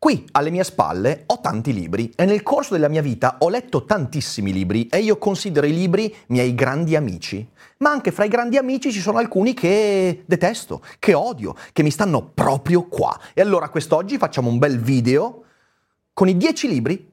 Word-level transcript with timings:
Qui 0.00 0.26
alle 0.32 0.48
mie 0.48 0.64
spalle 0.64 1.24
ho 1.26 1.40
tanti 1.42 1.74
libri 1.74 2.10
e 2.16 2.24
nel 2.24 2.42
corso 2.42 2.72
della 2.72 2.88
mia 2.88 3.02
vita 3.02 3.36
ho 3.40 3.50
letto 3.50 3.84
tantissimi 3.84 4.50
libri 4.50 4.86
e 4.86 5.00
io 5.00 5.18
considero 5.18 5.66
i 5.66 5.74
libri 5.74 6.16
miei 6.28 6.54
grandi 6.54 6.96
amici. 6.96 7.46
Ma 7.80 7.90
anche 7.90 8.10
fra 8.10 8.24
i 8.24 8.30
grandi 8.30 8.56
amici 8.56 8.92
ci 8.92 9.00
sono 9.00 9.18
alcuni 9.18 9.52
che 9.52 10.22
detesto, 10.24 10.82
che 10.98 11.12
odio, 11.12 11.54
che 11.74 11.82
mi 11.82 11.90
stanno 11.90 12.22
proprio 12.22 12.84
qua. 12.84 13.14
E 13.34 13.42
allora 13.42 13.68
quest'oggi 13.68 14.16
facciamo 14.16 14.48
un 14.48 14.56
bel 14.56 14.80
video 14.80 15.44
con 16.14 16.28
i 16.30 16.36
dieci 16.38 16.66
libri, 16.66 17.12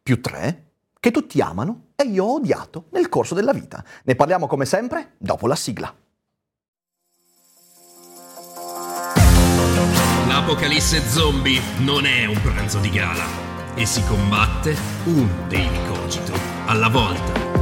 più 0.00 0.20
tre, 0.20 0.66
che 1.00 1.10
tutti 1.10 1.40
amano 1.40 1.86
e 1.96 2.04
io 2.04 2.26
ho 2.26 2.34
odiato 2.34 2.84
nel 2.90 3.08
corso 3.08 3.34
della 3.34 3.52
vita. 3.52 3.84
Ne 4.04 4.14
parliamo 4.14 4.46
come 4.46 4.66
sempre 4.66 5.14
dopo 5.18 5.48
la 5.48 5.56
sigla. 5.56 5.92
L'apocalisse 10.38 11.02
zombie 11.08 11.60
non 11.78 12.06
è 12.06 12.24
un 12.24 12.40
pranzo 12.40 12.78
di 12.78 12.90
gala 12.90 13.26
e 13.74 13.84
si 13.84 14.04
combatte 14.04 14.76
un 15.06 15.28
daily 15.48 15.84
cogito 15.88 16.32
alla 16.66 16.88
volta. 16.88 17.57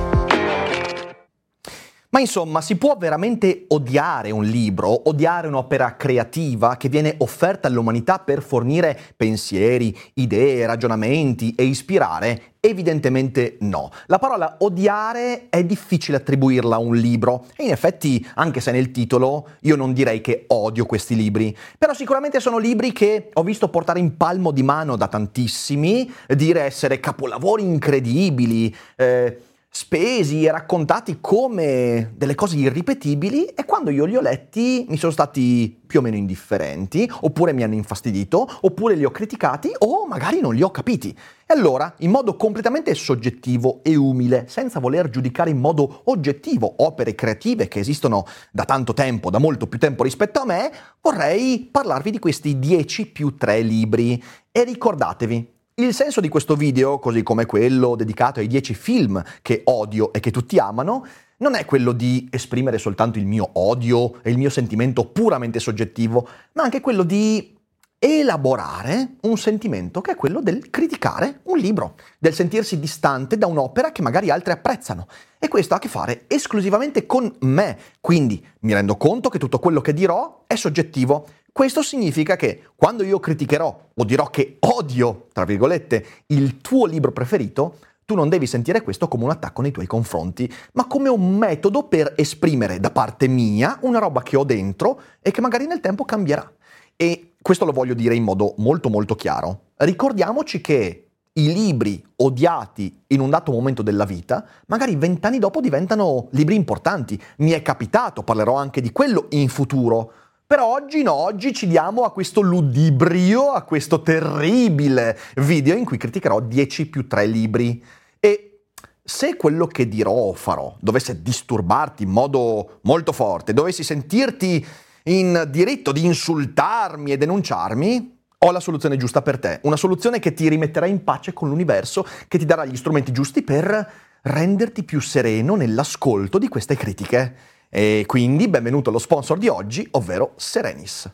Ma 2.17 2.23
insomma, 2.23 2.63
si 2.63 2.77
può 2.77 2.97
veramente 2.97 3.67
odiare 3.69 4.31
un 4.31 4.43
libro, 4.43 5.11
odiare 5.11 5.49
un'opera 5.49 5.97
creativa 5.97 6.79
che 6.79 6.89
viene 6.89 7.17
offerta 7.19 7.69
all'umanità 7.69 8.21
per 8.21 8.41
fornire 8.41 8.99
pensieri, 9.15 9.95
idee, 10.15 10.65
ragionamenti 10.65 11.55
e 11.55 11.65
ispirare? 11.65 12.55
Evidentemente 12.59 13.59
no. 13.61 13.91
La 14.07 14.19
parola 14.19 14.57
odiare 14.61 15.51
è 15.51 15.63
difficile 15.63 16.17
attribuirla 16.17 16.77
a 16.77 16.79
un 16.79 16.97
libro 16.97 17.49
e 17.55 17.65
in 17.65 17.71
effetti, 17.73 18.27
anche 18.37 18.63
se 18.63 18.71
nel 18.71 18.93
titolo, 18.93 19.49
io 19.61 19.77
non 19.77 19.93
direi 19.93 20.23
che 20.23 20.45
odio 20.47 20.87
questi 20.87 21.15
libri, 21.15 21.55
però 21.77 21.93
sicuramente 21.93 22.41
sono 22.41 22.57
libri 22.57 22.93
che 22.93 23.29
ho 23.31 23.43
visto 23.43 23.69
portare 23.69 23.99
in 23.99 24.17
palmo 24.17 24.53
di 24.53 24.63
mano 24.63 24.97
da 24.97 25.09
tantissimi, 25.09 26.11
dire 26.29 26.63
essere 26.63 26.99
capolavori 26.99 27.63
incredibili, 27.63 28.75
eh, 28.97 29.39
spesi 29.77 30.47
e 30.47 30.51
raccontati 30.51 31.19
come 31.21 32.15
delle 32.17 32.35
cose 32.35 32.57
irripetibili 32.57 33.45
e 33.45 33.67
quando 33.67 33.91
io 33.91 34.07
li 34.07 34.17
ho 34.17 34.23
letti 34.23 34.87
mi 34.89 34.97
sono 34.97 35.13
stati 35.13 35.83
più 35.87 35.99
o 35.99 36.03
meno 36.03 36.17
indifferenti, 36.17 37.09
oppure 37.21 37.53
mi 37.53 37.63
hanno 37.63 37.75
infastidito, 37.75 38.49
oppure 38.63 38.95
li 38.95 39.05
ho 39.05 39.11
criticati 39.11 39.71
o 39.81 40.07
magari 40.07 40.41
non 40.41 40.55
li 40.55 40.63
ho 40.63 40.71
capiti. 40.71 41.11
E 41.11 41.53
allora, 41.53 41.95
in 41.99 42.11
modo 42.11 42.37
completamente 42.37 42.95
soggettivo 42.95 43.81
e 43.83 43.95
umile, 43.97 44.47
senza 44.49 44.81
voler 44.81 45.11
giudicare 45.11 45.51
in 45.51 45.59
modo 45.59 46.01
oggettivo 46.05 46.77
opere 46.79 47.15
creative 47.15 47.69
che 47.69 47.79
esistono 47.79 48.25
da 48.51 48.65
tanto 48.65 48.95
tempo, 48.95 49.29
da 49.29 49.39
molto 49.39 49.67
più 49.67 49.79
tempo 49.79 50.05
rispetto 50.05 50.41
a 50.41 50.47
me, 50.47 50.73
vorrei 51.03 51.69
parlarvi 51.71 52.13
di 52.13 52.19
questi 52.19 52.59
10 52.59 53.09
più 53.09 53.37
3 53.37 53.61
libri. 53.61 54.21
E 54.51 54.65
ricordatevi, 54.65 55.56
il 55.79 55.93
senso 55.93 56.23
di 56.23 56.29
questo 56.31 56.57
video, 56.57 56.99
così 56.99 57.23
come 57.23 57.45
quello 57.45 57.97
dedicato 57.97 58.41
ai 58.41 58.47
10 58.47 58.73
film 58.73 59.23
che 59.43 59.61
odio 59.65 60.11
e 60.11 60.21
che 60.21 60.31
tutti 60.31 60.59
amano, 60.59 61.07
non 61.39 61.55
è 61.55 61.67
quello 61.67 61.93
di 61.93 62.27
esprimere 62.31 62.79
soltanto 62.79 63.19
il 63.19 63.27
mio 63.27 63.51
odio 63.53 64.23
e 64.23 64.31
il 64.31 64.39
mio 64.39 64.49
sentimento 64.49 65.05
puramente 65.05 65.61
soggettivo, 65.61 66.27
ma 66.53 66.63
anche 66.63 66.81
quello 66.81 67.03
di 67.03 67.55
elaborare 67.99 69.17
un 69.23 69.37
sentimento 69.37 70.01
che 70.01 70.13
è 70.13 70.17
quello 70.17 70.41
del 70.41 70.71
criticare 70.71 71.41
un 71.45 71.59
libro, 71.59 71.97
del 72.19 72.33
sentirsi 72.33 72.81
distante 72.81 73.37
da 73.37 73.47
un'opera 73.47 73.93
che 73.93 74.01
magari 74.01 74.31
altri 74.31 74.53
apprezzano. 74.53 75.07
E 75.39 75.49
questo 75.49 75.75
ha 75.75 75.77
a 75.77 75.81
che 75.81 75.89
fare 75.89 76.25
esclusivamente 76.27 77.05
con 77.05 77.31
me, 77.41 77.77
quindi 78.01 78.43
mi 78.61 78.73
rendo 78.73 78.97
conto 78.97 79.29
che 79.29 79.39
tutto 79.39 79.59
quello 79.59 79.83
che 79.83 79.93
dirò 79.93 80.45
è 80.47 80.55
soggettivo 80.55 81.27
questo 81.57 81.81
significa 81.81 82.37
che 82.37 82.65
quando 82.77 83.03
io 83.03 83.19
criticherò 83.19 83.89
o 83.95 84.05
dirò 84.05 84.29
che 84.29 84.59
odio, 84.61 85.29
tra 85.33 85.47
virgolette, 85.47 86.05
il 86.27 86.59
tuo 86.59 86.85
libro 86.85 87.13
preferito, 87.13 87.79
tu 88.05 88.15
non 88.15 88.29
devi 88.29 88.47
sentire 88.47 88.83
questo 88.83 89.09
come 89.09 89.25
un 89.25 89.31
attacco 89.31 89.63
nei 89.63 89.71
tuoi 89.71 89.87
confronti, 89.87 90.53
ma 90.75 90.87
come 90.87 91.09
un 91.09 91.35
metodo 91.39 91.85
per 91.85 92.13
esprimere 92.15 92.79
da 92.79 92.91
parte 92.91 93.27
mia 93.27 93.79
una 93.81 93.99
roba 93.99 94.21
che 94.21 94.37
ho 94.37 94.45
dentro 94.45 95.01
e 95.23 95.31
che 95.31 95.41
magari 95.41 95.67
nel 95.67 95.81
tempo 95.81 96.05
cambierà. 96.05 96.47
E 96.95 97.33
questo 97.41 97.65
lo 97.65 97.73
voglio 97.73 97.95
dire 97.95 98.15
in 98.15 98.23
modo 98.23 98.53
molto 98.59 98.91
molto 98.91 99.15
chiaro. 99.15 99.61
Ricordiamoci 99.77 100.61
che 100.61 101.07
i 101.33 101.53
libri 101.55 102.05
odiati 102.17 103.03
in 103.07 103.21
un 103.21 103.31
dato 103.31 103.51
momento 103.51 103.81
della 103.81 104.05
vita, 104.05 104.45
magari 104.67 104.95
vent'anni 104.97 105.39
dopo 105.39 105.63
diventano 105.63 106.29
libri 106.33 106.55
importanti. 106.55 107.19
Mi 107.39 107.53
è 107.53 107.63
capitato, 107.63 108.23
parlerò 108.23 108.57
anche 108.57 108.83
di 108.83 108.93
quello 108.93 109.29
in 109.31 109.49
futuro 109.49 110.13
però 110.47 110.67
oggi 110.67 111.03
no, 111.03 111.13
oggi 111.13 111.53
ci 111.53 111.67
diamo 111.67 112.05
a 112.05 112.13
questo 112.13 112.41
ludibrio, 112.41 113.51
a 113.51 113.63
questo 113.63 114.01
terribile 114.01 115.19
video 115.37 115.75
in 115.75 115.85
cui 115.85 115.97
criticherò 115.97 116.41
10 116.41 116.87
più 116.87 117.09
3 117.09 117.27
libri. 117.27 117.83
E 118.21 118.61
se 119.03 119.37
quello 119.37 119.67
che 119.67 119.89
dirò 119.89 120.13
o 120.13 120.35
farò 120.35 120.77
dovesse 120.81 121.21
disturbarti 121.21 122.05
in 122.05 122.11
modo 122.11 122.79
molto 122.83 123.11
forte, 123.11 123.53
dovessi 123.53 123.83
sentirti 123.83 124.65
in 125.05 125.49
diritto 125.51 125.91
di 125.91 126.05
insultarmi 126.05 127.11
e 127.11 127.17
denunciarmi, 127.17 128.19
ho 128.39 128.51
la 128.53 128.61
soluzione 128.61 128.97
giusta 128.97 129.23
per 129.23 129.41
te. 129.41 129.59
Una 129.63 129.77
soluzione 129.77 130.21
che 130.21 130.33
ti 130.33 130.49
rimetterà 130.49 130.87
in 130.87 131.03
pace 131.03 131.33
con 131.33 131.49
l'universo, 131.49 132.07
che 132.29 132.39
ti 132.39 132.45
darà 132.45 132.65
gli 132.65 132.77
strumenti 132.77 133.11
giusti 133.11 133.43
per 133.43 133.93
renderti 134.23 134.85
più 134.85 135.01
sereno 135.01 135.57
nell'ascolto 135.57 136.39
di 136.39 136.47
queste 136.49 136.77
critiche. 136.77 137.35
E 137.69 138.05
quindi 138.07 138.49
benvenuto 138.49 138.91
allo 138.91 138.99
sponsor 138.99 139.39
di 139.39 139.49
oggi, 139.49 139.87
ovvero 139.93 140.35
Serenis. 140.37 141.11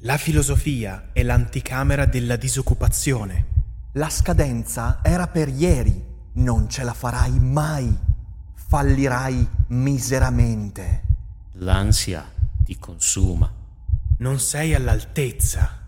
La 0.00 0.16
filosofia 0.16 1.10
è 1.12 1.22
l'anticamera 1.22 2.06
della 2.06 2.36
disoccupazione. 2.36 3.46
La 3.92 4.08
scadenza 4.08 5.00
era 5.02 5.28
per 5.28 5.48
ieri, 5.48 6.04
non 6.34 6.68
ce 6.68 6.82
la 6.82 6.92
farai 6.92 7.38
mai. 7.38 7.96
Fallirai 8.54 9.46
miseramente. 9.68 11.02
L'ansia 11.52 12.28
ti 12.64 12.76
consuma. 12.78 13.52
Non 14.18 14.40
sei 14.40 14.74
all'altezza. 14.74 15.78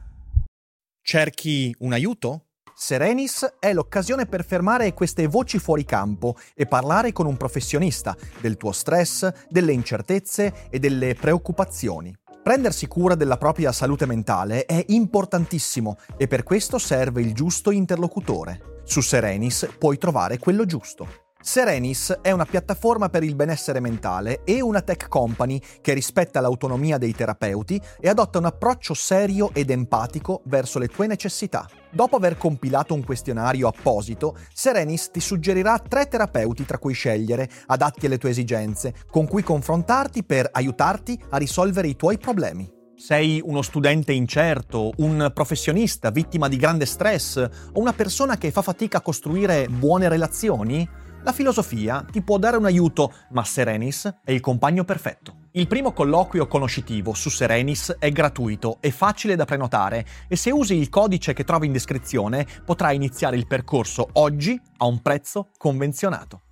Cerchi 1.00 1.74
un 1.80 1.92
aiuto? 1.92 2.46
Serenis 2.86 3.54
è 3.60 3.72
l'occasione 3.72 4.26
per 4.26 4.44
fermare 4.44 4.92
queste 4.92 5.26
voci 5.26 5.58
fuori 5.58 5.86
campo 5.86 6.36
e 6.54 6.66
parlare 6.66 7.12
con 7.12 7.24
un 7.24 7.38
professionista 7.38 8.14
del 8.42 8.58
tuo 8.58 8.72
stress, 8.72 9.32
delle 9.48 9.72
incertezze 9.72 10.68
e 10.68 10.78
delle 10.78 11.14
preoccupazioni. 11.14 12.14
Prendersi 12.42 12.86
cura 12.86 13.14
della 13.14 13.38
propria 13.38 13.72
salute 13.72 14.04
mentale 14.04 14.66
è 14.66 14.84
importantissimo 14.88 15.96
e 16.18 16.28
per 16.28 16.42
questo 16.42 16.76
serve 16.76 17.22
il 17.22 17.32
giusto 17.32 17.70
interlocutore. 17.70 18.82
Su 18.84 19.00
Serenis 19.00 19.66
puoi 19.78 19.96
trovare 19.96 20.38
quello 20.38 20.66
giusto. 20.66 21.23
Serenis 21.46 22.20
è 22.22 22.30
una 22.30 22.46
piattaforma 22.46 23.10
per 23.10 23.22
il 23.22 23.34
benessere 23.34 23.78
mentale 23.78 24.44
e 24.44 24.62
una 24.62 24.80
tech 24.80 25.08
company 25.08 25.60
che 25.82 25.92
rispetta 25.92 26.40
l'autonomia 26.40 26.96
dei 26.96 27.14
terapeuti 27.14 27.78
e 28.00 28.08
adotta 28.08 28.38
un 28.38 28.46
approccio 28.46 28.94
serio 28.94 29.50
ed 29.52 29.68
empatico 29.68 30.40
verso 30.46 30.78
le 30.78 30.88
tue 30.88 31.06
necessità. 31.06 31.68
Dopo 31.90 32.16
aver 32.16 32.38
compilato 32.38 32.94
un 32.94 33.04
questionario 33.04 33.68
apposito, 33.68 34.38
Serenis 34.54 35.10
ti 35.10 35.20
suggerirà 35.20 35.78
tre 35.78 36.08
terapeuti 36.08 36.64
tra 36.64 36.78
cui 36.78 36.94
scegliere, 36.94 37.50
adatti 37.66 38.06
alle 38.06 38.16
tue 38.16 38.30
esigenze, 38.30 38.94
con 39.10 39.26
cui 39.26 39.42
confrontarti 39.42 40.24
per 40.24 40.48
aiutarti 40.50 41.22
a 41.28 41.36
risolvere 41.36 41.88
i 41.88 41.94
tuoi 41.94 42.16
problemi. 42.16 42.72
Sei 42.96 43.42
uno 43.44 43.60
studente 43.60 44.12
incerto, 44.14 44.92
un 44.96 45.30
professionista 45.34 46.08
vittima 46.08 46.48
di 46.48 46.56
grande 46.56 46.86
stress 46.86 47.36
o 47.36 47.80
una 47.80 47.92
persona 47.92 48.38
che 48.38 48.50
fa 48.50 48.62
fatica 48.62 48.98
a 48.98 49.02
costruire 49.02 49.68
buone 49.68 50.08
relazioni? 50.08 51.02
La 51.24 51.32
filosofia 51.32 52.04
ti 52.12 52.20
può 52.20 52.36
dare 52.36 52.58
un 52.58 52.66
aiuto, 52.66 53.10
ma 53.30 53.42
Serenis 53.44 54.18
è 54.22 54.30
il 54.30 54.40
compagno 54.40 54.84
perfetto. 54.84 55.36
Il 55.52 55.66
primo 55.66 55.92
colloquio 55.94 56.46
conoscitivo 56.46 57.14
su 57.14 57.30
Serenis 57.30 57.96
è 57.98 58.10
gratuito 58.10 58.76
e 58.80 58.90
facile 58.90 59.34
da 59.34 59.46
prenotare 59.46 60.04
e 60.28 60.36
se 60.36 60.50
usi 60.50 60.74
il 60.76 60.90
codice 60.90 61.32
che 61.32 61.44
trovi 61.44 61.64
in 61.64 61.72
descrizione 61.72 62.46
potrai 62.62 62.96
iniziare 62.96 63.36
il 63.36 63.46
percorso 63.46 64.06
oggi 64.12 64.60
a 64.76 64.84
un 64.84 65.00
prezzo 65.00 65.48
convenzionato. 65.56 66.42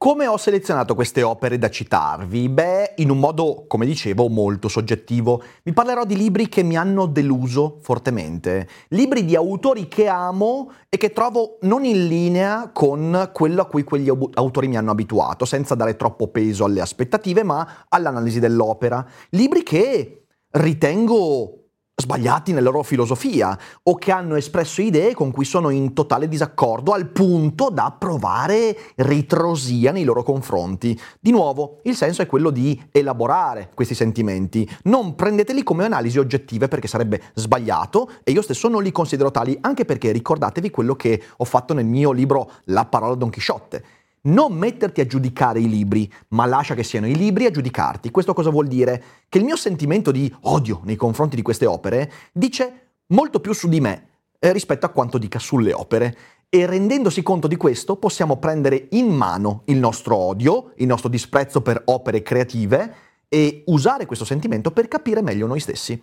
Come 0.00 0.28
ho 0.28 0.36
selezionato 0.36 0.94
queste 0.94 1.24
opere 1.24 1.58
da 1.58 1.68
citarvi? 1.68 2.48
Beh, 2.48 2.92
in 2.98 3.10
un 3.10 3.18
modo, 3.18 3.64
come 3.66 3.84
dicevo, 3.84 4.28
molto 4.28 4.68
soggettivo. 4.68 5.42
Vi 5.64 5.72
parlerò 5.72 6.04
di 6.04 6.16
libri 6.16 6.48
che 6.48 6.62
mi 6.62 6.76
hanno 6.76 7.06
deluso 7.06 7.78
fortemente, 7.82 8.68
libri 8.90 9.24
di 9.24 9.34
autori 9.34 9.88
che 9.88 10.06
amo 10.06 10.70
e 10.88 10.98
che 10.98 11.10
trovo 11.10 11.58
non 11.62 11.84
in 11.84 12.06
linea 12.06 12.70
con 12.72 13.30
quello 13.32 13.62
a 13.62 13.66
cui 13.66 13.82
quegli 13.82 14.08
autori 14.08 14.68
mi 14.68 14.76
hanno 14.76 14.92
abituato, 14.92 15.44
senza 15.44 15.74
dare 15.74 15.96
troppo 15.96 16.28
peso 16.28 16.64
alle 16.64 16.80
aspettative, 16.80 17.42
ma 17.42 17.86
all'analisi 17.88 18.38
dell'opera. 18.38 19.04
Libri 19.30 19.64
che 19.64 20.26
ritengo 20.50 21.57
sbagliati 22.00 22.52
nella 22.52 22.70
loro 22.70 22.84
filosofia 22.84 23.58
o 23.82 23.96
che 23.96 24.12
hanno 24.12 24.36
espresso 24.36 24.80
idee 24.80 25.14
con 25.14 25.32
cui 25.32 25.44
sono 25.44 25.70
in 25.70 25.94
totale 25.94 26.28
disaccordo 26.28 26.92
al 26.92 27.08
punto 27.08 27.70
da 27.70 27.94
provare 27.98 28.76
ritrosia 28.94 29.90
nei 29.90 30.04
loro 30.04 30.22
confronti. 30.22 30.98
Di 31.18 31.32
nuovo, 31.32 31.80
il 31.82 31.96
senso 31.96 32.22
è 32.22 32.26
quello 32.26 32.50
di 32.50 32.80
elaborare 32.92 33.70
questi 33.74 33.94
sentimenti, 33.94 34.68
non 34.84 35.16
prendeteli 35.16 35.64
come 35.64 35.84
analisi 35.84 36.18
oggettive 36.18 36.68
perché 36.68 36.86
sarebbe 36.86 37.20
sbagliato 37.34 38.10
e 38.22 38.30
io 38.30 38.42
stesso 38.42 38.68
non 38.68 38.84
li 38.84 38.92
considero 38.92 39.32
tali, 39.32 39.58
anche 39.60 39.84
perché 39.84 40.12
ricordatevi 40.12 40.70
quello 40.70 40.94
che 40.94 41.20
ho 41.36 41.44
fatto 41.44 41.74
nel 41.74 41.86
mio 41.86 42.12
libro 42.12 42.50
La 42.66 42.86
parola 42.86 43.16
Don 43.16 43.30
Chisciotte 43.30 43.97
non 44.22 44.54
metterti 44.54 45.00
a 45.00 45.06
giudicare 45.06 45.60
i 45.60 45.68
libri, 45.68 46.10
ma 46.28 46.46
lascia 46.46 46.74
che 46.74 46.82
siano 46.82 47.06
i 47.06 47.16
libri 47.16 47.46
a 47.46 47.50
giudicarti. 47.50 48.10
Questo 48.10 48.34
cosa 48.34 48.50
vuol 48.50 48.66
dire? 48.66 49.02
Che 49.28 49.38
il 49.38 49.44
mio 49.44 49.56
sentimento 49.56 50.10
di 50.10 50.32
odio 50.42 50.80
nei 50.84 50.96
confronti 50.96 51.36
di 51.36 51.42
queste 51.42 51.66
opere 51.66 52.10
dice 52.32 52.90
molto 53.08 53.40
più 53.40 53.52
su 53.52 53.68
di 53.68 53.80
me 53.80 54.08
eh, 54.38 54.52
rispetto 54.52 54.86
a 54.86 54.90
quanto 54.90 55.18
dica 55.18 55.38
sulle 55.38 55.72
opere. 55.72 56.16
E 56.50 56.64
rendendosi 56.64 57.22
conto 57.22 57.46
di 57.46 57.56
questo 57.56 57.96
possiamo 57.96 58.38
prendere 58.38 58.86
in 58.92 59.08
mano 59.08 59.62
il 59.66 59.76
nostro 59.76 60.16
odio, 60.16 60.72
il 60.76 60.86
nostro 60.86 61.10
disprezzo 61.10 61.60
per 61.60 61.82
opere 61.86 62.22
creative 62.22 62.94
e 63.28 63.64
usare 63.66 64.06
questo 64.06 64.24
sentimento 64.24 64.70
per 64.70 64.88
capire 64.88 65.20
meglio 65.20 65.46
noi 65.46 65.60
stessi. 65.60 66.00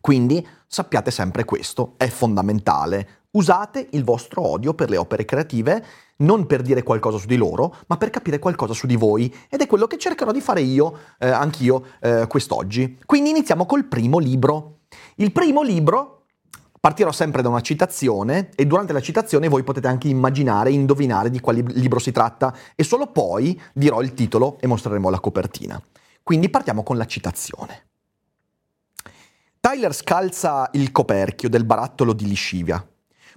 Quindi 0.00 0.46
sappiate 0.66 1.10
sempre 1.10 1.44
questo, 1.44 1.94
è 1.96 2.06
fondamentale. 2.06 3.08
Usate 3.32 3.88
il 3.90 4.04
vostro 4.04 4.46
odio 4.46 4.74
per 4.74 4.90
le 4.90 4.96
opere 4.96 5.24
creative 5.24 5.84
non 6.20 6.46
per 6.46 6.62
dire 6.62 6.82
qualcosa 6.82 7.18
su 7.18 7.26
di 7.26 7.36
loro, 7.36 7.76
ma 7.86 7.96
per 7.96 8.10
capire 8.10 8.38
qualcosa 8.38 8.72
su 8.72 8.86
di 8.86 8.96
voi. 8.96 9.32
Ed 9.48 9.60
è 9.60 9.66
quello 9.66 9.86
che 9.86 9.98
cercherò 9.98 10.32
di 10.32 10.40
fare 10.40 10.62
io, 10.62 10.98
eh, 11.18 11.28
anch'io, 11.28 11.84
eh, 12.00 12.26
quest'oggi. 12.28 12.98
Quindi 13.04 13.30
iniziamo 13.30 13.66
col 13.66 13.84
primo 13.84 14.18
libro. 14.18 14.78
Il 15.16 15.32
primo 15.32 15.62
libro 15.62 16.20
Partirò 16.80 17.12
sempre 17.12 17.42
da 17.42 17.50
una 17.50 17.60
citazione 17.60 18.48
e 18.54 18.66
durante 18.66 18.94
la 18.94 19.02
citazione 19.02 19.48
voi 19.48 19.62
potete 19.62 19.86
anche 19.86 20.08
immaginare, 20.08 20.70
indovinare 20.70 21.28
di 21.28 21.38
quale 21.38 21.60
libro 21.60 21.98
si 21.98 22.10
tratta 22.10 22.56
e 22.74 22.84
solo 22.84 23.08
poi 23.08 23.60
dirò 23.74 24.00
il 24.00 24.14
titolo 24.14 24.56
e 24.60 24.66
mostreremo 24.66 25.10
la 25.10 25.20
copertina. 25.20 25.78
Quindi 26.22 26.48
partiamo 26.48 26.82
con 26.82 26.96
la 26.96 27.04
citazione. 27.04 27.88
Tyler 29.60 29.94
scalza 29.94 30.70
il 30.72 30.90
coperchio 30.90 31.50
del 31.50 31.66
barattolo 31.66 32.14
di 32.14 32.26
liscivia. 32.26 32.82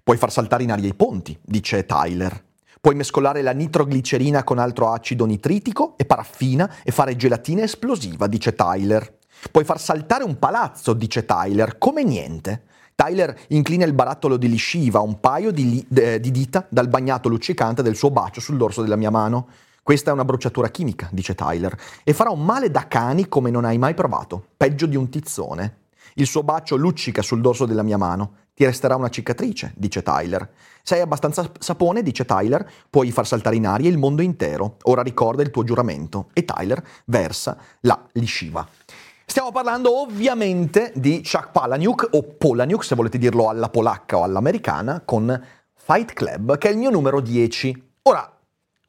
Puoi 0.01 0.15
far 0.15 0.31
saltare 0.31 0.63
in 0.63 0.71
aria 0.71 0.87
i 0.87 0.95
ponti, 0.95 1.37
dice 1.43 1.85
Tyler. 1.85 2.51
Puoi 2.83 2.95
mescolare 2.95 3.41
la 3.41 3.53
nitroglicerina 3.53 4.43
con 4.43 4.57
altro 4.57 4.91
acido 4.91 5.23
nitritico 5.23 5.93
e 5.95 6.03
paraffina 6.03 6.69
e 6.83 6.91
fare 6.91 7.15
gelatina 7.15 7.61
esplosiva, 7.63 8.27
dice 8.27 8.55
Tyler. 8.55 9.19
Puoi 9.49 9.63
far 9.63 9.79
saltare 9.79 10.25
un 10.25 10.37
palazzo, 10.37 10.91
dice 10.91 11.23
Tyler, 11.23 11.77
come 11.77 12.03
niente. 12.03 12.63
Tyler 12.93 13.39
inclina 13.51 13.85
il 13.85 13.93
barattolo 13.93 14.35
di 14.35 14.49
lisciva 14.49 14.99
un 14.99 15.21
paio 15.21 15.51
di, 15.51 15.69
li- 15.69 15.87
eh, 15.95 16.19
di 16.19 16.29
dita 16.29 16.67
dal 16.67 16.89
bagnato 16.89 17.29
luccicante 17.29 17.83
del 17.83 17.95
suo 17.95 18.11
bacio 18.11 18.41
sul 18.41 18.57
dorso 18.57 18.81
della 18.81 18.97
mia 18.97 19.11
mano. 19.11 19.47
Questa 19.81 20.09
è 20.09 20.13
una 20.13 20.25
bruciatura 20.25 20.67
chimica, 20.67 21.07
dice 21.13 21.35
Tyler, 21.35 21.73
e 22.03 22.11
farà 22.11 22.31
un 22.31 22.43
male 22.43 22.69
da 22.69 22.89
cani 22.89 23.29
come 23.29 23.49
non 23.49 23.63
hai 23.63 23.77
mai 23.77 23.93
provato, 23.93 24.47
peggio 24.57 24.87
di 24.87 24.97
un 24.97 25.07
tizzone. 25.07 25.77
Il 26.15 26.27
suo 26.27 26.43
bacio 26.43 26.75
luccica 26.75 27.21
sul 27.21 27.39
dorso 27.39 27.65
della 27.65 27.81
mia 27.81 27.97
mano. 27.97 28.39
Ti 28.55 28.65
resterà 28.65 28.95
una 28.95 29.09
cicatrice, 29.09 29.73
dice 29.75 30.03
Tyler. 30.03 30.47
Sei 30.83 31.01
abbastanza 31.01 31.49
sapone, 31.57 32.03
dice 32.03 32.23
Tyler, 32.23 32.69
puoi 32.87 33.09
far 33.11 33.25
saltare 33.25 33.55
in 33.55 33.65
aria 33.65 33.89
il 33.89 33.97
mondo 33.97 34.21
intero. 34.21 34.77
Ora 34.83 35.01
ricorda 35.01 35.41
il 35.41 35.49
tuo 35.49 35.63
giuramento. 35.63 36.29
E 36.33 36.45
Tyler 36.45 36.83
versa 37.05 37.57
la 37.81 37.99
lisciva. 38.11 38.67
Stiamo 39.25 39.51
parlando 39.51 40.01
ovviamente 40.01 40.91
di 40.95 41.23
Chuck 41.23 41.49
Palahniuk, 41.51 42.09
o 42.11 42.21
Polaniuk 42.21 42.83
se 42.83 42.93
volete 42.93 43.17
dirlo 43.17 43.49
alla 43.49 43.69
polacca 43.69 44.17
o 44.17 44.23
all'americana, 44.23 45.01
con 45.03 45.43
Fight 45.73 46.13
Club, 46.13 46.57
che 46.59 46.69
è 46.69 46.71
il 46.71 46.77
mio 46.77 46.91
numero 46.91 47.21
10. 47.21 47.91
Ora, 48.03 48.31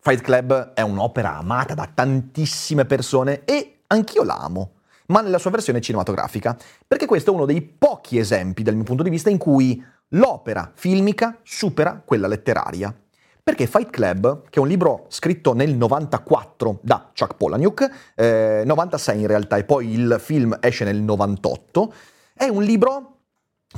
Fight 0.01 0.21
Club 0.21 0.75
è 0.75 0.83
un'opera 0.83 1.39
amata 1.39 1.73
da 1.73 1.89
tantissime 1.93 2.85
persone 2.85 3.45
e 3.47 3.79
anch'io 3.87 4.25
l'amo 4.25 4.74
ma 5.07 5.21
nella 5.21 5.39
sua 5.39 5.51
versione 5.51 5.81
cinematografica, 5.81 6.57
perché 6.87 7.07
questo 7.07 7.31
è 7.31 7.35
uno 7.35 7.47
dei 7.47 7.63
pochi 7.63 8.19
esempi 8.19 8.63
dal 8.63 8.75
mio 8.75 8.85
punto 8.85 9.03
di 9.03 9.11
vista 9.11 9.31
in 9.31 9.39
cui 9.39 9.83
l'opera 10.09 10.71
filmica 10.75 11.39
supera 11.43 12.01
quella 12.05 12.27
letteraria. 12.27 12.95
Perché 13.43 13.67
Fight 13.67 13.91
Club, 13.91 14.49
che 14.49 14.59
è 14.59 14.63
un 14.63 14.69
libro 14.69 15.05
scritto 15.09 15.53
nel 15.53 15.75
94 15.75 16.79
da 16.83 17.11
Chuck 17.15 17.37
Palahniuk, 17.37 18.13
eh, 18.15 18.63
96 18.65 19.21
in 19.21 19.27
realtà, 19.27 19.57
e 19.57 19.65
poi 19.65 19.93
il 19.93 20.17
film 20.19 20.57
esce 20.61 20.85
nel 20.85 21.03
98, 21.03 21.93
è 22.33 22.49
un 22.49 22.63
libro 22.63 23.11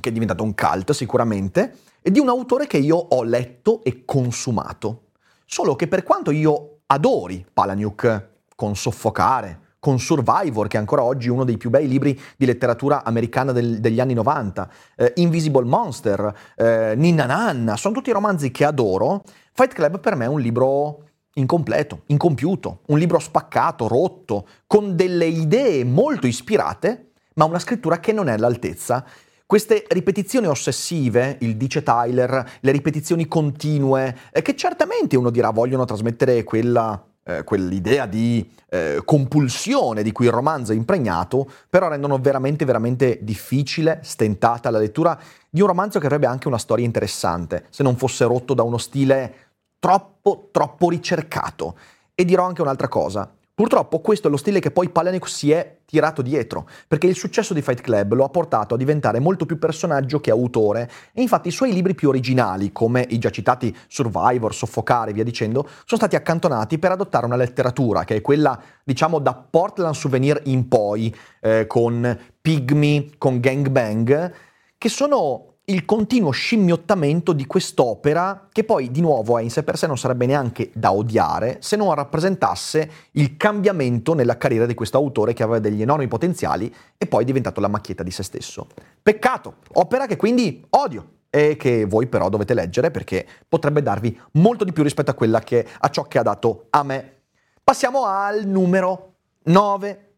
che 0.00 0.10
è 0.10 0.12
diventato 0.12 0.44
un 0.44 0.54
cult 0.54 0.92
sicuramente, 0.92 1.78
e 2.00 2.12
di 2.12 2.20
un 2.20 2.28
autore 2.28 2.68
che 2.68 2.76
io 2.76 2.96
ho 2.96 3.24
letto 3.24 3.82
e 3.82 4.04
consumato. 4.04 5.06
Solo 5.44 5.74
che 5.74 5.88
per 5.88 6.04
quanto 6.04 6.30
io 6.30 6.82
adori 6.86 7.44
Palahniuk 7.52 8.28
con 8.54 8.76
Soffocare, 8.76 9.60
con 9.78 9.98
Survivor, 9.98 10.68
che 10.68 10.76
è 10.76 10.80
ancora 10.80 11.02
oggi 11.02 11.28
uno 11.28 11.44
dei 11.44 11.56
più 11.56 11.70
bei 11.70 11.86
libri 11.86 12.18
di 12.36 12.46
letteratura 12.46 13.04
americana 13.04 13.52
del, 13.52 13.80
degli 13.80 14.00
anni 14.00 14.14
90, 14.14 14.70
eh, 14.96 15.12
Invisible 15.16 15.64
Monster, 15.64 16.34
eh, 16.56 16.94
Ninna 16.96 17.26
Nanna, 17.26 17.76
sono 17.76 17.94
tutti 17.94 18.10
romanzi 18.10 18.50
che 18.50 18.64
adoro. 18.64 19.22
Fight 19.52 19.72
Club 19.72 20.00
per 20.00 20.16
me 20.16 20.24
è 20.24 20.28
un 20.28 20.40
libro 20.40 21.04
incompleto, 21.34 22.02
incompiuto, 22.06 22.80
un 22.86 22.98
libro 22.98 23.18
spaccato, 23.18 23.88
rotto, 23.88 24.46
con 24.66 24.96
delle 24.96 25.26
idee 25.26 25.84
molto 25.84 26.26
ispirate, 26.26 27.12
ma 27.34 27.44
una 27.44 27.58
scrittura 27.58 28.00
che 28.00 28.12
non 28.12 28.28
è 28.28 28.32
all'altezza. 28.32 29.04
Queste 29.44 29.84
ripetizioni 29.88 30.48
ossessive, 30.48 31.36
il 31.40 31.56
dice 31.56 31.82
Tyler, 31.82 32.58
le 32.60 32.72
ripetizioni 32.72 33.28
continue, 33.28 34.16
eh, 34.32 34.42
che 34.42 34.56
certamente 34.56 35.16
uno 35.16 35.30
dirà 35.30 35.50
vogliono 35.50 35.84
trasmettere 35.84 36.42
quella 36.42 37.00
eh, 37.26 37.42
quell'idea 37.42 38.06
di 38.06 38.48
eh, 38.68 39.02
compulsione 39.04 40.02
di 40.02 40.12
cui 40.12 40.26
il 40.26 40.32
romanzo 40.32 40.72
è 40.72 40.76
impregnato, 40.76 41.50
però 41.68 41.88
rendono 41.88 42.18
veramente, 42.18 42.64
veramente 42.64 43.18
difficile, 43.22 44.00
stentata 44.02 44.70
la 44.70 44.78
lettura 44.78 45.18
di 45.50 45.60
un 45.60 45.66
romanzo 45.66 45.98
che 45.98 46.06
avrebbe 46.06 46.26
anche 46.26 46.46
una 46.48 46.58
storia 46.58 46.84
interessante, 46.84 47.66
se 47.70 47.82
non 47.82 47.96
fosse 47.96 48.24
rotto 48.24 48.54
da 48.54 48.62
uno 48.62 48.78
stile 48.78 49.34
troppo, 49.78 50.48
troppo 50.52 50.88
ricercato. 50.88 51.76
E 52.14 52.24
dirò 52.24 52.44
anche 52.44 52.62
un'altra 52.62 52.88
cosa. 52.88 53.35
Purtroppo 53.56 54.00
questo 54.00 54.28
è 54.28 54.30
lo 54.30 54.36
stile 54.36 54.60
che 54.60 54.70
poi 54.70 54.90
Palahniuk 54.90 55.26
si 55.26 55.50
è 55.50 55.78
tirato 55.86 56.20
dietro, 56.20 56.68
perché 56.86 57.06
il 57.06 57.16
successo 57.16 57.54
di 57.54 57.62
Fight 57.62 57.80
Club 57.80 58.12
lo 58.12 58.24
ha 58.24 58.28
portato 58.28 58.74
a 58.74 58.76
diventare 58.76 59.18
molto 59.18 59.46
più 59.46 59.58
personaggio 59.58 60.20
che 60.20 60.30
autore. 60.30 60.90
E 61.14 61.22
infatti 61.22 61.48
i 61.48 61.52
suoi 61.52 61.72
libri 61.72 61.94
più 61.94 62.10
originali, 62.10 62.70
come 62.70 63.06
i 63.08 63.16
già 63.16 63.30
citati 63.30 63.74
Survivor, 63.88 64.54
Soffocare 64.54 65.12
e 65.12 65.14
via 65.14 65.24
dicendo, 65.24 65.62
sono 65.62 65.98
stati 65.98 66.16
accantonati 66.16 66.78
per 66.78 66.90
adottare 66.90 67.24
una 67.24 67.36
letteratura 67.36 68.04
che 68.04 68.16
è 68.16 68.20
quella, 68.20 68.60
diciamo, 68.84 69.20
da 69.20 69.32
Portland 69.32 69.94
Souvenir 69.94 70.38
in 70.44 70.68
poi, 70.68 71.16
eh, 71.40 71.66
con 71.66 72.18
Pygmy, 72.38 73.12
con 73.16 73.40
Gangbang, 73.40 74.34
che 74.76 74.88
sono 74.90 75.45
il 75.68 75.84
continuo 75.84 76.30
scimmiottamento 76.30 77.32
di 77.32 77.44
quest'opera 77.44 78.48
che 78.52 78.62
poi 78.62 78.92
di 78.92 79.00
nuovo 79.00 79.36
in 79.40 79.50
sé 79.50 79.64
per 79.64 79.76
sé 79.76 79.88
non 79.88 79.98
sarebbe 79.98 80.24
neanche 80.24 80.70
da 80.72 80.92
odiare 80.92 81.56
se 81.60 81.74
non 81.74 81.92
rappresentasse 81.92 82.90
il 83.12 83.36
cambiamento 83.36 84.14
nella 84.14 84.36
carriera 84.36 84.64
di 84.64 84.74
questo 84.74 84.96
autore 84.96 85.32
che 85.32 85.42
aveva 85.42 85.58
degli 85.58 85.82
enormi 85.82 86.06
potenziali 86.06 86.72
e 86.96 87.06
poi 87.08 87.22
è 87.22 87.26
diventato 87.26 87.60
la 87.60 87.66
macchietta 87.66 88.04
di 88.04 88.12
se 88.12 88.22
stesso. 88.22 88.68
Peccato, 89.02 89.56
opera 89.72 90.06
che 90.06 90.16
quindi 90.16 90.64
odio 90.70 91.14
e 91.30 91.56
che 91.56 91.84
voi 91.84 92.06
però 92.06 92.28
dovete 92.28 92.54
leggere 92.54 92.92
perché 92.92 93.26
potrebbe 93.48 93.82
darvi 93.82 94.20
molto 94.34 94.62
di 94.62 94.72
più 94.72 94.84
rispetto 94.84 95.10
a, 95.10 95.38
che, 95.40 95.66
a 95.78 95.88
ciò 95.88 96.04
che 96.04 96.18
ha 96.18 96.22
dato 96.22 96.66
a 96.70 96.84
me. 96.84 97.22
Passiamo 97.64 98.04
al 98.04 98.46
numero 98.46 99.14
9 99.42 100.14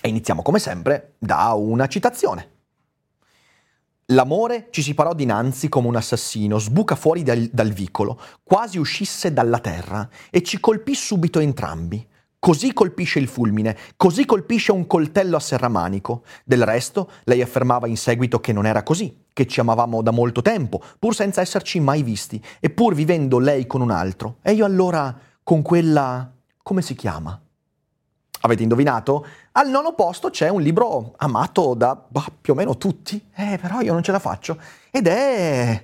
e 0.00 0.08
iniziamo 0.08 0.42
come 0.42 0.58
sempre 0.58 1.14
da 1.18 1.52
una 1.52 1.86
citazione. 1.86 2.53
L'amore 4.08 4.68
ci 4.70 4.82
si 4.82 4.92
parò 4.92 5.14
dinanzi 5.14 5.70
come 5.70 5.88
un 5.88 5.96
assassino, 5.96 6.58
sbuca 6.58 6.94
fuori 6.94 7.22
dal, 7.22 7.48
dal 7.50 7.72
vicolo, 7.72 8.20
quasi 8.42 8.78
uscisse 8.78 9.32
dalla 9.32 9.60
terra, 9.60 10.08
e 10.30 10.42
ci 10.42 10.60
colpì 10.60 10.94
subito 10.94 11.38
entrambi. 11.38 12.06
Così 12.38 12.74
colpisce 12.74 13.18
il 13.18 13.28
fulmine, 13.28 13.74
così 13.96 14.26
colpisce 14.26 14.72
un 14.72 14.86
coltello 14.86 15.36
a 15.36 15.40
serramanico. 15.40 16.24
Del 16.44 16.66
resto, 16.66 17.10
lei 17.24 17.40
affermava 17.40 17.86
in 17.86 17.96
seguito 17.96 18.40
che 18.40 18.52
non 18.52 18.66
era 18.66 18.82
così, 18.82 19.24
che 19.32 19.46
ci 19.46 19.60
amavamo 19.60 20.02
da 20.02 20.10
molto 20.10 20.42
tempo, 20.42 20.82
pur 20.98 21.14
senza 21.14 21.40
esserci 21.40 21.80
mai 21.80 22.02
visti, 22.02 22.42
e 22.60 22.68
pur 22.68 22.94
vivendo 22.94 23.38
lei 23.38 23.66
con 23.66 23.80
un 23.80 23.90
altro. 23.90 24.36
E 24.42 24.52
io 24.52 24.66
allora, 24.66 25.18
con 25.42 25.62
quella 25.62 26.30
come 26.62 26.80
si 26.80 26.94
chiama? 26.94 27.38
Avete 28.44 28.62
indovinato? 28.62 29.26
Al 29.52 29.70
nono 29.70 29.94
posto 29.94 30.28
c'è 30.28 30.50
un 30.50 30.60
libro 30.60 31.14
amato 31.16 31.72
da 31.72 31.98
bah, 32.06 32.26
più 32.38 32.52
o 32.52 32.56
meno 32.56 32.76
tutti, 32.76 33.30
eh, 33.34 33.58
però 33.58 33.80
io 33.80 33.94
non 33.94 34.02
ce 34.02 34.12
la 34.12 34.18
faccio. 34.18 34.58
Ed 34.90 35.06
è... 35.06 35.82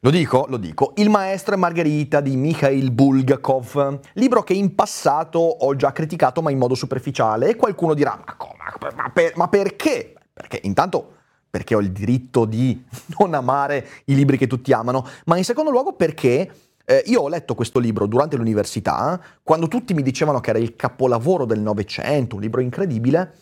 Lo 0.00 0.10
dico, 0.10 0.44
lo 0.46 0.58
dico, 0.58 0.92
Il 0.96 1.08
maestro 1.08 1.54
e 1.54 1.56
Margherita 1.56 2.20
di 2.20 2.36
Mikhail 2.36 2.90
Bulgakov, 2.90 4.00
libro 4.14 4.42
che 4.42 4.52
in 4.52 4.74
passato 4.74 5.38
ho 5.38 5.74
già 5.76 5.92
criticato 5.92 6.42
ma 6.42 6.50
in 6.50 6.58
modo 6.58 6.74
superficiale 6.74 7.48
e 7.48 7.56
qualcuno 7.56 7.94
dirà 7.94 8.22
ma, 8.22 8.34
come, 8.36 8.94
ma, 8.94 9.08
per, 9.08 9.32
ma 9.36 9.48
perché? 9.48 10.12
Perché 10.30 10.60
intanto 10.64 11.12
perché 11.48 11.74
ho 11.74 11.80
il 11.80 11.90
diritto 11.90 12.44
di 12.44 12.84
non 13.18 13.32
amare 13.32 13.86
i 14.04 14.14
libri 14.14 14.36
che 14.36 14.46
tutti 14.46 14.74
amano, 14.74 15.08
ma 15.24 15.38
in 15.38 15.44
secondo 15.44 15.70
luogo 15.70 15.94
perché 15.94 16.52
eh, 16.84 17.02
io 17.06 17.22
ho 17.22 17.28
letto 17.28 17.54
questo 17.54 17.78
libro 17.78 18.06
durante 18.06 18.36
l'università, 18.36 19.20
quando 19.42 19.68
tutti 19.68 19.94
mi 19.94 20.02
dicevano 20.02 20.40
che 20.40 20.50
era 20.50 20.58
il 20.58 20.76
capolavoro 20.76 21.44
del 21.44 21.60
Novecento, 21.60 22.36
un 22.36 22.42
libro 22.42 22.60
incredibile, 22.60 23.34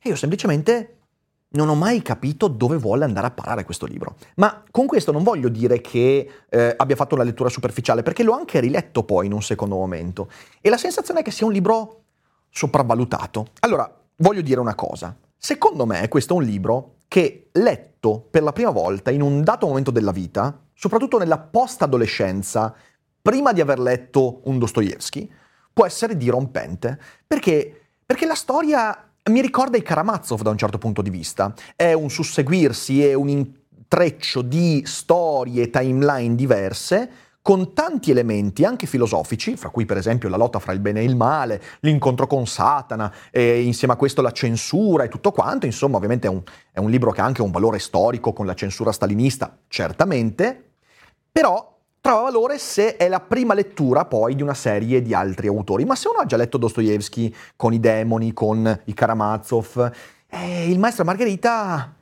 e 0.00 0.08
io 0.10 0.16
semplicemente 0.16 0.94
non 1.50 1.68
ho 1.68 1.74
mai 1.74 2.02
capito 2.02 2.48
dove 2.48 2.76
vuole 2.76 3.04
andare 3.04 3.28
a 3.28 3.30
parare 3.30 3.64
questo 3.64 3.86
libro. 3.86 4.16
Ma 4.36 4.62
con 4.70 4.86
questo 4.86 5.12
non 5.12 5.22
voglio 5.22 5.48
dire 5.48 5.80
che 5.80 6.28
eh, 6.48 6.74
abbia 6.76 6.96
fatto 6.96 7.14
una 7.14 7.24
lettura 7.24 7.48
superficiale, 7.48 8.02
perché 8.02 8.22
l'ho 8.22 8.34
anche 8.34 8.60
riletto 8.60 9.04
poi 9.04 9.26
in 9.26 9.32
un 9.32 9.42
secondo 9.42 9.76
momento. 9.76 10.28
E 10.60 10.68
la 10.68 10.76
sensazione 10.76 11.20
è 11.20 11.22
che 11.22 11.30
sia 11.30 11.46
un 11.46 11.52
libro 11.52 12.02
sopravvalutato. 12.50 13.46
Allora, 13.60 13.90
voglio 14.16 14.42
dire 14.42 14.60
una 14.60 14.74
cosa. 14.74 15.16
Secondo 15.36 15.86
me 15.86 16.08
questo 16.08 16.34
è 16.34 16.36
un 16.36 16.42
libro 16.42 16.96
che, 17.08 17.48
letto 17.52 18.26
per 18.30 18.42
la 18.42 18.52
prima 18.52 18.70
volta 18.70 19.10
in 19.10 19.22
un 19.22 19.42
dato 19.42 19.66
momento 19.66 19.90
della 19.90 20.12
vita, 20.12 20.60
soprattutto 20.74 21.18
nella 21.18 21.38
post-adolescenza, 21.38 22.74
prima 23.28 23.52
di 23.52 23.60
aver 23.60 23.78
letto 23.78 24.40
un 24.44 24.58
Dostoevsky, 24.58 25.30
può 25.74 25.84
essere 25.84 26.16
dirompente. 26.16 26.98
Perché? 27.26 27.88
Perché 28.06 28.24
la 28.24 28.34
storia 28.34 29.06
mi 29.24 29.42
ricorda 29.42 29.76
i 29.76 29.82
Karamazov 29.82 30.40
da 30.40 30.48
un 30.48 30.56
certo 30.56 30.78
punto 30.78 31.02
di 31.02 31.10
vista. 31.10 31.52
È 31.76 31.92
un 31.92 32.08
susseguirsi, 32.08 33.04
è 33.04 33.12
un 33.12 33.28
intreccio 33.28 34.40
di 34.40 34.82
storie 34.86 35.68
timeline 35.68 36.36
diverse 36.36 37.10
con 37.42 37.74
tanti 37.74 38.10
elementi 38.10 38.64
anche 38.64 38.86
filosofici, 38.86 39.56
fra 39.56 39.68
cui 39.68 39.84
per 39.84 39.98
esempio 39.98 40.30
la 40.30 40.38
lotta 40.38 40.58
fra 40.58 40.72
il 40.72 40.80
bene 40.80 41.00
e 41.00 41.04
il 41.04 41.14
male, 41.14 41.60
l'incontro 41.80 42.26
con 42.26 42.46
Satana, 42.46 43.12
e 43.30 43.60
insieme 43.60 43.92
a 43.92 43.98
questo 43.98 44.22
la 44.22 44.32
censura 44.32 45.04
e 45.04 45.08
tutto 45.08 45.32
quanto, 45.32 45.66
insomma 45.66 45.98
ovviamente 45.98 46.28
è 46.28 46.30
un, 46.30 46.42
è 46.72 46.78
un 46.78 46.88
libro 46.88 47.10
che 47.10 47.20
ha 47.20 47.24
anche 47.26 47.42
un 47.42 47.50
valore 47.50 47.78
storico 47.78 48.32
con 48.32 48.46
la 48.46 48.54
censura 48.54 48.90
stalinista, 48.90 49.54
certamente, 49.68 50.70
però 51.30 51.76
trova 52.00 52.22
valore 52.22 52.58
se 52.58 52.96
è 52.96 53.08
la 53.08 53.20
prima 53.20 53.54
lettura 53.54 54.04
poi 54.04 54.34
di 54.34 54.42
una 54.42 54.54
serie 54.54 55.02
di 55.02 55.14
altri 55.14 55.46
autori. 55.46 55.84
Ma 55.84 55.94
se 55.94 56.08
uno 56.08 56.18
ha 56.18 56.26
già 56.26 56.36
letto 56.36 56.58
Dostoevsky 56.58 57.34
con 57.56 57.72
i 57.72 57.80
demoni, 57.80 58.32
con 58.32 58.80
i 58.84 58.94
Karamazov, 58.94 59.90
eh, 60.28 60.70
il 60.70 60.78
maestro 60.78 61.04
Margherita 61.04 61.94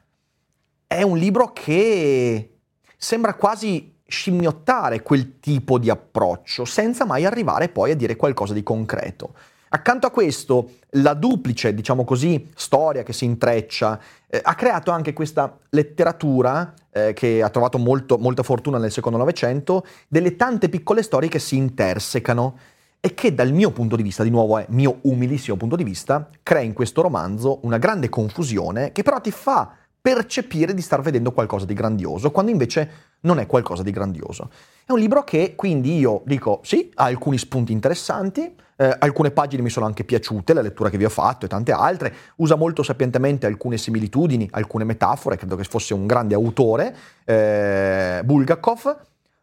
è 0.86 1.02
un 1.02 1.16
libro 1.16 1.52
che 1.52 2.58
sembra 2.96 3.34
quasi 3.34 3.94
scimmiottare 4.06 5.02
quel 5.02 5.40
tipo 5.40 5.78
di 5.78 5.90
approccio, 5.90 6.64
senza 6.64 7.04
mai 7.04 7.24
arrivare 7.24 7.68
poi 7.68 7.90
a 7.90 7.96
dire 7.96 8.16
qualcosa 8.16 8.54
di 8.54 8.62
concreto. 8.62 9.34
Accanto 9.76 10.06
a 10.06 10.10
questo, 10.10 10.70
la 10.92 11.12
duplice, 11.12 11.74
diciamo 11.74 12.02
così, 12.02 12.48
storia 12.54 13.02
che 13.02 13.12
si 13.12 13.26
intreccia, 13.26 14.00
eh, 14.26 14.40
ha 14.42 14.54
creato 14.54 14.90
anche 14.90 15.12
questa 15.12 15.54
letteratura 15.68 16.72
eh, 16.90 17.12
che 17.12 17.42
ha 17.42 17.50
trovato 17.50 17.76
molto, 17.76 18.16
molta 18.16 18.42
fortuna 18.42 18.78
nel 18.78 18.90
secondo 18.90 19.18
Novecento, 19.18 19.84
delle 20.08 20.34
tante 20.34 20.70
piccole 20.70 21.02
storie 21.02 21.28
che 21.28 21.38
si 21.38 21.56
intersecano 21.56 22.56
e 23.00 23.12
che 23.12 23.34
dal 23.34 23.52
mio 23.52 23.70
punto 23.70 23.96
di 23.96 24.02
vista, 24.02 24.22
di 24.22 24.30
nuovo 24.30 24.56
è 24.56 24.64
mio 24.70 25.00
umilissimo 25.02 25.58
punto 25.58 25.76
di 25.76 25.84
vista, 25.84 26.26
crea 26.42 26.62
in 26.62 26.72
questo 26.72 27.02
romanzo 27.02 27.58
una 27.64 27.76
grande 27.76 28.08
confusione 28.08 28.92
che 28.92 29.02
però 29.02 29.20
ti 29.20 29.30
fa 29.30 29.74
percepire 30.06 30.72
di 30.72 30.82
star 30.82 31.00
vedendo 31.00 31.32
qualcosa 31.32 31.66
di 31.66 31.74
grandioso, 31.74 32.30
quando 32.30 32.52
invece 32.52 32.90
non 33.22 33.40
è 33.40 33.46
qualcosa 33.46 33.82
di 33.82 33.90
grandioso. 33.90 34.50
È 34.84 34.92
un 34.92 35.00
libro 35.00 35.24
che 35.24 35.56
quindi 35.56 35.98
io 35.98 36.22
dico 36.24 36.60
sì, 36.62 36.92
ha 36.94 37.06
alcuni 37.06 37.38
spunti 37.38 37.72
interessanti, 37.72 38.54
eh, 38.76 38.96
alcune 39.00 39.32
pagine 39.32 39.64
mi 39.64 39.68
sono 39.68 39.84
anche 39.84 40.04
piaciute, 40.04 40.52
la 40.52 40.60
lettura 40.60 40.90
che 40.90 40.96
vi 40.96 41.04
ho 41.04 41.08
fatto 41.08 41.46
e 41.46 41.48
tante 41.48 41.72
altre, 41.72 42.14
usa 42.36 42.54
molto 42.54 42.84
sapientemente 42.84 43.46
alcune 43.46 43.78
similitudini, 43.78 44.48
alcune 44.52 44.84
metafore, 44.84 45.36
credo 45.36 45.56
che 45.56 45.64
fosse 45.64 45.92
un 45.92 46.06
grande 46.06 46.36
autore, 46.36 46.96
eh, 47.24 48.20
Bulgakov, 48.24 48.82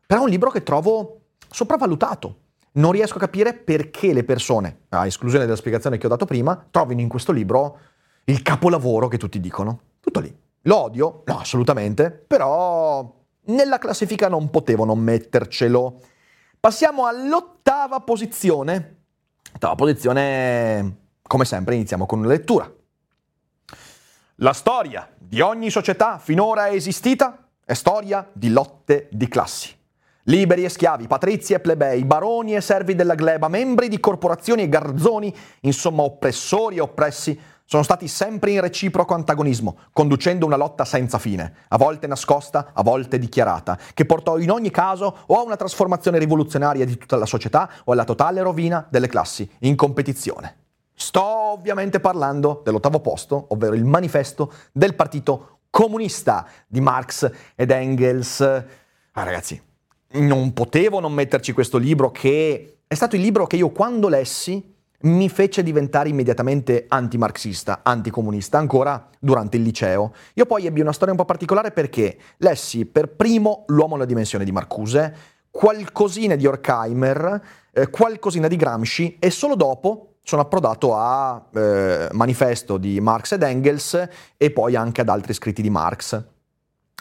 però 0.07 0.21
è 0.21 0.23
un 0.23 0.29
libro 0.29 0.49
che 0.49 0.63
trovo 0.63 1.23
sopravvalutato. 1.49 2.37
Non 2.75 2.93
riesco 2.93 3.17
a 3.17 3.19
capire 3.19 3.53
perché 3.53 4.13
le 4.13 4.23
persone, 4.23 4.83
a 4.87 5.05
esclusione 5.05 5.43
della 5.43 5.57
spiegazione 5.57 5.97
che 5.97 6.05
ho 6.05 6.09
dato 6.09 6.23
prima, 6.23 6.67
trovino 6.71 7.01
in 7.01 7.09
questo 7.09 7.33
libro 7.33 7.79
il 8.23 8.41
capolavoro 8.41 9.09
che 9.09 9.17
tutti 9.17 9.41
dicono. 9.41 9.91
Tutto 10.63 10.69
lì. 10.69 10.69
Lo 10.71 10.77
odio? 10.77 11.23
No, 11.25 11.39
assolutamente, 11.39 12.09
però 12.11 13.21
nella 13.45 13.77
classifica 13.77 14.29
non 14.29 14.49
potevo 14.49 14.85
non 14.85 14.99
mettercelo. 14.99 15.99
Passiamo 16.59 17.05
all'ottava 17.05 17.99
posizione. 17.99 19.01
Ottava 19.53 19.75
posizione, 19.75 20.97
come 21.21 21.45
sempre, 21.45 21.75
iniziamo 21.75 22.05
con 22.05 22.19
una 22.19 22.29
lettura. 22.29 22.71
La 24.37 24.53
storia 24.53 25.07
di 25.17 25.41
ogni 25.41 25.69
società 25.69 26.17
finora 26.17 26.69
esistita 26.71 27.47
è 27.63 27.73
storia 27.73 28.27
di 28.33 28.49
lotte 28.49 29.09
di 29.11 29.27
classi. 29.27 29.81
Liberi 30.27 30.63
e 30.63 30.69
schiavi, 30.69 31.07
patrizi 31.07 31.53
e 31.53 31.59
plebei, 31.59 32.05
baroni 32.05 32.55
e 32.55 32.61
servi 32.61 32.95
della 32.95 33.13
gleba, 33.13 33.49
membri 33.49 33.89
di 33.89 33.99
corporazioni 33.99 34.63
e 34.63 34.69
garzoni, 34.69 35.35
insomma 35.61 36.03
oppressori 36.03 36.77
e 36.77 36.81
oppressi, 36.81 37.37
sono 37.73 37.81
stati 37.85 38.07
sempre 38.07 38.51
in 38.51 38.61
reciproco 38.61 39.15
antagonismo, 39.15 39.77
conducendo 39.93 40.45
una 40.45 40.57
lotta 40.57 40.85
senza 40.85 41.17
fine, 41.17 41.55
a 41.69 41.77
volte 41.77 42.05
nascosta, 42.05 42.69
a 42.71 42.83
volte 42.83 43.17
dichiarata, 43.17 43.79
che 43.95 44.05
portò 44.05 44.37
in 44.37 44.51
ogni 44.51 44.69
caso 44.69 45.23
o 45.25 45.39
a 45.39 45.41
una 45.41 45.55
trasformazione 45.55 46.19
rivoluzionaria 46.19 46.85
di 46.85 46.95
tutta 46.99 47.15
la 47.15 47.25
società 47.25 47.67
o 47.85 47.91
alla 47.91 48.03
totale 48.03 48.43
rovina 48.43 48.85
delle 48.91 49.07
classi 49.07 49.49
in 49.61 49.75
competizione. 49.75 50.57
Sto 50.93 51.23
ovviamente 51.23 51.99
parlando 51.99 52.61
dell'ottavo 52.63 52.99
posto, 52.99 53.47
ovvero 53.49 53.73
il 53.73 53.85
manifesto 53.85 54.53
del 54.71 54.93
Partito 54.93 55.61
Comunista 55.71 56.45
di 56.67 56.79
Marx 56.79 57.27
ed 57.55 57.71
Engels. 57.71 58.39
Ah 58.39 59.23
ragazzi, 59.23 59.59
non 60.11 60.53
potevo 60.53 60.99
non 60.99 61.11
metterci 61.11 61.53
questo 61.53 61.79
libro 61.79 62.11
che 62.11 62.81
è 62.85 62.93
stato 62.93 63.15
il 63.15 63.23
libro 63.23 63.47
che 63.47 63.55
io 63.55 63.71
quando 63.71 64.09
lessi 64.09 64.72
mi 65.03 65.29
fece 65.29 65.63
diventare 65.63 66.09
immediatamente 66.09 66.85
antimarxista, 66.87 67.81
anticomunista, 67.83 68.57
ancora 68.57 69.09
durante 69.19 69.57
il 69.57 69.63
liceo. 69.63 70.13
Io 70.35 70.45
poi 70.45 70.65
ebbi 70.65 70.81
una 70.81 70.93
storia 70.93 71.13
un 71.13 71.19
po' 71.19 71.25
particolare 71.25 71.71
perché 71.71 72.17
lessi 72.37 72.85
per 72.85 73.09
primo 73.09 73.63
L'uomo 73.67 73.93
nella 73.93 74.05
dimensione 74.05 74.45
di 74.45 74.51
Marcuse, 74.51 75.15
qualcosina 75.49 76.35
di 76.35 76.45
Horkheimer, 76.45 77.41
eh, 77.71 77.89
qualcosina 77.89 78.47
di 78.47 78.55
Gramsci 78.55 79.17
e 79.19 79.29
solo 79.29 79.55
dopo 79.55 80.15
sono 80.23 80.41
approdato 80.41 80.95
a 80.95 81.49
eh, 81.53 82.07
Manifesto 82.11 82.77
di 82.77 83.01
Marx 83.01 83.33
ed 83.33 83.43
Engels 83.43 84.07
e 84.37 84.51
poi 84.51 84.75
anche 84.75 85.01
ad 85.01 85.09
altri 85.09 85.33
scritti 85.33 85.61
di 85.61 85.69
Marx. 85.69 86.23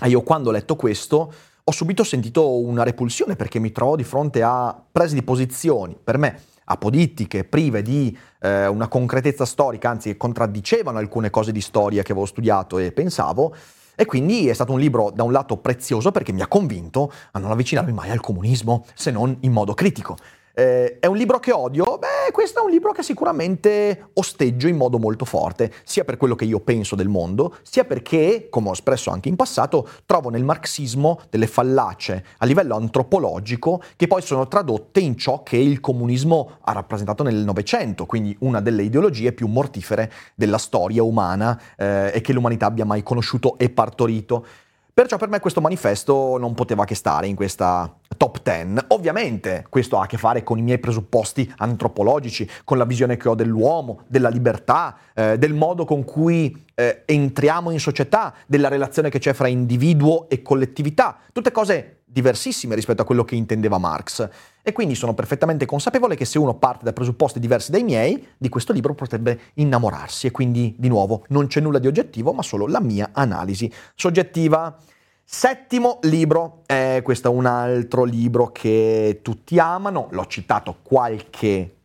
E 0.03 0.09
io 0.09 0.23
quando 0.23 0.49
ho 0.49 0.53
letto 0.53 0.75
questo 0.75 1.33
ho 1.65 1.71
subito 1.71 2.03
sentito 2.03 2.59
una 2.59 2.83
repulsione 2.83 3.37
perché 3.37 3.61
mi 3.61 3.71
trovo 3.71 3.95
di 3.95 4.03
fronte 4.03 4.43
a 4.43 4.77
prese 4.91 5.15
di 5.15 5.23
posizioni 5.23 5.97
per 6.03 6.19
me 6.19 6.41
apodittiche, 6.73 7.45
prive 7.45 7.83
di 7.83 8.17
eh, 8.41 8.67
una 8.67 8.89
concretezza 8.89 9.45
storica, 9.45 9.89
anzi 9.89 10.11
che 10.11 10.17
contraddicevano 10.17 10.99
alcune 10.99 11.31
cose 11.31 11.53
di 11.53 11.61
storia 11.61 12.03
che 12.03 12.13
avevo 12.13 12.27
studiato 12.27 12.79
e 12.79 12.93
pensavo. 12.93 13.55
E 13.95 14.05
quindi 14.05 14.49
è 14.49 14.53
stato 14.53 14.73
un 14.73 14.81
libro 14.81 15.11
da 15.15 15.23
un 15.23 15.33
lato 15.33 15.59
prezioso 15.59 16.11
perché 16.11 16.33
mi 16.33 16.41
ha 16.41 16.47
convinto 16.47 17.13
a 17.33 17.39
non 17.39 17.51
avvicinarmi 17.51 17.93
mai 17.93 18.11
al 18.11 18.21
comunismo, 18.21 18.85
se 18.95 19.11
non 19.11 19.37
in 19.41 19.53
modo 19.53 19.75
critico. 19.75 20.17
Eh, 20.55 20.99
è 20.99 21.07
un 21.07 21.17
libro 21.17 21.39
che 21.39 21.51
odio? 21.51 21.99
Beh, 21.99 22.31
questo 22.31 22.61
è 22.61 22.65
un 22.65 22.71
libro 22.71 22.93
che 22.93 23.03
sicuramente 23.03 24.11
osteggio 24.15 24.69
in 24.69 24.77
modo 24.77 24.99
molto 24.99 25.25
forte, 25.25 25.73
sia 25.85 26.05
per 26.05 26.17
quello 26.17 26.35
che 26.35 26.45
io 26.45 26.61
penso 26.61 26.95
del 26.95 27.09
mondo, 27.09 27.57
sia 27.63 27.85
perché, 27.85 28.49
come 28.51 28.69
ho 28.69 28.73
espresso 28.73 29.11
anche 29.11 29.29
in 29.29 29.37
passato, 29.37 29.89
trovo 30.05 30.29
nel 30.29 30.45
marxismo 30.45 31.21
delle 31.31 31.47
fallacie 31.47 32.25
a 32.39 32.45
livello 32.45 32.77
antropologico 32.77 33.83
che 33.97 34.07
poi 34.07 34.21
sono 34.21 34.47
tradotte 34.47 35.01
in 35.01 35.17
ciò 35.17 35.43
che 35.43 35.57
il 35.57 35.81
comunismo 35.81 36.59
ha 36.63 36.73
rappresentato 36.73 37.23
nel 37.23 37.37
Novecento, 37.37 38.05
quindi 38.05 38.37
una 38.41 38.61
delle 38.61 38.83
ideologie 38.83 39.33
più 39.33 39.47
mortifere 39.47 40.13
della 40.35 40.59
storia 40.59 41.03
umana 41.03 41.61
eh, 41.77 42.13
e 42.15 42.21
che 42.21 42.33
l'umanità 42.33 42.67
abbia 42.67 42.85
mai 42.85 43.03
conosciuto 43.03 43.57
e 43.59 43.71
partorito. 43.71 44.47
Perciò 44.95 45.17
per 45.17 45.31
me 45.31 45.41
questo 45.41 45.63
manifesto 45.63 46.37
non 46.37 46.53
poteva 46.53 46.85
che 46.85 46.95
stare 46.95 47.27
in 47.27 47.35
questa 47.35 47.91
top 48.15 48.43
10. 48.43 48.85
Ovviamente 48.89 49.65
questo 49.71 49.99
ha 49.99 50.03
a 50.03 50.07
che 50.07 50.19
fare 50.19 50.43
con 50.43 50.59
i 50.59 50.63
miei 50.63 50.79
presupposti 50.79 51.51
antropologici, 51.57 52.47
con 52.65 52.77
la 52.77 52.85
visione 52.85 53.17
che 53.17 53.31
ho 53.31 53.35
dell'uomo, 53.35 54.03
della 54.07 54.29
libertà, 54.29 54.99
eh, 55.15 55.39
del 55.39 55.55
modo 55.55 55.87
con 55.87 56.05
cui 56.05 56.55
eh, 56.75 57.05
entriamo 57.07 57.71
in 57.71 57.81
società, 57.81 58.35
della 58.47 58.69
relazione 58.69 59.09
che 59.09 59.19
c'è 59.19 59.33
fra 59.33 59.49
individuo 59.49 60.29
e 60.29 60.43
collettività. 60.43 61.17
Tutte 61.33 61.53
cose 61.53 62.02
diversissime 62.13 62.75
rispetto 62.75 63.03
a 63.03 63.05
quello 63.05 63.25
che 63.25 63.35
intendeva 63.35 63.79
Marx. 63.79 64.29
E 64.63 64.73
quindi 64.73 64.95
sono 64.95 65.15
perfettamente 65.15 65.65
consapevole 65.65 66.15
che 66.15 66.27
se 66.27 66.39
uno 66.39 66.55
parte 66.55 66.85
da 66.85 66.93
presupposti 66.93 67.41
diversi 67.41 67.71
dai 67.71 67.83
miei, 67.83 68.27
di 68.37 68.49
questo 68.49 68.73
libro 68.73 68.95
potrebbe 68.95 69.41
innamorarsi. 69.55 70.27
E 70.27 70.31
quindi, 70.31 70.75
di 70.79 70.89
nuovo, 70.89 71.25
non 71.29 71.47
c'è 71.47 71.61
nulla 71.61 71.79
di 71.79 71.87
oggettivo, 71.87 72.33
ma 72.33 72.43
solo 72.43 72.67
la 72.67 72.81
mia 72.81 73.11
analisi 73.13 73.73
soggettiva. 73.95 74.77
Settimo 75.25 75.99
libro, 76.03 76.63
eh, 76.67 77.01
questo 77.03 77.29
è 77.29 77.31
un 77.35 77.47
altro 77.47 78.05
libro 78.05 78.53
che 78.53 79.21
tutti 79.23 79.59
amano, 79.59 80.09
l'ho 80.11 80.27
citato 80.27 80.77
qualche, 80.83 81.77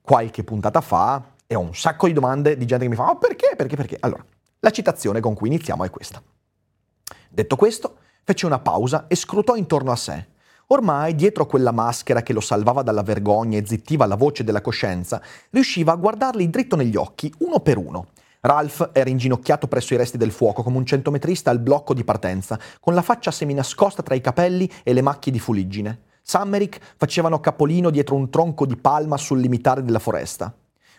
qualche 0.00 0.42
puntata 0.42 0.80
fa 0.80 1.22
e 1.46 1.54
ho 1.54 1.60
un 1.60 1.74
sacco 1.74 2.08
di 2.08 2.12
domande 2.12 2.56
di 2.56 2.66
gente 2.66 2.84
che 2.84 2.90
mi 2.90 2.96
fa, 2.96 3.04
ma 3.04 3.10
oh, 3.10 3.18
perché, 3.18 3.54
perché, 3.54 3.76
perché? 3.76 3.96
Allora, 4.00 4.24
la 4.58 4.70
citazione 4.70 5.20
con 5.20 5.34
cui 5.34 5.48
iniziamo 5.48 5.84
è 5.84 5.90
questa. 5.90 6.20
Detto 7.28 7.54
questo, 7.54 7.98
fece 8.24 8.46
una 8.46 8.58
pausa 8.58 9.06
e 9.06 9.14
scrutò 9.14 9.54
intorno 9.54 9.92
a 9.92 9.96
sé. 9.96 10.26
Ormai, 10.68 11.14
dietro 11.14 11.46
quella 11.46 11.72
maschera 11.72 12.22
che 12.22 12.32
lo 12.32 12.40
salvava 12.40 12.82
dalla 12.82 13.02
vergogna 13.02 13.58
e 13.58 13.66
zittiva 13.66 14.06
la 14.06 14.16
voce 14.16 14.44
della 14.44 14.62
coscienza, 14.62 15.20
riusciva 15.50 15.92
a 15.92 15.96
guardarli 15.96 16.48
dritto 16.48 16.74
negli 16.74 16.96
occhi, 16.96 17.32
uno 17.38 17.60
per 17.60 17.76
uno. 17.76 18.06
Ralph 18.40 18.90
era 18.92 19.10
inginocchiato 19.10 19.68
presso 19.68 19.94
i 19.94 19.98
resti 19.98 20.16
del 20.16 20.30
fuoco 20.30 20.62
come 20.62 20.78
un 20.78 20.86
centometrista 20.86 21.50
al 21.50 21.60
blocco 21.60 21.94
di 21.94 22.04
partenza, 22.04 22.58
con 22.80 22.94
la 22.94 23.02
faccia 23.02 23.30
seminascosta 23.30 24.02
tra 24.02 24.14
i 24.14 24.20
capelli 24.20 24.70
e 24.82 24.92
le 24.94 25.02
macchie 25.02 25.32
di 25.32 25.38
fuliggine. 25.38 26.00
Summerick 26.22 26.94
facevano 26.96 27.40
capolino 27.40 27.90
dietro 27.90 28.14
un 28.14 28.30
tronco 28.30 28.64
di 28.64 28.76
palma 28.76 29.18
sul 29.18 29.40
limitare 29.40 29.82
della 29.82 29.98
foresta. 29.98 30.54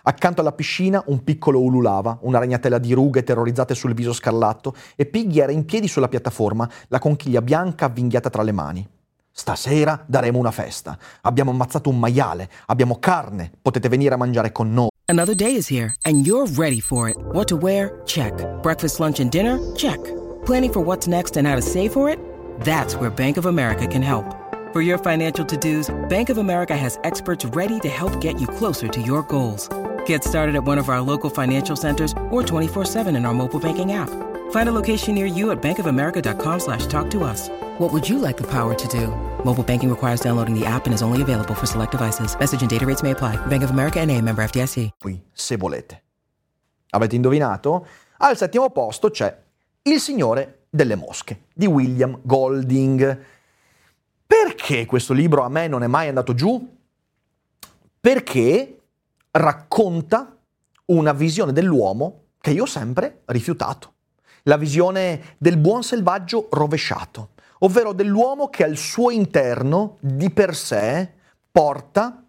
Accanto 0.07 0.41
alla 0.41 0.51
piscina 0.51 1.01
un 1.07 1.24
piccolo 1.24 1.59
ululava, 1.59 2.19
una 2.21 2.38
ragnatela 2.38 2.77
di 2.77 2.93
rughe 2.93 3.24
terrorizzate 3.24 3.74
sul 3.74 3.95
viso 3.95 4.13
scarlatto, 4.13 4.75
e 4.95 5.07
Piggy 5.07 5.39
era 5.39 5.51
in 5.51 5.65
piedi 5.65 5.88
sulla 5.88 6.07
piattaforma, 6.07 6.69
la 6.89 7.00
conchiglia 7.00 7.41
bianca 7.41 7.85
avvinghiata 7.85 8.29
tra 8.29 8.43
le 8.43 8.51
mani. 8.51 8.88
Stasera 9.31 10.03
daremo 10.05 10.38
una 10.38 10.51
festa. 10.51 10.95
Abbiamo 11.21 11.50
ammazzato 11.50 11.89
un 11.89 11.97
maiale, 11.97 12.50
abbiamo 12.67 13.00
carne, 13.00 13.51
potete 13.59 13.89
venire 13.89 14.13
a 14.13 14.17
mangiare 14.17 14.51
con 14.51 14.71
noi. 14.71 14.89
Another 15.07 15.35
day 15.35 15.55
is 15.55 15.69
here 15.71 15.95
and 16.03 16.24
you're 16.24 16.47
ready 16.55 16.79
for 16.79 17.09
it. 17.09 17.17
What 17.33 17.47
to 17.47 17.57
wear? 17.57 18.01
Check. 18.05 18.31
Breakfast, 18.62 19.00
lunch 19.00 19.19
and 19.19 19.31
dinner? 19.31 19.59
Check. 19.75 20.00
Planning 20.45 20.71
for 20.71 20.83
what's 20.83 21.07
next 21.07 21.35
and 21.35 21.47
how 21.47 21.55
to 21.55 21.62
save 21.62 21.91
for 21.91 22.12
it? 22.12 22.19
That's 22.63 22.95
where 22.95 23.09
Bank 23.09 23.38
of 23.38 23.47
America 23.47 23.88
can 23.88 24.03
help. 24.03 24.25
For 24.71 24.81
your 24.81 25.00
financial 25.00 25.43
to-dos, 25.45 25.89
Bank 26.09 26.29
of 26.29 26.38
America 26.38 26.75
has 26.77 27.00
experts 27.03 27.43
ready 27.55 27.79
to 27.79 27.89
help 27.89 28.21
get 28.21 28.39
you 28.39 28.45
closer 28.45 28.88
to 28.88 29.01
your 29.01 29.24
goals. 29.24 29.67
Get 30.05 30.24
started 30.24 30.55
at 30.55 30.63
one 30.63 30.79
of 30.79 30.89
our 30.89 31.01
local 31.01 31.29
financial 31.29 31.75
centers 31.75 32.13
or 32.31 32.41
24-7 32.41 33.15
in 33.15 33.25
our 33.25 33.33
mobile 33.33 33.59
banking 33.59 33.93
app. 33.93 34.09
Find 34.51 34.67
a 34.69 34.71
location 34.71 35.15
near 35.15 35.27
you 35.27 35.51
at 35.51 35.62
bankofamerica.com 35.62 36.59
slash 36.59 36.88
talk 36.88 37.09
to 37.12 37.24
us. 37.24 37.50
What 37.77 37.93
would 37.93 38.07
you 38.07 38.19
like 38.19 38.38
the 38.38 38.47
power 38.47 38.74
to 38.74 38.88
do? 38.88 39.07
Mobile 39.43 39.63
banking 39.63 39.89
requires 39.89 40.21
downloading 40.21 40.57
the 40.57 40.65
app 40.65 40.85
and 40.85 40.93
is 40.93 41.01
only 41.01 41.21
available 41.21 41.53
for 41.53 41.67
select 41.67 41.91
devices. 41.91 42.35
Message 42.39 42.62
and 42.62 42.69
data 42.69 42.85
rates 42.85 43.03
may 43.03 43.12
apply. 43.12 43.38
Bank 43.47 43.63
of 43.63 43.69
America 43.69 44.00
and 44.00 44.12
a 44.12 44.19
member 44.21 44.43
FDIC. 44.43 44.91
Se 45.33 45.57
volete. 45.57 46.01
Avete 46.91 47.15
indovinato? 47.15 47.85
Al 48.17 48.38
settimo 48.38 48.69
posto 48.69 49.09
c'è 49.09 49.38
Il 49.81 50.00
Signore 50.00 50.67
delle 50.69 50.95
Mosche 50.95 51.41
di 51.53 51.65
William 51.65 52.17
Golding. 52.21 53.25
Perché 54.25 54.85
questo 54.85 55.13
libro 55.13 55.43
a 55.43 55.50
me 55.50 55.67
non 55.67 55.83
è 55.83 55.88
mai 55.88 56.07
andato 56.07 56.33
giù? 56.33 56.74
Perché 58.00 58.75
racconta 59.38 60.38
una 60.86 61.13
visione 61.13 61.51
dell'uomo 61.51 62.24
che 62.39 62.51
io 62.51 62.63
ho 62.63 62.68
sempre 62.68 63.22
rifiutato. 63.25 63.94
La 64.44 64.58
visione 64.58 65.36
del 65.38 65.58
buon 65.58 65.84
selvaggio 65.84 66.48
rovesciato 66.51 67.30
ovvero 67.60 67.94
dell'uomo 67.94 68.50
che 68.50 68.63
al 68.63 68.77
suo 68.77 69.12
interno 69.12 69.98
di 70.00 70.30
per 70.32 70.56
sé 70.56 71.12
porta 71.51 72.24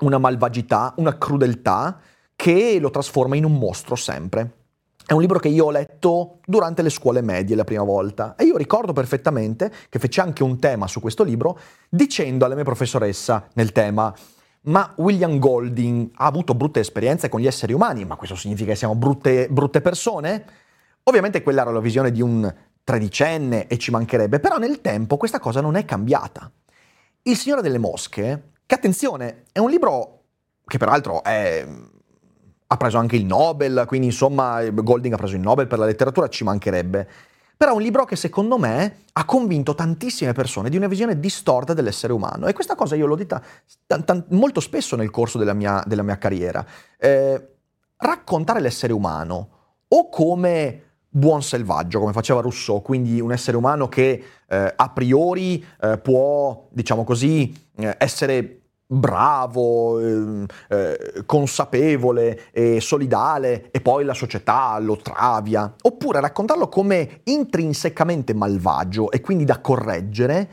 una 0.00 0.18
malvagità, 0.18 0.94
una 0.96 1.16
crudeltà 1.18 1.98
che 2.36 2.78
lo 2.78 2.90
trasforma 2.90 3.34
in 3.36 3.44
un 3.44 3.58
mostro 3.58 3.96
sempre. 3.96 4.52
È 5.04 5.14
un 5.14 5.20
libro 5.20 5.38
che 5.38 5.48
io 5.48 5.66
ho 5.66 5.70
letto 5.70 6.40
durante 6.44 6.82
le 6.82 6.90
scuole 6.90 7.22
medie 7.22 7.56
la 7.56 7.64
prima 7.64 7.82
volta 7.82 8.34
e 8.36 8.44
io 8.44 8.56
ricordo 8.56 8.92
perfettamente 8.92 9.72
che 9.88 9.98
feci 9.98 10.20
anche 10.20 10.42
un 10.42 10.58
tema 10.58 10.86
su 10.86 11.00
questo 11.00 11.24
libro 11.24 11.58
dicendo 11.88 12.44
alla 12.44 12.54
mia 12.54 12.64
professoressa 12.64 13.48
nel 13.54 13.72
tema 13.72 14.14
ma 14.68 14.92
William 14.96 15.38
Golding 15.38 16.10
ha 16.14 16.26
avuto 16.26 16.54
brutte 16.54 16.80
esperienze 16.80 17.28
con 17.28 17.40
gli 17.40 17.46
esseri 17.46 17.72
umani, 17.72 18.04
ma 18.04 18.16
questo 18.16 18.36
significa 18.36 18.70
che 18.70 18.76
siamo 18.76 18.94
brutte, 18.94 19.48
brutte 19.50 19.80
persone? 19.80 20.44
Ovviamente 21.04 21.42
quella 21.42 21.62
era 21.62 21.70
la 21.70 21.80
visione 21.80 22.12
di 22.12 22.20
un 22.20 22.54
tredicenne 22.84 23.66
e 23.66 23.78
ci 23.78 23.90
mancherebbe, 23.90 24.40
però 24.40 24.58
nel 24.58 24.80
tempo 24.80 25.16
questa 25.16 25.40
cosa 25.40 25.60
non 25.60 25.74
è 25.76 25.84
cambiata. 25.84 26.50
Il 27.22 27.36
Signore 27.36 27.62
delle 27.62 27.78
Mosche, 27.78 28.52
che 28.64 28.74
attenzione, 28.74 29.44
è 29.52 29.58
un 29.58 29.70
libro 29.70 30.22
che 30.66 30.76
peraltro 30.76 31.22
è, 31.22 31.66
ha 32.66 32.76
preso 32.76 32.98
anche 32.98 33.16
il 33.16 33.24
Nobel, 33.24 33.84
quindi 33.86 34.08
insomma 34.08 34.62
Golding 34.68 35.14
ha 35.14 35.16
preso 35.16 35.34
il 35.34 35.40
Nobel 35.40 35.66
per 35.66 35.78
la 35.78 35.86
letteratura, 35.86 36.28
ci 36.28 36.44
mancherebbe. 36.44 37.08
Però 37.58 37.72
è 37.72 37.74
un 37.74 37.82
libro 37.82 38.04
che 38.04 38.14
secondo 38.14 38.56
me 38.56 38.98
ha 39.14 39.24
convinto 39.24 39.74
tantissime 39.74 40.32
persone 40.32 40.70
di 40.70 40.76
una 40.76 40.86
visione 40.86 41.18
distorta 41.18 41.74
dell'essere 41.74 42.12
umano 42.12 42.46
e 42.46 42.52
questa 42.52 42.76
cosa 42.76 42.94
io 42.94 43.04
l'ho 43.06 43.16
detta 43.16 43.42
t- 43.84 44.04
t- 44.04 44.24
molto 44.28 44.60
spesso 44.60 44.94
nel 44.94 45.10
corso 45.10 45.38
della 45.38 45.54
mia, 45.54 45.82
della 45.84 46.04
mia 46.04 46.18
carriera. 46.18 46.64
Eh, 46.96 47.48
raccontare 47.96 48.60
l'essere 48.60 48.92
umano 48.92 49.48
o 49.88 50.08
come 50.08 50.82
buon 51.08 51.42
selvaggio, 51.42 51.98
come 51.98 52.12
faceva 52.12 52.40
Rousseau, 52.40 52.80
quindi 52.80 53.20
un 53.20 53.32
essere 53.32 53.56
umano 53.56 53.88
che 53.88 54.22
eh, 54.46 54.72
a 54.76 54.88
priori 54.90 55.64
eh, 55.80 55.98
può, 55.98 56.68
diciamo 56.70 57.02
così, 57.02 57.52
eh, 57.74 57.96
essere 57.98 58.67
bravo, 58.90 60.00
ehm, 60.00 60.46
eh, 60.68 61.22
consapevole 61.26 62.50
e 62.50 62.80
solidale 62.80 63.70
e 63.70 63.80
poi 63.82 64.04
la 64.04 64.14
società 64.14 64.78
lo 64.78 64.96
travia, 64.96 65.74
oppure 65.82 66.20
raccontarlo 66.20 66.68
come 66.68 67.20
intrinsecamente 67.24 68.32
malvagio 68.32 69.10
e 69.10 69.20
quindi 69.20 69.44
da 69.44 69.60
correggere, 69.60 70.48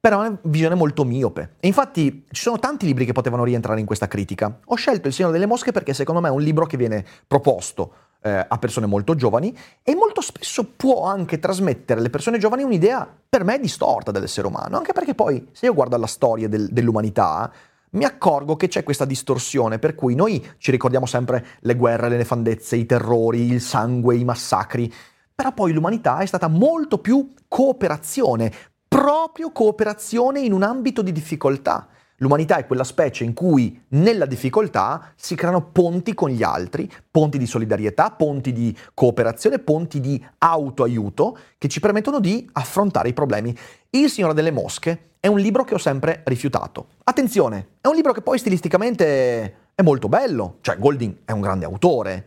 però 0.00 0.22
è 0.22 0.26
una 0.28 0.38
visione 0.42 0.74
molto 0.74 1.04
miope. 1.04 1.54
E 1.60 1.68
infatti 1.68 2.24
ci 2.30 2.42
sono 2.42 2.58
tanti 2.58 2.86
libri 2.86 3.04
che 3.04 3.12
potevano 3.12 3.44
rientrare 3.44 3.78
in 3.78 3.86
questa 3.86 4.08
critica. 4.08 4.58
Ho 4.66 4.74
scelto 4.74 5.08
Il 5.08 5.14
Signore 5.14 5.34
delle 5.34 5.46
Mosche 5.46 5.72
perché 5.72 5.94
secondo 5.94 6.20
me 6.20 6.28
è 6.28 6.32
un 6.32 6.42
libro 6.42 6.66
che 6.66 6.76
viene 6.76 7.04
proposto 7.26 7.92
eh, 8.22 8.46
a 8.48 8.58
persone 8.58 8.86
molto 8.86 9.14
giovani 9.14 9.56
e 9.82 9.94
molto 9.94 10.20
spesso 10.20 10.64
può 10.76 11.04
anche 11.04 11.38
trasmettere 11.38 12.00
alle 12.00 12.10
persone 12.10 12.38
giovani 12.38 12.62
un'idea 12.62 13.08
per 13.28 13.44
me 13.44 13.58
distorta 13.58 14.10
dell'essere 14.10 14.46
umano, 14.46 14.76
anche 14.76 14.92
perché 14.92 15.14
poi 15.14 15.48
se 15.52 15.66
io 15.66 15.74
guardo 15.74 15.96
alla 15.96 16.06
storia 16.06 16.48
del, 16.48 16.68
dell'umanità 16.70 17.50
mi 17.90 18.04
accorgo 18.04 18.56
che 18.56 18.68
c'è 18.68 18.84
questa 18.84 19.04
distorsione 19.04 19.78
per 19.78 19.94
cui 19.94 20.14
noi 20.14 20.44
ci 20.58 20.70
ricordiamo 20.70 21.06
sempre 21.06 21.44
le 21.60 21.74
guerre, 21.74 22.08
le 22.08 22.18
nefandezze, 22.18 22.76
i 22.76 22.86
terrori, 22.86 23.50
il 23.50 23.60
sangue, 23.60 24.14
i 24.14 24.24
massacri, 24.24 24.92
però 25.34 25.52
poi 25.52 25.72
l'umanità 25.72 26.18
è 26.18 26.26
stata 26.26 26.48
molto 26.48 26.98
più 26.98 27.32
cooperazione, 27.48 28.52
proprio 28.86 29.50
cooperazione 29.50 30.40
in 30.40 30.52
un 30.52 30.62
ambito 30.62 31.02
di 31.02 31.12
difficoltà. 31.12 31.88
L'umanità 32.22 32.58
è 32.58 32.66
quella 32.66 32.84
specie 32.84 33.24
in 33.24 33.32
cui 33.32 33.82
nella 33.88 34.26
difficoltà 34.26 35.12
si 35.16 35.34
creano 35.34 35.70
ponti 35.70 36.12
con 36.14 36.28
gli 36.28 36.42
altri, 36.42 36.90
ponti 37.10 37.38
di 37.38 37.46
solidarietà, 37.46 38.10
ponti 38.10 38.52
di 38.52 38.76
cooperazione, 38.92 39.58
ponti 39.58 40.00
di 40.00 40.22
autoaiuto 40.36 41.38
che 41.56 41.68
ci 41.68 41.80
permettono 41.80 42.20
di 42.20 42.46
affrontare 42.52 43.08
i 43.08 43.14
problemi. 43.14 43.56
Il 43.88 44.10
Signore 44.10 44.34
delle 44.34 44.50
Mosche 44.50 45.12
è 45.18 45.28
un 45.28 45.38
libro 45.38 45.64
che 45.64 45.72
ho 45.72 45.78
sempre 45.78 46.20
rifiutato. 46.26 46.88
Attenzione, 47.04 47.76
è 47.80 47.88
un 47.88 47.94
libro 47.94 48.12
che 48.12 48.20
poi 48.20 48.36
stilisticamente 48.36 49.68
è 49.74 49.80
molto 49.82 50.08
bello, 50.08 50.58
cioè 50.60 50.78
Golding 50.78 51.20
è 51.24 51.32
un 51.32 51.40
grande 51.40 51.64
autore, 51.64 52.26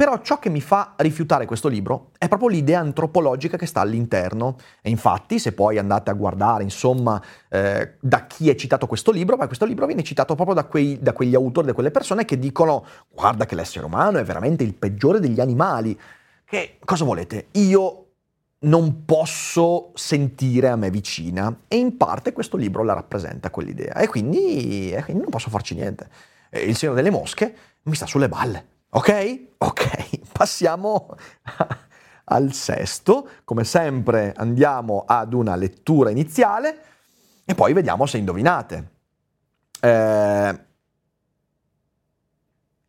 però 0.00 0.18
ciò 0.22 0.38
che 0.38 0.48
mi 0.48 0.62
fa 0.62 0.94
rifiutare 0.96 1.44
questo 1.44 1.68
libro 1.68 2.12
è 2.16 2.26
proprio 2.26 2.48
l'idea 2.48 2.80
antropologica 2.80 3.58
che 3.58 3.66
sta 3.66 3.80
all'interno. 3.80 4.56
E 4.80 4.88
infatti, 4.88 5.38
se 5.38 5.52
poi 5.52 5.76
andate 5.76 6.08
a 6.08 6.14
guardare, 6.14 6.62
insomma, 6.62 7.22
eh, 7.50 7.96
da 8.00 8.26
chi 8.26 8.48
è 8.48 8.54
citato 8.54 8.86
questo 8.86 9.10
libro, 9.10 9.36
ma 9.36 9.44
questo 9.44 9.66
libro 9.66 9.84
viene 9.84 10.02
citato 10.02 10.34
proprio 10.34 10.54
da, 10.54 10.64
quei, 10.64 10.98
da 11.02 11.12
quegli 11.12 11.34
autori, 11.34 11.66
da 11.66 11.74
quelle 11.74 11.90
persone 11.90 12.24
che 12.24 12.38
dicono 12.38 12.86
guarda 13.10 13.44
che 13.44 13.54
l'essere 13.54 13.84
umano 13.84 14.16
è 14.16 14.24
veramente 14.24 14.64
il 14.64 14.72
peggiore 14.72 15.20
degli 15.20 15.38
animali. 15.38 16.00
Che 16.46 16.78
cosa 16.82 17.04
volete? 17.04 17.48
Io 17.50 18.06
non 18.60 19.04
posso 19.04 19.90
sentire 19.96 20.70
a 20.70 20.76
me 20.76 20.88
vicina 20.88 21.54
e 21.68 21.76
in 21.76 21.98
parte 21.98 22.32
questo 22.32 22.56
libro 22.56 22.84
la 22.84 22.94
rappresenta 22.94 23.50
quell'idea 23.50 23.96
e 23.96 24.08
quindi, 24.08 24.92
e 24.92 25.04
quindi 25.04 25.20
non 25.20 25.30
posso 25.30 25.50
farci 25.50 25.74
niente. 25.74 26.08
Il 26.52 26.74
Signore 26.74 27.02
delle 27.02 27.14
Mosche 27.14 27.54
mi 27.82 27.94
sta 27.94 28.06
sulle 28.06 28.30
balle. 28.30 28.78
Ok? 28.90 29.46
Ok, 29.58 30.20
passiamo 30.32 31.14
al 32.24 32.52
sesto. 32.52 33.28
Come 33.44 33.64
sempre 33.64 34.32
andiamo 34.36 35.04
ad 35.06 35.32
una 35.32 35.54
lettura 35.56 36.10
iniziale 36.10 36.82
e 37.44 37.54
poi 37.54 37.72
vediamo 37.72 38.06
se 38.06 38.18
indovinate. 38.18 38.90
Eh, 39.80 40.64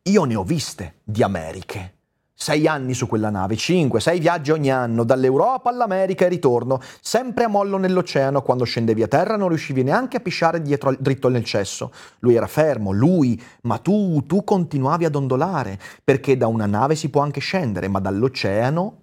io 0.03 0.23
ne 0.23 0.35
ho 0.35 0.43
viste 0.43 1.01
di 1.03 1.21
Americhe. 1.23 2.00
Sei 2.41 2.67
anni 2.67 2.95
su 2.95 3.05
quella 3.05 3.29
nave, 3.29 3.55
cinque, 3.55 3.99
sei 3.99 4.19
viaggi 4.19 4.49
ogni 4.49 4.71
anno, 4.71 5.03
dall'Europa 5.03 5.69
all'America 5.69 6.25
e 6.25 6.27
ritorno, 6.27 6.81
sempre 6.99 7.43
a 7.43 7.47
mollo 7.47 7.77
nell'oceano, 7.77 8.41
quando 8.41 8.63
scendevi 8.63 9.03
a 9.03 9.07
terra 9.07 9.35
non 9.35 9.49
riuscivi 9.49 9.83
neanche 9.83 10.17
a 10.17 10.21
pisciare 10.21 10.59
dietro, 10.59 10.95
dritto 10.97 11.29
nel 11.29 11.43
cesso. 11.43 11.91
Lui 12.17 12.33
era 12.33 12.47
fermo, 12.47 12.89
lui, 12.93 13.39
ma 13.61 13.77
tu, 13.77 14.23
tu 14.25 14.43
continuavi 14.43 15.05
ad 15.05 15.13
ondolare, 15.13 15.79
perché 16.03 16.35
da 16.35 16.47
una 16.47 16.65
nave 16.65 16.95
si 16.95 17.09
può 17.11 17.21
anche 17.21 17.39
scendere, 17.39 17.87
ma 17.87 17.99
dall'oceano... 17.99 19.01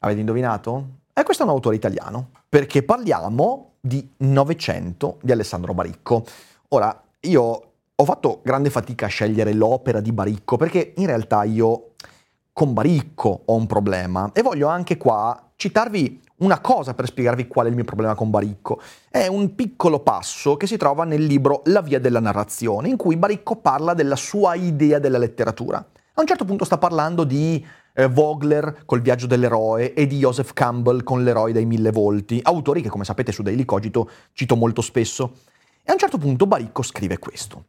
Avete 0.00 0.20
indovinato? 0.20 0.88
E 1.14 1.22
questo 1.22 1.42
è 1.42 1.46
un 1.46 1.52
autore 1.52 1.76
italiano, 1.76 2.32
perché 2.46 2.82
parliamo 2.82 3.76
di 3.80 4.06
Novecento 4.18 5.16
di 5.22 5.32
Alessandro 5.32 5.72
Baricco. 5.72 6.22
Ora, 6.68 7.02
io 7.20 7.68
ho 7.96 8.04
fatto 8.04 8.40
grande 8.42 8.70
fatica 8.70 9.06
a 9.06 9.08
scegliere 9.08 9.52
l'opera 9.52 10.00
di 10.00 10.12
Baricco 10.12 10.56
perché 10.56 10.94
in 10.96 11.06
realtà 11.06 11.44
io 11.44 11.92
con 12.52 12.72
Baricco 12.72 13.42
ho 13.44 13.54
un 13.54 13.66
problema 13.66 14.30
e 14.32 14.42
voglio 14.42 14.66
anche 14.66 14.96
qua 14.96 15.52
citarvi 15.54 16.22
una 16.38 16.60
cosa 16.60 16.94
per 16.94 17.06
spiegarvi 17.06 17.46
qual 17.46 17.66
è 17.66 17.68
il 17.68 17.76
mio 17.76 17.84
problema 17.84 18.14
con 18.14 18.30
Baricco. 18.30 18.80
È 19.08 19.28
un 19.28 19.54
piccolo 19.54 20.00
passo 20.00 20.56
che 20.56 20.66
si 20.66 20.76
trova 20.76 21.04
nel 21.04 21.24
libro 21.24 21.62
La 21.66 21.80
via 21.80 22.00
della 22.00 22.18
narrazione, 22.18 22.88
in 22.88 22.96
cui 22.96 23.16
Baricco 23.16 23.56
parla 23.56 23.94
della 23.94 24.16
sua 24.16 24.54
idea 24.54 24.98
della 24.98 25.18
letteratura. 25.18 25.78
A 25.78 26.20
un 26.20 26.26
certo 26.26 26.44
punto 26.44 26.64
sta 26.64 26.76
parlando 26.76 27.22
di 27.22 27.64
eh, 27.94 28.08
Vogler 28.08 28.82
col 28.84 29.00
viaggio 29.00 29.26
dell'eroe 29.26 29.94
e 29.94 30.06
di 30.06 30.18
Joseph 30.18 30.52
Campbell 30.52 31.04
con 31.04 31.22
l'eroe 31.22 31.52
dai 31.52 31.64
mille 31.64 31.92
volti, 31.92 32.40
autori 32.42 32.82
che 32.82 32.88
come 32.88 33.04
sapete 33.04 33.30
su 33.32 33.42
Daily 33.42 33.64
Cogito 33.64 34.10
cito 34.32 34.56
molto 34.56 34.82
spesso. 34.82 35.36
E 35.82 35.90
a 35.90 35.92
un 35.92 35.98
certo 35.98 36.18
punto 36.18 36.46
Baricco 36.46 36.82
scrive 36.82 37.18
questo. 37.18 37.66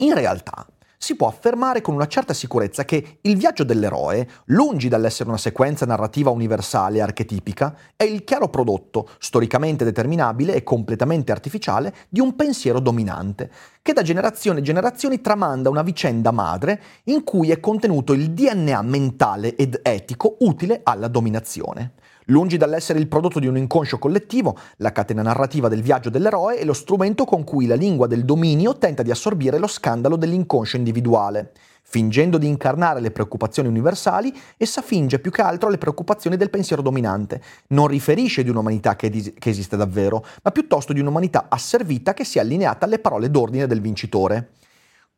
In 0.00 0.14
realtà, 0.14 0.64
si 0.96 1.16
può 1.16 1.26
affermare 1.26 1.80
con 1.80 1.92
una 1.92 2.06
certa 2.06 2.32
sicurezza 2.32 2.84
che 2.84 3.18
il 3.22 3.36
viaggio 3.36 3.64
dell'eroe, 3.64 4.28
lungi 4.46 4.86
dall'essere 4.86 5.28
una 5.28 5.38
sequenza 5.38 5.86
narrativa 5.86 6.30
universale 6.30 6.98
e 6.98 7.00
archetipica, 7.00 7.76
è 7.96 8.04
il 8.04 8.22
chiaro 8.22 8.48
prodotto, 8.48 9.08
storicamente 9.18 9.84
determinabile 9.84 10.54
e 10.54 10.62
completamente 10.62 11.32
artificiale, 11.32 11.92
di 12.08 12.20
un 12.20 12.36
pensiero 12.36 12.78
dominante, 12.78 13.50
che 13.82 13.92
da 13.92 14.02
generazioni 14.02 14.60
e 14.60 14.62
generazioni 14.62 15.20
tramanda 15.20 15.68
una 15.68 15.82
vicenda 15.82 16.30
madre 16.30 16.80
in 17.04 17.24
cui 17.24 17.50
è 17.50 17.58
contenuto 17.58 18.12
il 18.12 18.30
DNA 18.30 18.80
mentale 18.82 19.56
ed 19.56 19.80
etico 19.82 20.36
utile 20.40 20.80
alla 20.84 21.08
dominazione. 21.08 21.94
Lungi 22.30 22.58
dall'essere 22.58 22.98
il 22.98 23.08
prodotto 23.08 23.38
di 23.38 23.46
un 23.46 23.56
inconscio 23.56 23.98
collettivo, 23.98 24.54
la 24.78 24.92
catena 24.92 25.22
narrativa 25.22 25.68
del 25.68 25.80
viaggio 25.80 26.10
dell'eroe 26.10 26.58
è 26.58 26.64
lo 26.66 26.74
strumento 26.74 27.24
con 27.24 27.42
cui 27.42 27.64
la 27.64 27.74
lingua 27.74 28.06
del 28.06 28.26
dominio 28.26 28.76
tenta 28.76 29.02
di 29.02 29.10
assorbire 29.10 29.56
lo 29.56 29.66
scandalo 29.66 30.16
dell'inconscio 30.16 30.76
individuale. 30.76 31.52
Fingendo 31.82 32.36
di 32.36 32.46
incarnare 32.46 33.00
le 33.00 33.12
preoccupazioni 33.12 33.70
universali, 33.70 34.30
essa 34.58 34.82
finge 34.82 35.20
più 35.20 35.30
che 35.30 35.40
altro 35.40 35.70
le 35.70 35.78
preoccupazioni 35.78 36.36
del 36.36 36.50
pensiero 36.50 36.82
dominante. 36.82 37.40
Non 37.68 37.86
riferisce 37.86 38.42
di 38.42 38.50
un'umanità 38.50 38.94
che, 38.94 39.08
dis- 39.08 39.32
che 39.38 39.48
esiste 39.48 39.78
davvero, 39.78 40.22
ma 40.42 40.50
piuttosto 40.50 40.92
di 40.92 41.00
un'umanità 41.00 41.46
asservita 41.48 42.12
che 42.12 42.24
si 42.24 42.36
è 42.36 42.42
allineata 42.42 42.84
alle 42.84 42.98
parole 42.98 43.30
d'ordine 43.30 43.66
del 43.66 43.80
vincitore. 43.80 44.50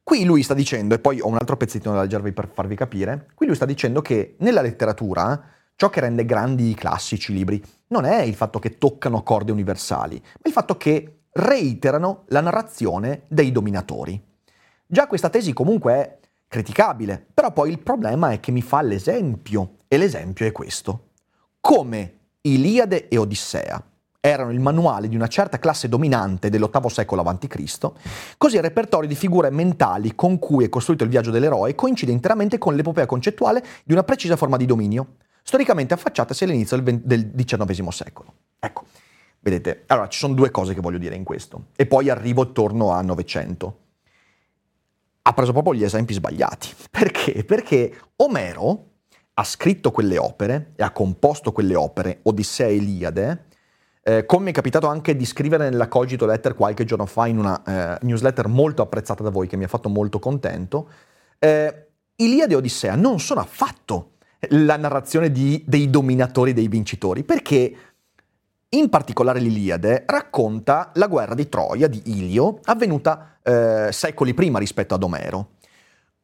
Qui 0.04 0.24
lui 0.24 0.44
sta 0.44 0.54
dicendo, 0.54 0.94
e 0.94 1.00
poi 1.00 1.20
ho 1.20 1.26
un 1.26 1.38
altro 1.38 1.56
pezzettino 1.56 1.92
da 1.92 2.02
leggervi 2.02 2.30
per 2.30 2.48
farvi 2.52 2.76
capire, 2.76 3.26
qui 3.34 3.46
lui 3.46 3.56
sta 3.56 3.66
dicendo 3.66 4.00
che 4.00 4.36
nella 4.38 4.60
letteratura 4.60 5.58
Ciò 5.80 5.88
che 5.88 6.00
rende 6.00 6.26
grandi 6.26 6.68
i 6.68 6.74
classici 6.74 7.32
libri 7.32 7.58
non 7.86 8.04
è 8.04 8.20
il 8.20 8.34
fatto 8.34 8.58
che 8.58 8.76
toccano 8.76 9.22
corde 9.22 9.50
universali, 9.50 10.20
ma 10.22 10.42
il 10.44 10.52
fatto 10.52 10.76
che 10.76 11.20
reiterano 11.32 12.24
la 12.26 12.42
narrazione 12.42 13.22
dei 13.28 13.50
dominatori. 13.50 14.22
Già 14.86 15.06
questa 15.06 15.30
tesi 15.30 15.54
comunque 15.54 15.92
è 15.94 16.18
criticabile, 16.48 17.24
però 17.32 17.50
poi 17.52 17.70
il 17.70 17.78
problema 17.78 18.30
è 18.30 18.40
che 18.40 18.52
mi 18.52 18.60
fa 18.60 18.82
l'esempio, 18.82 19.76
e 19.88 19.96
l'esempio 19.96 20.44
è 20.44 20.52
questo. 20.52 21.12
Come 21.62 22.18
Iliade 22.42 23.08
e 23.08 23.16
Odissea 23.16 23.82
erano 24.20 24.50
il 24.50 24.60
manuale 24.60 25.08
di 25.08 25.16
una 25.16 25.28
certa 25.28 25.58
classe 25.58 25.88
dominante 25.88 26.50
dell'VIII 26.50 26.90
secolo 26.90 27.22
a.C., 27.22 27.90
così 28.36 28.56
il 28.56 28.62
repertorio 28.62 29.08
di 29.08 29.14
figure 29.14 29.48
mentali 29.48 30.14
con 30.14 30.38
cui 30.38 30.64
è 30.64 30.68
costruito 30.68 31.04
il 31.04 31.08
viaggio 31.08 31.30
dell'eroe 31.30 31.74
coincide 31.74 32.12
interamente 32.12 32.58
con 32.58 32.74
l'epopea 32.74 33.06
concettuale 33.06 33.64
di 33.82 33.94
una 33.94 34.04
precisa 34.04 34.36
forma 34.36 34.58
di 34.58 34.66
dominio, 34.66 35.14
storicamente 35.50 35.94
affacciatasi 35.94 36.44
all'inizio 36.44 36.80
del, 36.80 37.00
del 37.00 37.32
XIX 37.34 37.88
secolo. 37.88 38.34
Ecco, 38.60 38.84
vedete, 39.40 39.82
allora 39.88 40.06
ci 40.06 40.20
sono 40.20 40.34
due 40.34 40.52
cose 40.52 40.74
che 40.74 40.80
voglio 40.80 40.98
dire 40.98 41.16
in 41.16 41.24
questo, 41.24 41.66
e 41.74 41.86
poi 41.86 42.08
arrivo 42.08 42.42
attorno 42.42 42.92
a 42.92 43.02
Novecento. 43.02 43.78
Ha 45.22 45.32
preso 45.34 45.50
proprio 45.50 45.74
gli 45.74 45.82
esempi 45.82 46.14
sbagliati. 46.14 46.68
Perché? 46.88 47.42
Perché 47.42 47.98
Omero 48.16 48.86
ha 49.34 49.42
scritto 49.42 49.90
quelle 49.90 50.18
opere 50.18 50.72
e 50.76 50.84
ha 50.84 50.92
composto 50.92 51.50
quelle 51.50 51.74
opere, 51.74 52.20
Odissea 52.22 52.68
e 52.68 52.74
Iliade, 52.76 53.44
eh, 54.02 54.26
come 54.26 54.44
mi 54.44 54.50
è 54.50 54.54
capitato 54.54 54.86
anche 54.86 55.16
di 55.16 55.24
scrivere 55.24 55.68
nella 55.68 55.88
Cogito 55.88 56.26
Letter 56.26 56.54
qualche 56.54 56.84
giorno 56.84 57.06
fa 57.06 57.26
in 57.26 57.38
una 57.38 57.62
eh, 57.64 57.98
newsletter 58.02 58.46
molto 58.46 58.82
apprezzata 58.82 59.24
da 59.24 59.30
voi, 59.30 59.48
che 59.48 59.56
mi 59.56 59.64
ha 59.64 59.68
fatto 59.68 59.88
molto 59.88 60.20
contento, 60.20 60.88
eh, 61.40 61.88
Iliade 62.14 62.54
e 62.54 62.56
Odissea 62.56 62.94
non 62.94 63.18
sono 63.18 63.40
affatto 63.40 64.12
la 64.48 64.76
narrazione 64.76 65.30
di, 65.30 65.62
dei 65.66 65.90
dominatori, 65.90 66.52
dei 66.52 66.68
vincitori, 66.68 67.24
perché 67.24 67.74
in 68.70 68.88
particolare 68.88 69.40
l'Iliade 69.40 70.04
racconta 70.06 70.90
la 70.94 71.08
guerra 71.08 71.34
di 71.34 71.48
Troia 71.48 71.88
di 71.88 72.02
Ilio, 72.04 72.60
avvenuta 72.64 73.38
eh, 73.42 73.88
secoli 73.90 74.32
prima 74.34 74.58
rispetto 74.58 74.94
ad 74.94 75.02
Omero. 75.02 75.50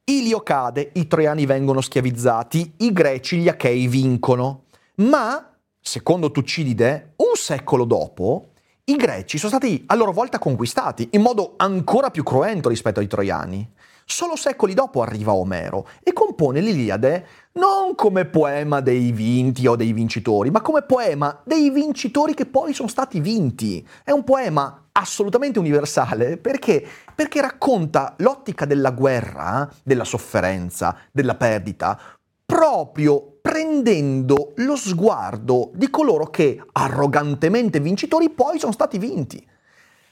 Ilio 0.04 0.40
cade, 0.42 0.90
i 0.94 1.08
troiani 1.08 1.46
vengono 1.46 1.80
schiavizzati, 1.80 2.74
i 2.78 2.92
greci, 2.92 3.38
gli 3.38 3.48
achei 3.48 3.88
vincono, 3.88 4.66
ma, 4.96 5.52
secondo 5.80 6.30
Tucidide, 6.30 7.14
un 7.16 7.34
secolo 7.34 7.84
dopo, 7.84 8.50
i 8.84 8.94
greci 8.94 9.36
sono 9.36 9.50
stati 9.50 9.82
a 9.86 9.96
loro 9.96 10.12
volta 10.12 10.38
conquistati 10.38 11.08
in 11.12 11.22
modo 11.22 11.54
ancora 11.56 12.10
più 12.10 12.22
cruento 12.22 12.68
rispetto 12.68 13.00
ai 13.00 13.08
troiani. 13.08 13.68
Solo 14.08 14.36
secoli 14.36 14.72
dopo 14.72 15.02
arriva 15.02 15.34
Omero 15.34 15.88
e 16.00 16.12
compone 16.12 16.60
l'Iliade 16.60 17.26
non 17.54 17.96
come 17.96 18.24
poema 18.24 18.80
dei 18.80 19.10
vinti 19.10 19.66
o 19.66 19.74
dei 19.74 19.92
vincitori, 19.92 20.48
ma 20.52 20.60
come 20.60 20.82
poema 20.82 21.40
dei 21.42 21.70
vincitori 21.70 22.32
che 22.32 22.46
poi 22.46 22.72
sono 22.72 22.88
stati 22.88 23.18
vinti. 23.18 23.84
È 24.04 24.12
un 24.12 24.22
poema 24.22 24.90
assolutamente 24.92 25.58
universale 25.58 26.36
perché, 26.36 26.86
perché 27.16 27.40
racconta 27.40 28.14
l'ottica 28.18 28.64
della 28.64 28.92
guerra, 28.92 29.68
della 29.82 30.04
sofferenza, 30.04 30.96
della 31.10 31.34
perdita, 31.34 31.98
proprio 32.46 33.38
prendendo 33.42 34.52
lo 34.54 34.76
sguardo 34.76 35.72
di 35.74 35.90
coloro 35.90 36.30
che 36.30 36.62
arrogantemente 36.72 37.80
vincitori 37.80 38.30
poi 38.30 38.60
sono 38.60 38.72
stati 38.72 38.98
vinti. 38.98 39.44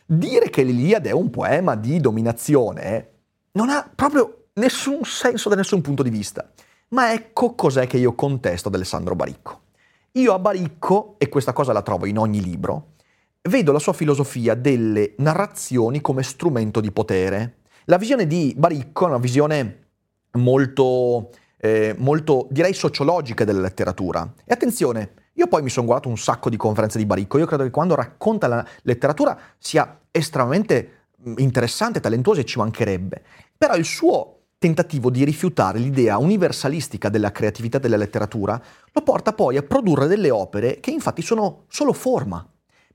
Dire 0.04 0.50
che 0.50 0.64
l'Iliade 0.64 1.11
è 1.11 1.12
un 1.12 1.30
poema 1.30 1.76
di 1.76 2.00
dominazione 2.00 3.11
non 3.55 3.71
ha 3.71 3.90
proprio 3.93 4.47
nessun 4.55 5.05
senso 5.05 5.49
da 5.49 5.57
nessun 5.57 5.81
punto 5.81 6.03
di 6.03 6.11
vista. 6.11 6.51
Ma 6.88 7.12
ecco 7.12 7.55
cos'è 7.55 7.87
che 7.87 7.97
io 7.97 8.14
contesto 8.14 8.69
ad 8.69 8.75
Alessandro 8.75 9.17
Baricco. 9.17 9.62
Io 10.12 10.33
a 10.33 10.38
Baricco, 10.38 11.17
e 11.19 11.29
questa 11.29 11.53
cosa 11.53 11.73
la 11.73 11.83
trovo 11.83 12.07
in 12.07 12.19
ogni 12.19 12.40
libro, 12.40 12.93
vedo 13.43 13.73
la 13.73 13.81
sua 13.81 13.93
filosofia 13.93 14.55
delle 14.55 15.14
narrazioni 15.19 16.01
come 16.01 16.23
strumento 16.23 16.81
di 16.81 16.93
potere. 16.93 17.62
La 17.87 17.99
visione 17.99 18.27
di 18.27 18.55
Baricco 18.57 19.07
è 19.07 19.09
una 19.09 19.19
visione 19.19 19.88
molto, 20.33 21.31
eh, 21.59 21.95
molto 21.99 22.47
direi 22.51 22.75
sociologica 22.75 23.45
della 23.45 23.61
letteratura. 23.61 24.33
E 24.45 24.53
attenzione, 24.53 25.14
io 25.35 25.49
poi 25.49 25.62
mi 25.62 25.71
sono 25.71 25.87
guardato 25.87 26.09
un 26.09 26.17
sacco 26.17 26.49
di 26.49 26.57
conferenze 26.57 26.99
di 26.99 27.07
Baricco, 27.07 27.38
io 27.38 27.47
credo 27.47 27.64
che 27.64 27.71
quando 27.71 27.97
racconta 27.97 28.47
la 28.47 28.64
letteratura 28.83 29.37
sia 29.59 30.01
estremamente 30.12 31.09
mm, 31.27 31.35
interessante, 31.38 31.99
talentuoso 31.99 32.40
e 32.40 32.45
ci 32.45 32.59
mancherebbe. 32.59 33.23
Però 33.64 33.77
il 33.77 33.87
suo 33.87 34.40
tentativo 34.59 35.09
di 35.09 35.24
rifiutare 35.24 35.79
l'idea 35.79 36.18
universalistica 36.18 37.09
della 37.09 37.33
creatività 37.33 37.79
della 37.79 37.96
letteratura 37.96 38.62
lo 38.92 39.00
porta 39.00 39.33
poi 39.33 39.57
a 39.57 39.62
produrre 39.62 40.07
delle 40.07 40.29
opere 40.29 40.81
che 40.81 40.90
infatti 40.90 41.22
sono 41.22 41.64
solo 41.68 41.94
forma. 41.94 42.46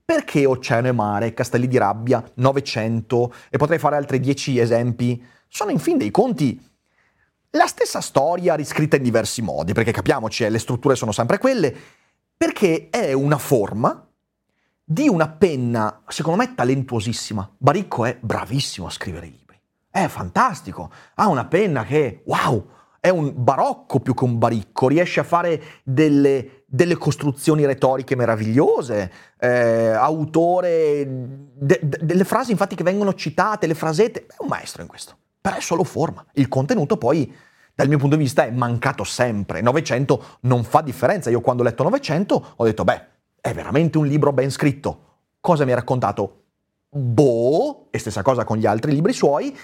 Perché 0.04 0.46
Oceano 0.46 0.86
e 0.86 0.92
Mare, 0.92 1.34
Castelli 1.34 1.66
di 1.66 1.76
Rabbia, 1.76 2.24
Novecento, 2.34 3.34
e 3.50 3.58
potrei 3.58 3.80
fare 3.80 3.96
altri 3.96 4.20
dieci 4.20 4.60
esempi, 4.60 5.20
sono 5.48 5.72
in 5.72 5.80
fin 5.80 5.98
dei 5.98 6.12
conti 6.12 6.56
la 7.50 7.66
stessa 7.66 8.00
storia 8.00 8.54
riscritta 8.54 8.94
in 8.94 9.02
diversi 9.02 9.42
modi, 9.42 9.72
perché 9.72 9.90
capiamoci, 9.90 10.44
eh, 10.44 10.50
le 10.50 10.60
strutture 10.60 10.94
sono 10.94 11.10
sempre 11.10 11.38
quelle, 11.38 11.74
perché 12.36 12.90
è 12.90 13.12
una 13.12 13.38
forma 13.38 14.08
di 14.84 15.08
una 15.08 15.28
penna, 15.28 16.04
secondo 16.06 16.38
me, 16.38 16.54
talentuosissima. 16.54 17.56
Baricco 17.58 18.04
è 18.04 18.16
bravissimo 18.20 18.86
a 18.86 18.90
scrivere 18.90 19.26
libri. 19.26 19.49
È 19.90 20.06
fantastico, 20.06 20.90
ha 21.16 21.26
una 21.26 21.46
penna 21.46 21.84
che, 21.84 22.22
wow, 22.26 22.64
è 23.00 23.08
un 23.08 23.32
barocco 23.34 23.98
più 23.98 24.14
che 24.14 24.24
un 24.24 24.38
baricco, 24.38 24.86
riesce 24.86 25.20
a 25.20 25.24
fare 25.24 25.60
delle, 25.82 26.64
delle 26.66 26.96
costruzioni 26.96 27.64
retoriche 27.64 28.14
meravigliose, 28.14 29.12
eh, 29.38 29.88
autore 29.88 31.04
de, 31.06 31.80
de, 31.82 31.98
delle 32.02 32.24
frasi 32.24 32.52
infatti 32.52 32.76
che 32.76 32.84
vengono 32.84 33.14
citate, 33.14 33.66
le 33.66 33.74
frasette, 33.74 34.26
è 34.26 34.34
un 34.38 34.48
maestro 34.48 34.82
in 34.82 34.88
questo, 34.88 35.16
però 35.40 35.56
è 35.56 35.60
solo 35.60 35.82
forma, 35.82 36.24
il 36.34 36.46
contenuto 36.48 36.96
poi 36.96 37.34
dal 37.74 37.88
mio 37.88 37.98
punto 37.98 38.16
di 38.16 38.22
vista 38.22 38.44
è 38.44 38.50
mancato 38.50 39.04
sempre. 39.04 39.62
900 39.62 40.24
non 40.40 40.64
fa 40.64 40.82
differenza. 40.82 41.30
Io 41.30 41.40
quando 41.40 41.62
ho 41.62 41.64
letto 41.64 41.82
900 41.82 42.52
ho 42.56 42.64
detto, 42.64 42.84
beh, 42.84 43.06
è 43.40 43.54
veramente 43.54 43.96
un 43.96 44.06
libro 44.06 44.34
ben 44.34 44.50
scritto. 44.50 45.04
Cosa 45.40 45.64
mi 45.64 45.72
ha 45.72 45.76
raccontato? 45.76 46.42
Boh, 46.90 47.86
e 47.90 47.98
stessa 47.98 48.20
cosa 48.20 48.44
con 48.44 48.58
gli 48.58 48.66
altri 48.66 48.92
libri 48.92 49.14
suoi. 49.14 49.56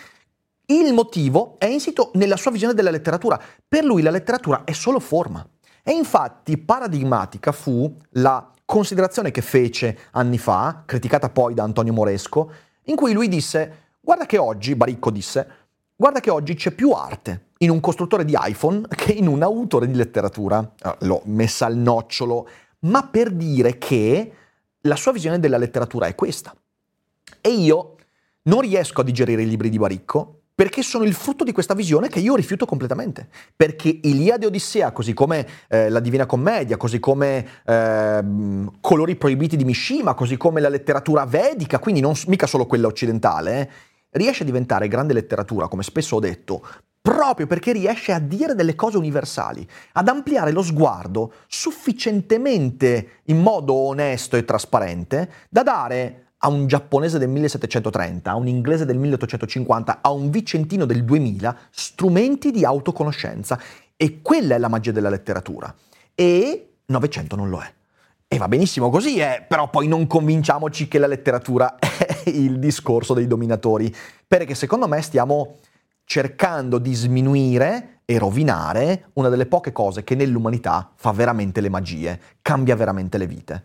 Il 0.68 0.92
motivo 0.94 1.55
è 1.59 1.66
insito 1.66 2.11
nella 2.14 2.37
sua 2.37 2.50
visione 2.50 2.74
della 2.74 2.90
letteratura. 2.90 3.40
Per 3.68 3.85
lui 3.85 4.02
la 4.02 4.11
letteratura 4.11 4.64
è 4.64 4.72
solo 4.72 4.98
forma. 4.98 5.46
E 5.85 5.92
infatti 5.92 6.59
paradigmatica 6.59 7.52
fu 7.52 7.96
la 8.11 8.50
considerazione 8.64 9.31
che 9.31 9.42
fece 9.42 9.96
anni 10.11 10.38
fa, 10.38 10.83
criticata 10.85 11.29
poi 11.29 11.55
da 11.55 11.62
Antonio 11.62 11.92
Moresco, 11.92 12.50
in 12.87 12.96
cui 12.96 13.12
lui 13.12 13.29
disse, 13.29 13.90
guarda 14.00 14.26
che 14.26 14.38
oggi, 14.38 14.74
Baricco 14.74 15.12
disse, 15.12 15.48
guarda 15.94 16.18
che 16.18 16.31
oggi 16.31 16.55
c'è 16.55 16.72
più 16.72 16.90
arte 16.90 17.50
in 17.59 17.70
un 17.70 17.79
costruttore 17.79 18.24
di 18.24 18.37
iPhone 18.37 18.88
che 18.88 19.12
in 19.12 19.29
un 19.29 19.42
autore 19.42 19.87
di 19.87 19.94
letteratura. 19.94 20.72
Ah, 20.81 20.96
l'ho 21.02 21.22
messa 21.26 21.66
al 21.66 21.76
nocciolo, 21.76 22.48
ma 22.81 23.07
per 23.07 23.31
dire 23.31 23.79
che 23.79 24.33
la 24.81 24.96
sua 24.96 25.12
visione 25.12 25.38
della 25.38 25.59
letteratura 25.59 26.07
è 26.07 26.16
questa. 26.16 26.52
E 27.40 27.50
io 27.50 27.94
non 28.42 28.62
riesco 28.62 29.02
a 29.02 29.05
digerire 29.05 29.42
i 29.42 29.48
libri 29.48 29.68
di 29.70 29.79
Baricco 29.79 30.36
perché 30.57 30.83
sono 30.83 31.05
il 31.05 31.12
frutto 31.12 31.45
di 31.45 31.53
questa 31.53 31.75
visione 31.75 32.09
che 32.09 32.19
io 32.19 32.35
rifiuto 32.35 32.64
completamente. 32.64 33.29
Perché 33.55 34.01
Iliade 34.05 34.45
e 34.45 34.49
Odissea, 34.49 34.90
così 34.90 35.12
come 35.12 35.47
eh, 35.69 35.90
la 35.90 36.01
Divina 36.01 36.25
Commedia, 36.25 36.79
così 36.79 36.99
come 36.99 37.47
eh, 37.62 38.25
Colori 38.81 39.16
proibiti 39.16 39.57
di 39.57 39.66
Mishima, 39.66 40.14
così 40.14 40.38
come 40.38 40.62
la 40.62 40.71
letteratura 40.71 41.27
vedica, 41.27 41.79
quindi 41.79 42.01
non 42.01 42.14
mica 42.29 42.47
solo 42.47 42.64
quella 42.64 42.87
occidentale, 42.87 43.61
eh, 43.61 43.69
riesce 44.12 44.45
a 44.45 44.47
diventare 44.47 44.88
grande 44.88 45.12
letteratura, 45.12 45.69
come 45.69 45.83
spesso 45.83 46.16
ho 46.16 46.21
detto, 46.21 46.66
proprio 47.03 47.47
perché 47.47 47.73
riesce 47.73 48.12
a 48.12 48.19
dire 48.19 48.55
delle 48.55 48.75
cose 48.75 48.97
universali, 48.97 49.69
ad 49.92 50.09
ampliare 50.09 50.53
lo 50.53 50.62
sguardo 50.62 51.35
sufficientemente 51.49 53.21
in 53.25 53.42
modo 53.42 53.75
onesto 53.75 54.37
e 54.37 54.45
trasparente 54.47 55.31
da 55.51 55.62
dare 55.62 56.26
a 56.38 56.49
un 56.49 56.66
giapponese 56.66 57.18
del 57.18 57.29
1730, 57.29 58.31
a 58.31 58.37
un 58.37 58.46
inglese 58.46 58.85
del 58.85 58.99
1850, 58.99 59.99
a 60.03 60.11
un 60.11 60.31
vicentino 60.31 60.85
del 60.85 61.05
2000 61.05 61.57
strumenti 61.70 62.51
di 62.51 62.64
autoconoscenza. 62.64 63.59
E 63.96 64.20
quella 64.20 64.57
è 64.57 64.59
la 64.59 64.68
magia 64.68 64.92
della 64.92 65.09
letteratura. 65.09 65.75
E 66.14 66.75
900 66.87 67.37
non 67.37 67.49
lo 67.49 67.61
è. 67.61 67.72
E 68.29 68.38
va 68.38 68.49
benissimo 68.49 68.90
così, 68.90 69.18
eh, 69.18 69.44
però 69.46 69.70
poi 69.70 69.87
non 69.87 70.07
convinciamoci 70.07 70.88
che 70.88 70.99
la 70.99 71.07
letteratura 71.07 71.79
è 71.79 72.29
il 72.29 72.59
discorso 72.59 73.14
dei 73.14 73.27
dominatori, 73.27 73.94
perché 74.27 74.55
secondo 74.55 74.88
me 74.88 75.01
stiamo 75.01 75.59
cercando 76.05 76.79
di 76.79 76.92
sminuire 76.94 78.01
e 78.05 78.18
rovinare 78.18 79.11
una 79.14 79.29
delle 79.29 79.46
poche 79.46 79.72
cose 79.72 80.05
che 80.05 80.14
nell'umanità 80.14 80.92
fa 80.94 81.12
veramente 81.12 81.61
le 81.61 81.68
magie, 81.68 82.20
cambia 82.42 82.77
veramente 82.77 83.16
le 83.16 83.27
vite. 83.27 83.64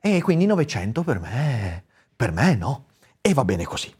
E 0.00 0.22
quindi 0.22 0.46
900 0.46 1.02
per 1.02 1.20
me 1.20 1.84
per 2.16 2.32
me 2.32 2.54
no. 2.56 2.86
E 3.20 3.34
va 3.34 3.44
bene 3.44 3.64
così. 3.64 3.92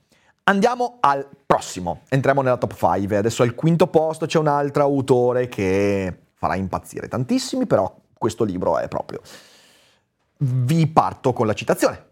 Andiamo 0.44 0.98
al 1.00 1.28
prossimo. 1.44 2.02
Entriamo 2.08 2.40
nella 2.42 2.56
top 2.56 2.74
5. 2.74 3.16
Adesso 3.16 3.42
al 3.42 3.54
quinto 3.54 3.88
posto 3.88 4.26
c'è 4.26 4.38
un 4.38 4.46
altro 4.46 4.82
autore 4.82 5.48
che 5.48 6.16
farà 6.34 6.54
impazzire 6.54 7.08
tantissimi, 7.08 7.66
però 7.66 7.94
questo 8.16 8.44
libro 8.44 8.78
è 8.78 8.88
proprio. 8.88 9.20
Vi 10.38 10.86
parto 10.86 11.32
con 11.32 11.46
la 11.46 11.54
citazione. 11.54 12.04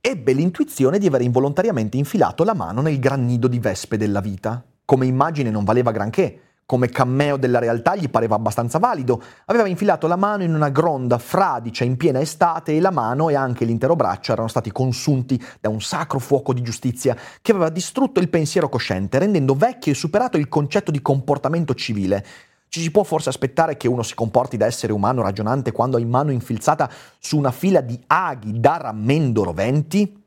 Ebbe 0.00 0.32
l'intuizione 0.32 0.98
di 0.98 1.06
aver 1.06 1.22
involontariamente 1.22 1.96
infilato 1.96 2.44
la 2.44 2.54
mano 2.54 2.80
nel 2.80 2.98
gran 2.98 3.24
nido 3.24 3.48
di 3.48 3.58
vespe 3.58 3.96
della 3.96 4.20
vita. 4.20 4.64
Come 4.84 5.06
immagine 5.06 5.50
non 5.50 5.64
valeva 5.64 5.90
granché, 5.90 6.40
come 6.66 6.88
cammeo 6.88 7.36
della 7.36 7.60
realtà 7.60 7.94
gli 7.94 8.10
pareva 8.10 8.34
abbastanza 8.34 8.78
valido. 8.78 9.22
Aveva 9.46 9.68
infilato 9.68 10.08
la 10.08 10.16
mano 10.16 10.42
in 10.42 10.52
una 10.52 10.68
gronda 10.68 11.16
fradicia 11.16 11.84
in 11.84 11.96
piena 11.96 12.20
estate 12.20 12.74
e 12.74 12.80
la 12.80 12.90
mano 12.90 13.30
e 13.30 13.36
anche 13.36 13.64
l'intero 13.64 13.94
braccio 13.94 14.32
erano 14.32 14.48
stati 14.48 14.72
consunti 14.72 15.42
da 15.60 15.68
un 15.68 15.80
sacro 15.80 16.18
fuoco 16.18 16.52
di 16.52 16.62
giustizia 16.62 17.16
che 17.40 17.52
aveva 17.52 17.68
distrutto 17.68 18.18
il 18.18 18.28
pensiero 18.28 18.68
cosciente, 18.68 19.20
rendendo 19.20 19.54
vecchio 19.54 19.92
e 19.92 19.94
superato 19.94 20.36
il 20.36 20.48
concetto 20.48 20.90
di 20.90 21.00
comportamento 21.00 21.72
civile. 21.72 22.26
Ci 22.68 22.80
si 22.80 22.90
può 22.90 23.04
forse 23.04 23.28
aspettare 23.28 23.76
che 23.76 23.86
uno 23.86 24.02
si 24.02 24.16
comporti 24.16 24.56
da 24.56 24.66
essere 24.66 24.92
umano 24.92 25.22
ragionante 25.22 25.70
quando 25.70 25.96
ha 25.96 26.00
in 26.00 26.10
mano 26.10 26.32
infilzata 26.32 26.90
su 27.20 27.38
una 27.38 27.52
fila 27.52 27.80
di 27.80 27.98
aghi 28.08 28.58
da 28.58 28.76
rammendo 28.76 29.44
roventi? 29.44 30.24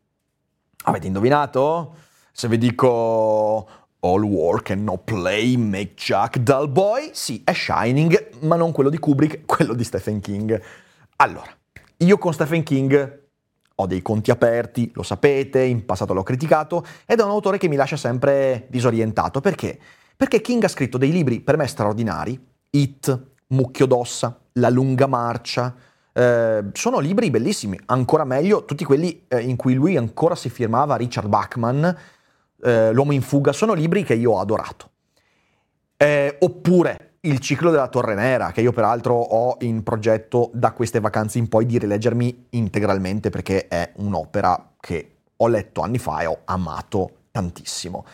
Avete 0.83 1.05
indovinato? 1.05 1.95
Se 2.31 2.47
vi 2.47 2.57
dico 2.57 3.67
All 4.01 4.23
work 4.23 4.69
and 4.71 4.83
no 4.83 4.97
play 4.97 5.57
make 5.57 5.95
Jack 5.95 6.39
dull 6.39 6.69
boy? 6.71 7.09
Sì, 7.11 7.41
è 7.43 7.51
Shining, 7.51 8.37
ma 8.41 8.55
non 8.55 8.71
quello 8.71 8.89
di 8.89 8.97
Kubrick, 8.97 9.41
quello 9.47 9.73
di 9.73 9.83
Stephen 9.83 10.21
King. 10.21 10.61
Allora, 11.17 11.53
io 11.97 12.17
con 12.17 12.33
Stephen 12.33 12.63
King 12.63 13.19
ho 13.75 13.85
dei 13.87 14.01
conti 14.01 14.31
aperti, 14.31 14.91
lo 14.93 15.03
sapete, 15.03 15.61
in 15.61 15.85
passato 15.85 16.13
l'ho 16.13 16.23
criticato, 16.23 16.85
ed 17.05 17.19
è 17.19 17.23
un 17.23 17.29
autore 17.29 17.57
che 17.57 17.67
mi 17.67 17.75
lascia 17.75 17.97
sempre 17.97 18.67
disorientato. 18.69 19.41
Perché? 19.41 19.77
Perché 20.15 20.41
King 20.41 20.63
ha 20.63 20.69
scritto 20.69 20.97
dei 20.97 21.11
libri 21.11 21.41
per 21.41 21.57
me 21.57 21.67
straordinari, 21.67 22.39
It, 22.71 23.27
Mucchio 23.47 23.85
d'ossa, 23.85 24.39
La 24.53 24.69
lunga 24.69 25.07
marcia, 25.07 25.75
eh, 26.13 26.65
sono 26.73 26.99
libri 26.99 27.29
bellissimi, 27.29 27.79
ancora 27.85 28.25
meglio 28.25 28.65
tutti 28.65 28.83
quelli 28.83 29.25
eh, 29.27 29.39
in 29.39 29.55
cui 29.55 29.73
lui 29.73 29.95
ancora 29.95 30.35
si 30.35 30.49
firmava 30.49 30.95
Richard 30.95 31.27
Bachman, 31.27 31.97
eh, 32.63 32.91
L'uomo 32.91 33.11
in 33.13 33.21
fuga, 33.21 33.51
sono 33.51 33.73
libri 33.73 34.03
che 34.03 34.13
io 34.13 34.31
ho 34.33 34.39
adorato. 34.39 34.89
Eh, 35.97 36.37
oppure 36.39 37.05
Il 37.21 37.39
ciclo 37.39 37.69
della 37.69 37.89
Torre 37.89 38.15
Nera, 38.15 38.51
che 38.51 38.61
io 38.61 38.71
peraltro 38.71 39.13
ho 39.15 39.57
in 39.59 39.83
progetto 39.83 40.51
da 40.53 40.71
queste 40.71 41.01
vacanze 41.01 41.37
in 41.37 41.49
poi 41.49 41.65
di 41.65 41.77
rileggermi 41.77 42.45
integralmente 42.51 43.29
perché 43.29 43.67
è 43.67 43.91
un'opera 43.97 44.75
che 44.79 45.15
ho 45.35 45.47
letto 45.47 45.81
anni 45.81 45.97
fa 45.97 46.21
e 46.21 46.27
ho 46.27 46.39
amato 46.45 47.23
tantissimo. 47.31 48.05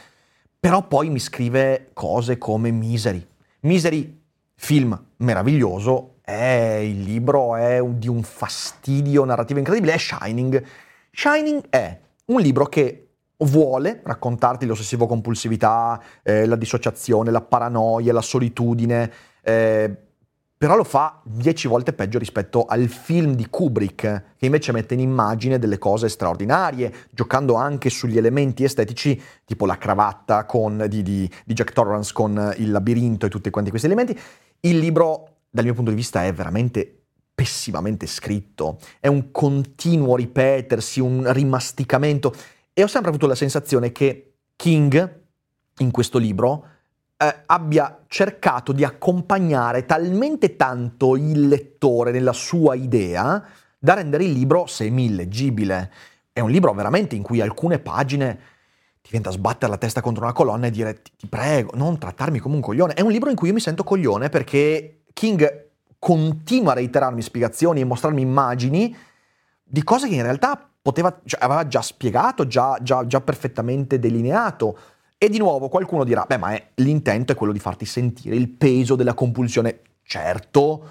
Però 0.60 0.88
poi 0.88 1.12
mi 1.12 1.20
scrive 1.20 1.92
cose 1.94 2.40
come 2.40 2.72
Misery. 2.72 3.24
Misery, 3.62 4.22
film 4.56 5.00
meraviglioso, 5.18 6.16
è, 6.22 6.80
il 6.82 7.04
libro 7.04 7.56
è 7.56 7.80
di 7.88 8.08
un 8.08 8.24
fastidio 8.24 9.24
narrativo 9.24 9.60
incredibile, 9.60 9.94
è 9.94 9.98
Shining. 10.00 10.64
Shining 11.12 11.70
è 11.70 12.00
un 12.26 12.42
libro 12.42 12.66
che 12.66 13.05
vuole 13.38 14.02
raccontarti 14.04 14.66
l'ossessivo 14.66 15.08
compulsività, 15.08 16.02
eh, 16.24 16.46
la 16.46 16.56
dissociazione, 16.56 17.32
la 17.32 17.42
paranoia, 17.42 18.14
la 18.14 18.22
solitudine, 18.22 19.12
eh, 19.42 19.96
però 20.58 20.78
lo 20.78 20.86
fa 20.86 21.22
dieci 21.24 21.68
volte 21.68 21.92
peggio 21.92 22.18
rispetto 22.18 22.66
al 22.66 22.88
film 22.88 23.36
di 23.36 23.48
Kubrick, 23.50 24.24
che 24.38 24.46
invece 24.46 24.72
mette 24.72 24.94
in 24.94 25.02
immagine 25.02 25.60
delle 25.60 25.78
cose 25.78 26.08
straordinarie, 26.08 26.94
giocando 27.10 27.56
anche 27.56 27.90
sugli 27.90 28.18
elementi 28.18 28.64
estetici, 28.64 29.22
tipo 29.44 29.66
la 29.66 29.78
cravatta 29.78 30.46
con, 30.46 30.86
di, 30.88 31.04
di, 31.04 31.30
di 31.44 31.54
Jack 31.54 31.74
Torrance 31.74 32.14
con 32.14 32.54
il 32.58 32.72
labirinto 32.72 33.26
e 33.26 33.30
tutti 33.30 33.50
quanti 33.50 33.70
questi 33.70 33.88
elementi. 33.88 34.18
Il 34.62 34.78
libro, 34.80 35.40
dal 35.50 35.66
mio 35.66 35.74
punto 35.74 35.92
di 35.92 35.98
vista, 35.98 36.24
è 36.24 36.34
veramente 36.34 37.02
pessimamente 37.36 38.08
scritto, 38.08 38.80
è 39.02 39.08
un 39.08 39.32
continuo 39.32 40.16
ripetersi, 40.16 41.02
un 41.02 41.32
rimasticamento 41.34 42.34
e 42.78 42.84
ho 42.84 42.88
sempre 42.88 43.10
avuto 43.10 43.26
la 43.26 43.36
sensazione 43.36 43.94
che 43.94 44.34
King, 44.58 45.20
in 45.78 45.92
questo 45.92 46.18
libro, 46.18 46.68
eh, 47.16 47.44
abbia 47.46 48.04
cercato 48.08 48.74
di 48.74 48.84
accompagnare 48.84 49.86
talmente 49.86 50.58
tanto 50.58 51.16
il 51.16 51.48
lettore 51.48 52.12
nella 52.12 52.34
sua 52.34 52.76
idea 52.76 53.42
da 53.80 53.94
rendere 53.94 54.26
il 54.26 54.34
libro 54.34 54.66
semi-illeggibile. 54.66 55.90
È 56.34 56.42
un 56.42 56.52
libro 56.52 56.74
veramente 56.74 57.16
in 57.16 57.24
cui 57.24 57.40
alcune 57.40 57.80
pagine 57.80 58.40
ti 59.02 59.10
viene 59.10 59.24
da 59.24 59.32
sbattere 59.32 59.72
la 59.72 59.78
testa 59.78 60.02
contro 60.02 60.24
una 60.26 60.34
colonna 60.34 60.68
e 60.68 60.72
dire 60.72 61.02
ti, 61.02 61.12
ti 61.16 61.28
prego, 61.28 61.72
non 61.76 61.98
trattarmi 61.98 62.40
come 62.40 62.56
un 62.56 62.62
coglione. 62.62 62.94
È 62.94 63.02
un 63.02 63.12
libro 63.12 63.30
in 63.30 63.38
cui 63.38 63.48
io 63.48 63.54
mi 63.54 63.62
sento 63.62 63.86
coglione 63.86 64.28
perché 64.28 65.04
King 65.14 65.70
continua 65.98 66.74
a 66.74 66.76
reiterarmi 66.76 67.22
spiegazioni 67.22 67.80
e 67.80 67.86
mostrarmi 67.86 68.22
immagini 68.22 68.94
di 69.64 69.82
cose 69.82 70.10
che 70.10 70.16
in 70.16 70.24
realtà 70.24 70.72
poteva, 70.86 71.20
cioè, 71.26 71.44
aveva 71.44 71.66
già 71.66 71.82
spiegato, 71.82 72.46
già, 72.46 72.78
già, 72.80 73.08
già 73.08 73.20
perfettamente 73.20 73.98
delineato. 73.98 74.78
E 75.18 75.30
di 75.30 75.40
nuovo 75.40 75.68
qualcuno 75.68 76.04
dirà, 76.04 76.26
beh, 76.28 76.38
ma 76.38 76.52
è, 76.52 76.64
l'intento 76.76 77.32
è 77.32 77.36
quello 77.36 77.52
di 77.52 77.58
farti 77.58 77.86
sentire 77.86 78.36
il 78.36 78.50
peso 78.50 78.96
della 78.96 79.16
compulsione. 79.16 79.80
Certo, 80.04 80.84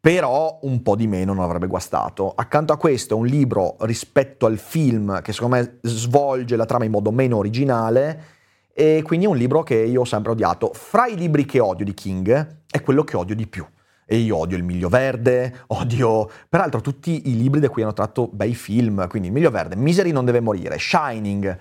però 0.00 0.60
un 0.62 0.80
po' 0.80 0.96
di 0.96 1.06
meno 1.06 1.34
non 1.34 1.44
avrebbe 1.44 1.66
guastato. 1.66 2.32
Accanto 2.34 2.72
a 2.72 2.78
questo 2.78 3.12
è 3.12 3.18
un 3.18 3.26
libro 3.26 3.76
rispetto 3.80 4.46
al 4.46 4.56
film 4.56 5.20
che 5.20 5.34
secondo 5.34 5.56
me 5.56 5.78
svolge 5.82 6.56
la 6.56 6.64
trama 6.64 6.86
in 6.86 6.90
modo 6.90 7.10
meno 7.10 7.36
originale 7.36 8.24
e 8.72 9.02
quindi 9.04 9.26
è 9.26 9.28
un 9.28 9.36
libro 9.36 9.62
che 9.62 9.74
io 9.74 10.00
ho 10.00 10.06
sempre 10.06 10.32
odiato. 10.32 10.70
Fra 10.72 11.06
i 11.06 11.16
libri 11.16 11.44
che 11.44 11.60
odio 11.60 11.84
di 11.84 11.92
King 11.92 12.62
è 12.70 12.80
quello 12.80 13.04
che 13.04 13.18
odio 13.18 13.34
di 13.34 13.46
più 13.46 13.66
e 14.10 14.16
io 14.16 14.38
odio 14.38 14.56
il 14.56 14.64
Miglio 14.64 14.88
Verde, 14.88 15.64
odio 15.66 16.30
peraltro 16.48 16.80
tutti 16.80 17.28
i 17.28 17.36
libri 17.36 17.60
da 17.60 17.68
cui 17.68 17.82
hanno 17.82 17.92
tratto 17.92 18.26
bei 18.32 18.54
film, 18.54 19.06
quindi 19.06 19.28
il 19.28 19.34
Miglio 19.34 19.50
Verde, 19.50 19.76
Misery 19.76 20.12
non 20.12 20.24
deve 20.24 20.40
morire, 20.40 20.78
Shining, 20.78 21.58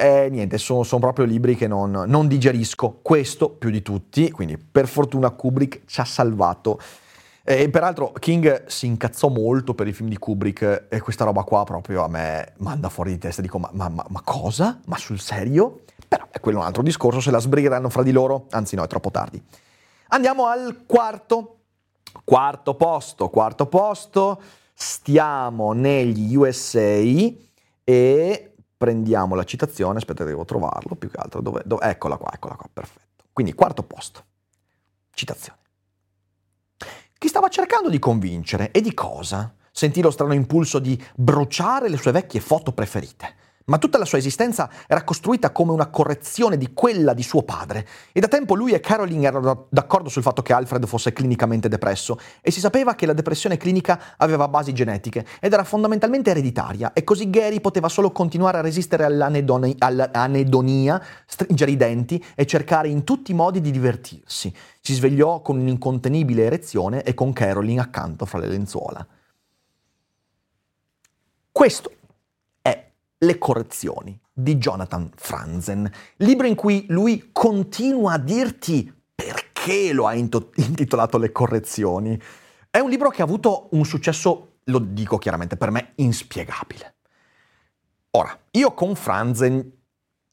E 0.00 0.28
niente, 0.30 0.58
sono, 0.58 0.84
sono 0.84 1.00
proprio 1.00 1.24
libri 1.24 1.56
che 1.56 1.66
non, 1.66 1.90
non 1.90 2.28
digerisco. 2.28 3.00
Questo 3.02 3.48
più 3.50 3.68
di 3.68 3.82
tutti, 3.82 4.30
quindi 4.30 4.56
per 4.56 4.86
fortuna 4.86 5.30
Kubrick 5.30 5.80
ci 5.86 6.00
ha 6.00 6.04
salvato. 6.04 6.80
E 7.42 7.68
peraltro 7.68 8.12
King 8.12 8.66
si 8.66 8.86
incazzò 8.86 9.26
molto 9.26 9.74
per 9.74 9.88
i 9.88 9.92
film 9.92 10.08
di 10.08 10.16
Kubrick 10.16 10.84
e 10.88 11.00
questa 11.00 11.24
roba 11.24 11.42
qua 11.42 11.64
proprio 11.64 12.04
a 12.04 12.08
me 12.08 12.52
manda 12.58 12.90
fuori 12.90 13.10
di 13.10 13.18
testa. 13.18 13.42
Dico, 13.42 13.58
ma, 13.58 13.70
ma, 13.72 13.90
ma 13.90 14.20
cosa? 14.22 14.78
Ma 14.84 14.96
sul 14.98 15.18
serio? 15.18 15.80
Però 16.06 16.28
è 16.30 16.38
quello 16.38 16.58
un 16.58 16.64
altro 16.64 16.82
discorso, 16.84 17.20
se 17.20 17.32
la 17.32 17.40
sbrigheranno 17.40 17.88
fra 17.88 18.04
di 18.04 18.12
loro. 18.12 18.46
Anzi 18.50 18.76
no, 18.76 18.84
è 18.84 18.86
troppo 18.86 19.10
tardi. 19.10 19.42
Andiamo 20.10 20.46
al 20.46 20.84
quarto. 20.86 21.57
Quarto 22.24 22.74
posto, 22.74 23.28
quarto 23.28 23.66
posto. 23.66 24.40
Stiamo 24.74 25.72
negli 25.72 26.36
USA 26.36 27.00
e 27.84 28.54
prendiamo 28.76 29.34
la 29.34 29.44
citazione, 29.44 29.98
aspetta 29.98 30.24
devo 30.24 30.44
trovarlo 30.44 30.94
più 30.94 31.10
che 31.10 31.18
altro, 31.18 31.40
dove, 31.40 31.62
dove, 31.64 31.84
eccola 31.86 32.16
qua, 32.16 32.30
eccola 32.32 32.54
qua, 32.54 32.68
perfetto. 32.72 33.24
Quindi 33.32 33.54
quarto 33.54 33.82
posto, 33.82 34.24
citazione. 35.12 35.58
Chi 37.18 37.26
stava 37.26 37.48
cercando 37.48 37.88
di 37.88 37.98
convincere 37.98 38.70
e 38.70 38.80
di 38.80 38.94
cosa? 38.94 39.52
Sentì 39.72 40.00
lo 40.00 40.10
strano 40.10 40.34
impulso 40.34 40.78
di 40.78 41.00
bruciare 41.16 41.88
le 41.88 41.96
sue 41.96 42.12
vecchie 42.12 42.40
foto 42.40 42.72
preferite 42.72 43.46
ma 43.68 43.78
tutta 43.78 43.98
la 43.98 44.04
sua 44.04 44.18
esistenza 44.18 44.68
era 44.86 45.04
costruita 45.04 45.50
come 45.50 45.72
una 45.72 45.86
correzione 45.86 46.56
di 46.56 46.72
quella 46.72 47.14
di 47.14 47.22
suo 47.22 47.42
padre. 47.42 47.86
E 48.12 48.20
da 48.20 48.28
tempo 48.28 48.54
lui 48.54 48.72
e 48.72 48.80
Caroline 48.80 49.26
erano 49.26 49.66
d'accordo 49.70 50.08
sul 50.08 50.22
fatto 50.22 50.42
che 50.42 50.52
Alfred 50.52 50.86
fosse 50.86 51.12
clinicamente 51.12 51.68
depresso 51.68 52.18
e 52.40 52.50
si 52.50 52.60
sapeva 52.60 52.94
che 52.94 53.06
la 53.06 53.12
depressione 53.12 53.56
clinica 53.56 54.14
aveva 54.16 54.48
basi 54.48 54.72
genetiche 54.72 55.26
ed 55.40 55.52
era 55.52 55.64
fondamentalmente 55.64 56.30
ereditaria 56.30 56.92
e 56.92 57.04
così 57.04 57.30
Gary 57.30 57.60
poteva 57.60 57.88
solo 57.88 58.10
continuare 58.10 58.58
a 58.58 58.62
resistere 58.62 59.04
all'anedoni- 59.04 59.76
all'anedonia, 59.78 61.02
stringere 61.26 61.70
i 61.70 61.76
denti 61.76 62.24
e 62.34 62.46
cercare 62.46 62.88
in 62.88 63.04
tutti 63.04 63.30
i 63.30 63.34
modi 63.34 63.60
di 63.60 63.70
divertirsi. 63.70 64.52
Si 64.80 64.94
svegliò 64.94 65.42
con 65.42 65.58
un'incontenibile 65.58 66.44
erezione 66.44 67.02
e 67.02 67.14
con 67.14 67.32
Caroline 67.32 67.80
accanto 67.80 68.24
fra 68.24 68.38
le 68.38 68.48
lenzuola. 68.48 69.06
Questo 71.52 71.90
le 73.18 73.38
correzioni 73.38 74.18
di 74.32 74.56
Jonathan 74.56 75.10
Franzen, 75.16 75.90
libro 76.18 76.46
in 76.46 76.54
cui 76.54 76.86
lui 76.88 77.30
continua 77.32 78.12
a 78.12 78.18
dirti 78.18 78.92
perché 79.14 79.92
lo 79.92 80.06
ha 80.06 80.14
intitolato 80.14 81.18
Le 81.18 81.32
correzioni. 81.32 82.20
È 82.70 82.78
un 82.78 82.90
libro 82.90 83.10
che 83.10 83.22
ha 83.22 83.24
avuto 83.24 83.68
un 83.72 83.84
successo, 83.84 84.58
lo 84.64 84.78
dico 84.78 85.18
chiaramente, 85.18 85.56
per 85.56 85.70
me 85.70 85.92
inspiegabile. 85.96 86.94
Ora, 88.12 88.38
io 88.52 88.72
con 88.72 88.94
Franzen 88.94 89.72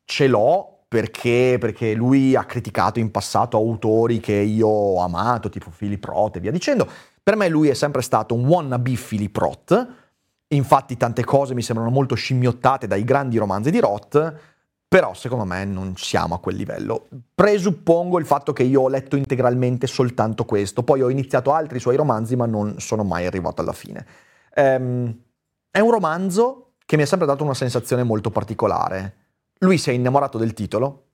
ce 0.05 0.27
l'ho 0.27 0.85
perché, 0.87 1.57
perché 1.59 1.93
lui 1.93 2.35
ha 2.35 2.45
criticato 2.45 2.99
in 2.99 3.11
passato 3.11 3.57
autori 3.57 4.19
che 4.19 4.33
io 4.33 4.67
ho 4.67 5.01
amato, 5.01 5.49
tipo 5.49 5.71
Philip 5.75 6.03
Roth 6.05 6.37
e 6.37 6.39
via 6.39 6.51
dicendo. 6.51 6.87
Per 7.21 7.35
me 7.35 7.49
lui 7.49 7.69
è 7.69 7.73
sempre 7.73 8.03
stato 8.03 8.35
un 8.35 8.45
wannabe 8.45 8.93
Philip 8.93 9.35
Roth, 9.35 9.87
Infatti 10.49 10.95
tante 10.97 11.23
cose 11.23 11.53
mi 11.53 11.61
sembrano 11.61 11.89
molto 11.89 12.15
scimmiottate 12.15 12.87
dai 12.87 13.03
grandi 13.03 13.37
romanzi 13.37 13.71
di 13.71 13.79
Roth, 13.79 14.33
però 14.87 15.13
secondo 15.13 15.43
me 15.43 15.65
non 15.65 15.95
siamo 15.97 16.35
a 16.35 16.39
quel 16.39 16.55
livello. 16.55 17.07
Presuppongo 17.33 18.19
il 18.19 18.25
fatto 18.25 18.53
che 18.53 18.63
io 18.63 18.81
ho 18.81 18.89
letto 18.89 19.15
integralmente 19.15 19.87
soltanto 19.87 20.45
questo, 20.45 20.83
poi 20.83 21.01
ho 21.01 21.09
iniziato 21.09 21.51
altri 21.51 21.79
suoi 21.79 21.95
romanzi 21.95 22.35
ma 22.35 22.45
non 22.45 22.79
sono 22.79 23.03
mai 23.03 23.25
arrivato 23.25 23.61
alla 23.61 23.73
fine. 23.73 24.05
Ehm, 24.53 25.19
è 25.71 25.79
un 25.79 25.91
romanzo 25.91 26.73
che 26.85 26.95
mi 26.95 27.03
ha 27.03 27.07
sempre 27.07 27.27
dato 27.27 27.43
una 27.43 27.55
sensazione 27.55 28.03
molto 28.03 28.29
particolare. 28.29 29.15
Lui 29.59 29.77
si 29.77 29.89
è 29.89 29.93
innamorato 29.93 30.37
del 30.37 30.53
titolo 30.53 31.07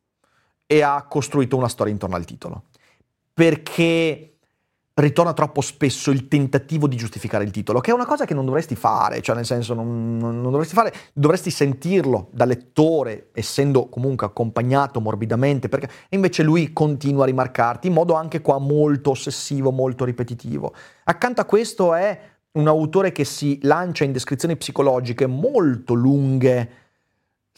e 0.68 0.82
ha 0.82 1.06
costruito 1.08 1.56
una 1.56 1.70
storia 1.70 1.94
intorno 1.94 2.16
al 2.18 2.26
titolo. 2.26 2.64
Perché 3.34 4.31
ritorna 5.02 5.34
troppo 5.34 5.62
spesso 5.62 6.12
il 6.12 6.28
tentativo 6.28 6.88
di 6.88 6.96
giustificare 6.96 7.44
il 7.44 7.52
titolo, 7.52 7.80
che 7.80 7.92
è 7.92 7.94
una 7.94 8.06
cosa 8.06 8.26
che 8.26 8.34
non 8.34 8.46
dovresti 8.46 8.76
fare, 8.76 9.22
cioè 9.22 9.36
nel 9.36 9.46
senso 9.46 9.74
non, 9.74 10.18
non, 10.18 10.42
dovresti 10.44 10.74
fare, 10.74 10.94
dovresti 11.14 11.50
sentirlo 11.50 12.30
da 12.32 12.46
lettore, 12.46 13.30
essendo 13.34 13.90
comunque 13.90 14.26
accompagnato 14.28 15.02
morbidamente, 15.02 15.70
perché 15.70 15.90
invece 16.10 16.44
lui 16.44 16.72
continua 16.74 17.24
a 17.24 17.28
rimarcarti 17.28 17.88
in 17.88 17.94
modo 17.94 18.14
anche 18.14 18.42
qua 18.42 18.60
molto 18.60 19.12
ossessivo, 19.12 19.72
molto 19.72 20.06
ripetitivo. 20.06 20.74
Accanto 21.04 21.42
a 21.42 21.46
questo 21.46 21.94
è 21.94 22.20
un 22.54 22.68
autore 22.68 23.12
che 23.12 23.24
si 23.24 23.60
lancia 23.62 24.04
in 24.04 24.12
descrizioni 24.12 24.58
psicologiche 24.58 25.26
molto 25.26 25.94
lunghe, 25.94 26.81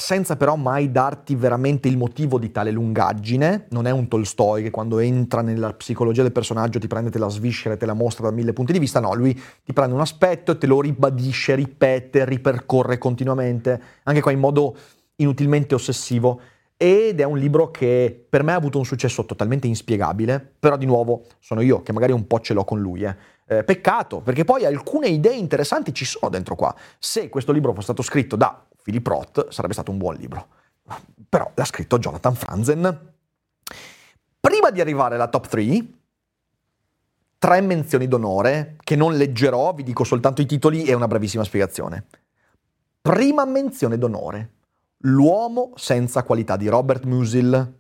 senza 0.04 0.36
però 0.36 0.58
mai 0.58 0.92
darti 0.92 1.34
veramente 1.34 1.88
il 1.88 1.96
motivo 1.96 2.38
di 2.38 2.52
tale 2.52 2.72
lungaggine. 2.72 3.68
Non 3.70 3.88
è 3.88 3.92
un 3.92 4.10
Tolstoi 4.10 4.62
che 4.62 4.70
quando 4.70 5.00
entra 5.00 5.42
nella 5.42 5.72
psicologia 5.72 6.24
del 6.24 6.34
personaggio 6.34 6.78
ti 6.78 6.88
prende, 6.88 7.10
te 7.10 7.20
la 7.20 7.30
sviscera 7.30 7.76
e 7.76 7.78
te 7.78 7.86
la 7.86 7.94
mostra 7.94 8.28
da 8.28 8.36
mille 8.36 8.52
punti 8.52 8.74
di 8.74 8.80
vista. 8.80 9.00
No, 9.00 9.14
lui 9.14 9.34
ti 9.64 9.72
prende 9.72 9.94
un 9.94 10.02
aspetto 10.02 10.52
e 10.52 10.58
te 10.58 10.68
lo 10.68 10.82
ribadisce, 10.82 11.56
ripete, 11.56 12.26
ripercorre 12.26 12.98
continuamente, 12.98 13.82
anche 14.04 14.20
qua 14.20 14.34
in 14.34 14.40
modo 14.40 14.76
inutilmente 15.16 15.74
ossessivo. 15.74 16.42
Ed 16.76 17.22
è 17.22 17.24
un 17.24 17.38
libro 17.38 17.72
che 17.72 18.26
per 18.30 18.44
me 18.44 18.52
ha 18.52 18.56
avuto 18.56 18.80
un 18.80 18.86
successo 18.86 19.24
totalmente 19.24 19.68
inspiegabile, 19.68 20.46
però 20.60 20.76
di 20.76 20.86
nuovo 20.86 21.24
sono 21.40 21.62
io 21.62 21.82
che 21.82 21.94
magari 21.94 22.12
un 22.12 22.28
po' 22.28 22.42
ce 22.42 22.54
l'ho 22.54 22.66
con 22.66 22.82
lui. 22.82 23.04
Eh. 23.04 23.16
Eh, 23.46 23.64
peccato, 23.64 24.20
perché 24.20 24.44
poi 24.44 24.66
alcune 24.66 25.08
idee 25.08 25.36
interessanti 25.36 25.94
ci 25.94 26.04
sono 26.04 26.30
dentro 26.30 26.56
qua. 26.56 26.76
Se 27.00 27.30
questo 27.30 27.54
libro 27.54 27.72
fosse 27.72 27.84
stato 27.84 28.02
scritto 28.02 28.36
da 28.36 28.66
Philip 28.84 29.08
Roth 29.08 29.50
sarebbe 29.50 29.74
stato 29.74 29.90
un 29.90 29.98
buon 29.98 30.16
libro. 30.16 30.48
Però 31.28 31.52
l'ha 31.56 31.66
scritto 31.66 31.98
Jonathan 31.98 32.36
Franzen. 32.36 33.14
Prima 34.40 34.70
di 34.70 34.82
arrivare 34.82 35.16
alla 35.16 35.30
top 35.30 35.48
3, 35.48 35.86
tre 37.40 37.62
menzioni 37.62 38.08
d'onore 38.08 38.76
che 38.84 38.96
non 38.96 39.16
leggerò, 39.16 39.74
vi 39.74 39.84
dico 39.84 40.04
soltanto 40.04 40.42
i 40.42 40.46
titoli 40.46 40.84
e 40.84 40.94
una 40.94 41.08
brevissima 41.08 41.44
spiegazione. 41.44 42.06
Prima 43.02 43.46
menzione 43.46 43.98
d'onore, 43.98 44.52
L'uomo 45.06 45.74
senza 45.76 46.24
qualità 46.24 46.56
di 46.56 46.70
Robert 46.70 47.04
Musil, 47.04 47.76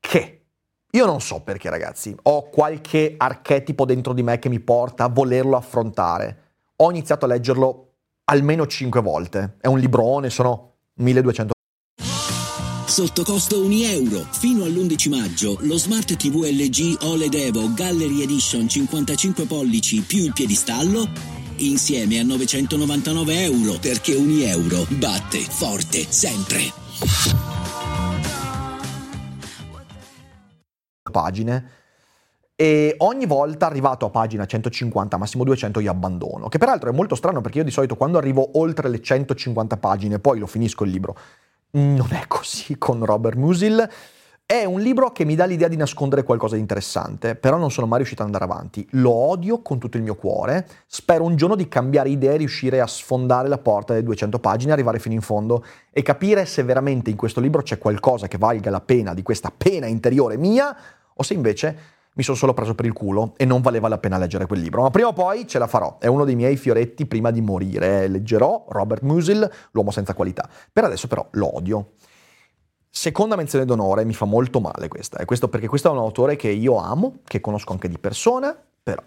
che 0.00 0.44
io 0.90 1.06
non 1.06 1.20
so 1.20 1.42
perché 1.42 1.68
ragazzi, 1.68 2.16
ho 2.22 2.48
qualche 2.48 3.14
archetipo 3.18 3.84
dentro 3.84 4.14
di 4.14 4.22
me 4.22 4.38
che 4.38 4.48
mi 4.48 4.60
porta 4.60 5.04
a 5.04 5.08
volerlo 5.08 5.56
affrontare. 5.56 6.52
Ho 6.76 6.88
iniziato 6.88 7.26
a 7.26 7.28
leggerlo 7.28 7.91
almeno 8.24 8.66
5 8.66 9.00
volte. 9.00 9.56
È 9.60 9.66
un 9.66 9.78
librone, 9.78 10.30
sono 10.30 10.74
1200 10.94 11.52
Sotto 12.92 13.24
costo 13.24 13.64
1 13.64 13.72
euro. 13.86 14.26
Fino 14.30 14.64
all'11 14.64 15.08
maggio 15.08 15.56
lo 15.60 15.78
Smart 15.78 16.14
TV 16.14 16.44
LG 16.44 16.98
OLED 17.00 17.34
Evo 17.34 17.72
Gallery 17.72 18.20
Edition 18.20 18.68
55 18.68 19.46
pollici 19.46 20.02
più 20.02 20.24
il 20.24 20.32
piedistallo 20.34 21.08
insieme 21.56 22.18
a 22.18 22.22
999 22.22 23.44
euro 23.44 23.78
perché 23.80 24.14
1 24.14 24.42
euro 24.42 24.84
batte 24.98 25.38
forte 25.38 26.04
sempre. 26.06 26.70
Pagine 31.10 31.81
e 32.62 32.94
ogni 32.98 33.26
volta 33.26 33.66
arrivato 33.66 34.06
a 34.06 34.10
pagina 34.10 34.46
150, 34.46 35.16
massimo 35.16 35.42
200, 35.42 35.80
io 35.80 35.90
abbandono. 35.90 36.46
Che 36.46 36.58
peraltro 36.58 36.90
è 36.90 36.92
molto 36.92 37.16
strano 37.16 37.40
perché 37.40 37.58
io 37.58 37.64
di 37.64 37.72
solito 37.72 37.96
quando 37.96 38.18
arrivo 38.18 38.50
oltre 38.52 38.88
le 38.88 39.02
150 39.02 39.78
pagine, 39.78 40.20
poi 40.20 40.38
lo 40.38 40.46
finisco 40.46 40.84
il 40.84 40.92
libro. 40.92 41.16
Non 41.72 42.06
è 42.10 42.22
così 42.28 42.78
con 42.78 43.04
Robert 43.04 43.36
Musil. 43.36 43.90
È 44.46 44.64
un 44.64 44.78
libro 44.80 45.10
che 45.10 45.24
mi 45.24 45.34
dà 45.34 45.44
l'idea 45.44 45.66
di 45.66 45.74
nascondere 45.74 46.22
qualcosa 46.22 46.54
di 46.54 46.60
interessante, 46.60 47.34
però 47.34 47.56
non 47.56 47.72
sono 47.72 47.88
mai 47.88 47.96
riuscito 47.96 48.22
ad 48.22 48.28
andare 48.28 48.44
avanti. 48.44 48.86
Lo 48.90 49.10
odio 49.10 49.60
con 49.60 49.80
tutto 49.80 49.96
il 49.96 50.04
mio 50.04 50.14
cuore. 50.14 50.68
Spero 50.86 51.24
un 51.24 51.34
giorno 51.34 51.56
di 51.56 51.66
cambiare 51.66 52.10
idea 52.10 52.30
e 52.30 52.36
riuscire 52.36 52.80
a 52.80 52.86
sfondare 52.86 53.48
la 53.48 53.58
porta 53.58 53.92
delle 53.92 54.04
200 54.04 54.38
pagine, 54.38 54.70
arrivare 54.70 55.00
fino 55.00 55.16
in 55.16 55.20
fondo 55.20 55.64
e 55.90 56.02
capire 56.02 56.46
se 56.46 56.62
veramente 56.62 57.10
in 57.10 57.16
questo 57.16 57.40
libro 57.40 57.62
c'è 57.62 57.78
qualcosa 57.78 58.28
che 58.28 58.38
valga 58.38 58.70
la 58.70 58.80
pena 58.80 59.14
di 59.14 59.24
questa 59.24 59.50
pena 59.50 59.86
interiore 59.86 60.36
mia 60.36 60.76
o 61.12 61.22
se 61.24 61.34
invece 61.34 62.00
mi 62.14 62.22
sono 62.22 62.36
solo 62.36 62.52
preso 62.52 62.74
per 62.74 62.84
il 62.84 62.92
culo 62.92 63.32
e 63.36 63.44
non 63.44 63.62
valeva 63.62 63.88
la 63.88 63.98
pena 63.98 64.18
leggere 64.18 64.46
quel 64.46 64.60
libro. 64.60 64.82
Ma 64.82 64.90
prima 64.90 65.08
o 65.08 65.12
poi 65.12 65.46
ce 65.46 65.58
la 65.58 65.66
farò. 65.66 65.96
È 65.98 66.06
uno 66.06 66.24
dei 66.24 66.34
miei 66.34 66.56
fioretti 66.56 67.06
prima 67.06 67.30
di 67.30 67.40
morire. 67.40 68.06
Leggerò 68.08 68.66
Robert 68.68 69.02
Musil, 69.02 69.50
L'uomo 69.70 69.90
senza 69.90 70.12
qualità. 70.14 70.48
Per 70.72 70.84
adesso 70.84 71.08
però 71.08 71.26
lo 71.32 71.56
odio. 71.56 71.92
Seconda 72.90 73.36
menzione 73.36 73.64
d'onore, 73.64 74.04
mi 74.04 74.12
fa 74.12 74.26
molto 74.26 74.60
male 74.60 74.88
questa, 74.88 75.18
eh. 75.18 75.24
questo 75.24 75.48
perché 75.48 75.66
questo 75.66 75.88
è 75.88 75.92
un 75.92 75.96
autore 75.96 76.36
che 76.36 76.50
io 76.50 76.76
amo, 76.76 77.20
che 77.24 77.40
conosco 77.40 77.72
anche 77.72 77.88
di 77.88 77.98
persona, 77.98 78.54
però. 78.82 79.02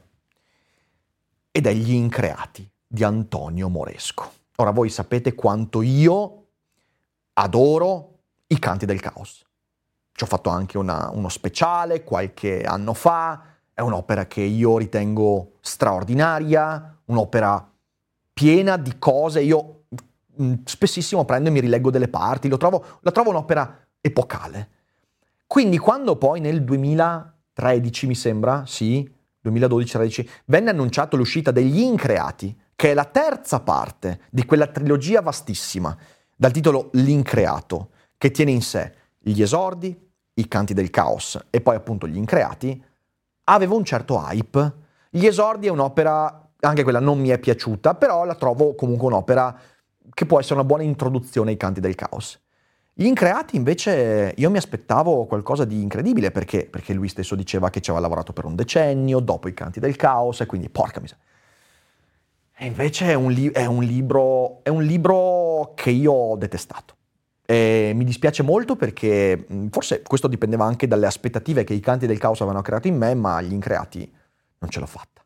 Ed 1.51 1.67
è 1.67 1.71
Gli 1.71 1.93
Increati 1.93 2.67
di 2.87 3.03
Antonio 3.03 3.69
Moresco. 3.69 4.31
Ora 4.55 4.71
voi 4.71 4.89
sapete 4.89 5.35
quanto 5.35 5.83
io 5.83 6.45
adoro 7.33 8.13
i 8.47 8.57
canti 8.57 8.87
del 8.87 8.99
caos. 8.99 9.45
Ci 10.17 10.23
ho 10.23 10.27
fatto 10.27 10.49
anche 10.49 10.77
una, 10.77 11.11
uno 11.13 11.27
speciale 11.27 12.05
qualche 12.05 12.63
anno 12.63 12.93
fa, 12.93 13.41
è 13.73 13.81
un'opera 13.81 14.27
che 14.27 14.39
io 14.39 14.77
ritengo 14.77 15.57
straordinaria, 15.59 17.01
un'opera 17.03 17.69
piena 18.31 18.77
di 18.77 18.97
cose. 18.97 19.41
Io 19.41 19.87
mh, 20.37 20.53
spessissimo 20.63 21.25
prendo 21.25 21.49
e 21.49 21.51
mi 21.51 21.59
rileggo 21.59 21.91
delle 21.91 22.07
parti, 22.07 22.47
trovo, 22.47 22.99
la 23.01 23.11
trovo 23.11 23.31
un'opera 23.31 23.87
epocale. 23.99 24.69
Quindi 25.45 25.77
quando 25.77 26.15
poi 26.15 26.39
nel 26.39 26.63
2013, 26.63 28.07
mi 28.07 28.15
sembra, 28.15 28.63
sì, 28.65 29.13
2012-13, 29.43 30.27
venne 30.45 30.69
annunciato 30.69 31.17
l'uscita 31.17 31.51
degli 31.51 31.81
Increati, 31.81 32.57
che 32.73 32.91
è 32.91 32.93
la 32.93 33.03
terza 33.03 33.59
parte 33.59 34.21
di 34.29 34.45
quella 34.45 34.67
trilogia 34.67 35.19
vastissima, 35.19 35.93
dal 36.37 36.53
titolo 36.53 36.89
L'Increato, 36.93 37.89
che 38.17 38.31
tiene 38.31 38.51
in 38.51 38.61
sé 38.61 38.93
gli 39.19 39.41
esordi, 39.41 40.04
i 40.35 40.47
canti 40.47 40.73
del 40.73 40.89
caos 40.89 41.39
e 41.49 41.61
poi 41.61 41.75
appunto 41.75 42.07
gli 42.07 42.17
Increati, 42.17 42.81
aveva 43.45 43.75
un 43.75 43.83
certo 43.83 44.17
hype. 44.17 44.73
Gli 45.09 45.25
esordi 45.25 45.67
è 45.67 45.69
un'opera, 45.69 46.49
anche 46.59 46.83
quella 46.83 46.99
non 46.99 47.19
mi 47.19 47.29
è 47.29 47.39
piaciuta, 47.39 47.95
però 47.95 48.25
la 48.25 48.35
trovo 48.35 48.75
comunque 48.75 49.07
un'opera 49.07 49.57
che 50.13 50.25
può 50.25 50.39
essere 50.39 50.55
una 50.55 50.65
buona 50.65 50.83
introduzione 50.83 51.51
ai 51.51 51.57
canti 51.57 51.79
del 51.79 51.95
caos. 51.95 52.39
Gli 52.93 53.05
increati 53.05 53.57
invece 53.57 54.33
io 54.37 54.49
mi 54.49 54.57
aspettavo 54.57 55.25
qualcosa 55.25 55.65
di 55.65 55.81
incredibile 55.81 56.31
perché, 56.31 56.65
perché 56.69 56.93
lui 56.93 57.09
stesso 57.09 57.35
diceva 57.35 57.69
che 57.69 57.81
ci 57.81 57.89
aveva 57.89 58.05
lavorato 58.05 58.31
per 58.31 58.45
un 58.45 58.55
decennio, 58.55 59.19
dopo 59.19 59.49
i 59.49 59.53
canti 59.53 59.79
del 59.81 59.97
caos 59.97 60.39
e 60.41 60.45
quindi 60.45 60.69
porca 60.69 61.01
miseria. 61.01 61.23
E 62.57 62.65
invece 62.65 63.07
è 63.07 63.13
un, 63.13 63.31
li- 63.31 63.51
è 63.51 63.65
un, 63.65 63.83
libro, 63.83 64.63
è 64.63 64.69
un 64.69 64.83
libro 64.83 65.73
che 65.75 65.89
io 65.89 66.13
ho 66.13 66.37
detestato. 66.37 66.95
E 67.45 67.91
mi 67.93 68.03
dispiace 68.03 68.41
molto 68.41 68.75
perché 68.75 69.45
forse 69.69 70.01
questo 70.01 70.27
dipendeva 70.27 70.65
anche 70.65 70.87
dalle 70.87 71.05
aspettative 71.05 71.63
che 71.63 71.73
i 71.73 71.79
canti 71.79 72.07
del 72.07 72.17
caos 72.17 72.41
avevano 72.41 72.63
creato 72.63 72.87
in 72.87 72.97
me, 72.97 73.13
ma 73.13 73.41
gli 73.41 73.53
increati 73.53 74.11
non 74.59 74.69
ce 74.69 74.79
l'ho 74.79 74.87
fatta. 74.87 75.23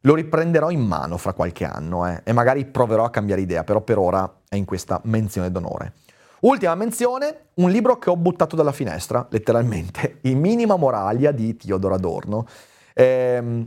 Lo 0.00 0.14
riprenderò 0.14 0.70
in 0.70 0.82
mano 0.82 1.16
fra 1.16 1.32
qualche 1.32 1.64
anno 1.64 2.06
eh, 2.06 2.20
e 2.24 2.32
magari 2.32 2.66
proverò 2.66 3.04
a 3.04 3.10
cambiare 3.10 3.40
idea, 3.40 3.64
però 3.64 3.80
per 3.80 3.96
ora 3.96 4.40
è 4.48 4.56
in 4.56 4.66
questa 4.66 5.00
menzione 5.04 5.50
d'onore. 5.50 5.94
Ultima 6.40 6.74
menzione, 6.74 7.46
un 7.54 7.70
libro 7.70 7.98
che 7.98 8.10
ho 8.10 8.16
buttato 8.16 8.54
dalla 8.54 8.72
finestra, 8.72 9.26
letteralmente, 9.30 10.18
I 10.28 10.34
Minima 10.34 10.76
Moralia 10.76 11.32
di 11.32 11.56
Teodoro 11.56 11.94
Adorno. 11.94 12.46
Eh, 12.92 13.66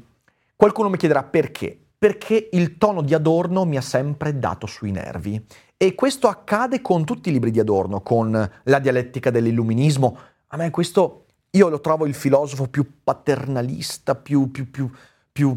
qualcuno 0.56 0.90
mi 0.90 0.98
chiederà 0.98 1.24
perché. 1.24 1.76
Perché 1.98 2.50
il 2.52 2.78
tono 2.78 3.02
di 3.02 3.16
Adorno 3.16 3.66
mi 3.66 3.78
ha 3.78 3.82
sempre 3.82 4.38
dato 4.38 4.68
sui 4.68 4.92
nervi. 4.92 5.44
E 5.80 5.94
questo 5.94 6.28
accade 6.28 6.82
con 6.82 7.06
tutti 7.06 7.30
i 7.30 7.32
libri 7.32 7.52
di 7.52 7.60
Adorno, 7.60 8.02
con 8.02 8.32
la 8.64 8.80
dialettica 8.80 9.30
dell'illuminismo. 9.30 10.18
A 10.48 10.58
me 10.58 10.72
questo, 10.72 11.26
io 11.52 11.70
lo 11.70 11.80
trovo 11.82 12.08
il 12.08 12.16
filosofo 12.16 12.68
più 12.68 13.04
paternalista, 13.04 14.16
più, 14.16 14.50
più, 14.50 14.72
più, 14.72 14.90
più... 15.32 15.56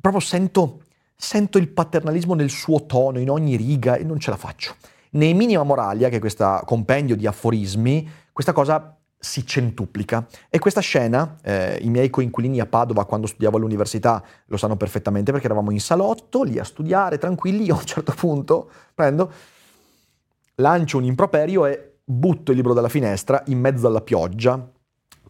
proprio 0.00 0.22
sento, 0.22 0.84
sento 1.16 1.58
il 1.58 1.68
paternalismo 1.68 2.34
nel 2.34 2.50
suo 2.50 2.86
tono, 2.86 3.18
in 3.18 3.30
ogni 3.30 3.56
riga, 3.56 3.96
e 3.96 4.04
non 4.04 4.20
ce 4.20 4.30
la 4.30 4.36
faccio. 4.36 4.76
Nei 5.10 5.34
Minima 5.34 5.64
Moralia, 5.64 6.08
che 6.08 6.16
è 6.16 6.20
questo 6.20 6.60
compendio 6.64 7.16
di 7.16 7.26
aforismi, 7.26 8.08
questa 8.32 8.52
cosa 8.52 8.97
si 9.18 9.44
centuplica. 9.46 10.26
E 10.48 10.58
questa 10.58 10.80
scena, 10.80 11.36
eh, 11.42 11.78
i 11.82 11.90
miei 11.90 12.08
coinquilini 12.08 12.60
a 12.60 12.66
Padova 12.66 13.04
quando 13.04 13.26
studiavo 13.26 13.56
all'università 13.56 14.22
lo 14.46 14.56
sanno 14.56 14.76
perfettamente 14.76 15.32
perché 15.32 15.46
eravamo 15.46 15.70
in 15.70 15.80
salotto, 15.80 16.42
lì 16.42 16.58
a 16.58 16.64
studiare, 16.64 17.18
tranquilli, 17.18 17.64
io 17.64 17.74
a 17.74 17.78
un 17.78 17.84
certo 17.84 18.12
punto 18.16 18.70
prendo, 18.94 19.30
lancio 20.56 20.98
un 20.98 21.04
improperio 21.04 21.66
e 21.66 21.98
butto 22.04 22.52
il 22.52 22.56
libro 22.56 22.74
dalla 22.74 22.88
finestra 22.88 23.42
in 23.46 23.58
mezzo 23.58 23.86
alla 23.86 24.00
pioggia, 24.00 24.70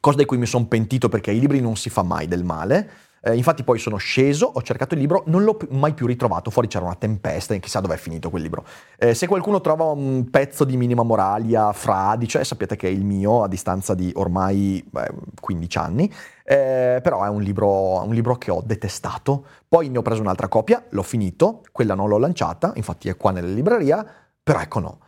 cosa 0.00 0.18
di 0.18 0.24
cui 0.24 0.38
mi 0.38 0.46
sono 0.46 0.66
pentito 0.66 1.08
perché 1.08 1.30
ai 1.30 1.40
libri 1.40 1.60
non 1.60 1.76
si 1.76 1.90
fa 1.90 2.02
mai 2.02 2.28
del 2.28 2.44
male, 2.44 2.90
eh, 3.20 3.34
infatti 3.34 3.64
poi 3.64 3.78
sono 3.78 3.96
sceso, 3.96 4.46
ho 4.46 4.62
cercato 4.62 4.94
il 4.94 5.00
libro, 5.00 5.22
non 5.26 5.44
l'ho 5.44 5.58
mai 5.70 5.94
più 5.94 6.06
ritrovato, 6.06 6.50
fuori 6.50 6.68
c'era 6.68 6.84
una 6.84 6.94
tempesta 6.94 7.54
e 7.54 7.60
chissà 7.60 7.80
dove 7.80 7.94
è 7.94 7.98
finito 7.98 8.30
quel 8.30 8.42
libro. 8.42 8.64
Eh, 8.96 9.14
se 9.14 9.26
qualcuno 9.26 9.60
trova 9.60 9.84
un 9.84 10.28
pezzo 10.30 10.64
di 10.64 10.76
Minima 10.76 11.02
Moralia, 11.02 11.72
Fradice, 11.72 12.30
cioè, 12.30 12.44
sappiate 12.44 12.76
che 12.76 12.88
è 12.88 12.90
il 12.90 13.04
mio 13.04 13.42
a 13.42 13.48
distanza 13.48 13.94
di 13.94 14.12
ormai 14.14 14.84
beh, 14.88 15.10
15 15.40 15.78
anni, 15.78 16.12
eh, 16.44 17.00
però 17.02 17.24
è 17.24 17.28
un 17.28 17.42
libro, 17.42 18.02
un 18.02 18.14
libro 18.14 18.36
che 18.36 18.50
ho 18.50 18.62
detestato. 18.64 19.44
Poi 19.68 19.88
ne 19.88 19.98
ho 19.98 20.02
preso 20.02 20.20
un'altra 20.20 20.48
copia, 20.48 20.84
l'ho 20.90 21.02
finito, 21.02 21.62
quella 21.72 21.94
non 21.94 22.08
l'ho 22.08 22.18
lanciata, 22.18 22.72
infatti 22.76 23.08
è 23.08 23.16
qua 23.16 23.32
nella 23.32 23.52
libreria, 23.52 24.06
però 24.42 24.60
ecco 24.60 24.78
no, 24.78 24.98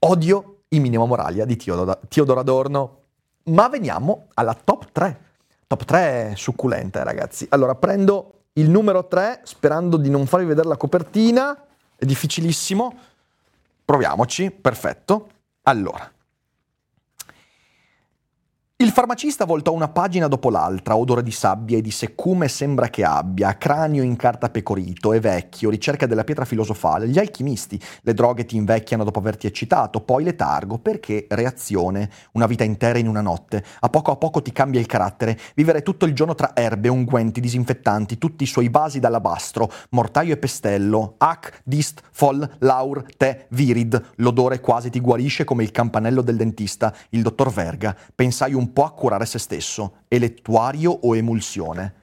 odio 0.00 0.62
i 0.68 0.80
Minima 0.80 1.04
Moralia 1.06 1.44
di 1.44 1.56
Teodoro 1.56 2.40
Adorno. 2.40 3.00
Ma 3.44 3.68
veniamo 3.68 4.26
alla 4.34 4.54
top 4.54 4.90
3 4.90 5.25
Top 5.66 5.84
3 5.84 6.34
succulente, 6.36 7.02
ragazzi. 7.02 7.46
Allora, 7.50 7.74
prendo 7.74 8.42
il 8.54 8.70
numero 8.70 9.06
3 9.06 9.40
sperando 9.42 9.96
di 9.96 10.10
non 10.10 10.26
farvi 10.26 10.46
vedere 10.46 10.68
la 10.68 10.76
copertina. 10.76 11.56
È 11.96 12.04
difficilissimo. 12.04 12.96
Proviamoci. 13.84 14.50
Perfetto. 14.50 15.28
Allora, 15.62 16.08
il 18.78 18.90
farmacista 18.90 19.46
voltò 19.46 19.72
una 19.72 19.88
pagina 19.88 20.28
dopo 20.28 20.50
l'altra, 20.50 20.98
odore 20.98 21.22
di 21.22 21.30
sabbia 21.30 21.78
e 21.78 21.80
di 21.80 21.90
seccume 21.90 22.46
sembra 22.46 22.90
che 22.90 23.04
abbia, 23.04 23.56
cranio 23.56 24.02
in 24.02 24.16
carta 24.16 24.50
pecorito, 24.50 25.14
è 25.14 25.18
vecchio, 25.18 25.70
ricerca 25.70 26.04
della 26.04 26.24
pietra 26.24 26.44
filosofale, 26.44 27.08
gli 27.08 27.18
alchimisti, 27.18 27.80
le 28.02 28.12
droghe 28.12 28.44
ti 28.44 28.56
invecchiano 28.56 29.02
dopo 29.02 29.18
averti 29.18 29.46
eccitato, 29.46 30.02
poi 30.02 30.24
letargo, 30.24 30.76
perché 30.76 31.26
reazione, 31.30 32.10
una 32.32 32.44
vita 32.44 32.64
intera 32.64 32.98
in 32.98 33.08
una 33.08 33.22
notte, 33.22 33.64
a 33.80 33.88
poco 33.88 34.10
a 34.10 34.16
poco 34.16 34.42
ti 34.42 34.52
cambia 34.52 34.78
il 34.78 34.84
carattere, 34.84 35.38
vivere 35.54 35.80
tutto 35.80 36.04
il 36.04 36.12
giorno 36.12 36.34
tra 36.34 36.54
erbe, 36.54 36.88
unguenti, 36.88 37.40
disinfettanti, 37.40 38.18
tutti 38.18 38.44
i 38.44 38.46
suoi 38.46 38.68
vasi 38.68 39.00
d'alabastro, 39.00 39.72
mortaio 39.92 40.34
e 40.34 40.36
pestello, 40.36 41.14
ac, 41.16 41.62
dist, 41.64 42.02
fol, 42.10 42.46
laur, 42.58 43.06
te, 43.16 43.46
virid, 43.48 44.12
l'odore 44.16 44.60
quasi 44.60 44.90
ti 44.90 45.00
guarisce 45.00 45.44
come 45.44 45.62
il 45.62 45.70
campanello 45.70 46.20
del 46.20 46.36
dentista, 46.36 46.94
il 47.08 47.22
dottor 47.22 47.50
Verga, 47.50 47.96
pensai 48.14 48.52
un 48.52 48.64
un 48.66 48.72
po' 48.72 48.84
a 48.84 48.90
curare 48.90 49.26
se 49.26 49.38
stesso, 49.38 49.98
elettuario 50.08 50.90
o 50.90 51.14
emulsione. 51.14 51.94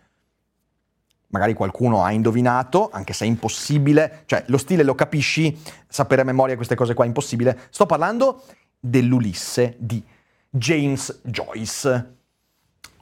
Magari 1.27 1.53
qualcuno 1.53 2.03
ha 2.03 2.11
indovinato, 2.11 2.89
anche 2.91 3.11
se 3.11 3.25
è 3.25 3.27
impossibile, 3.27 4.23
cioè 4.25 4.43
lo 4.47 4.57
stile 4.57 4.83
lo 4.83 4.95
capisci, 4.95 5.57
sapere 5.87 6.21
a 6.21 6.25
memoria 6.25 6.55
queste 6.55 6.75
cose 6.75 6.93
qua 6.93 7.03
è 7.03 7.07
impossibile. 7.07 7.67
Sto 7.69 7.85
parlando 7.85 8.43
dell'Ulisse 8.79 9.75
di 9.77 10.01
James 10.49 11.21
Joyce. 11.23 12.15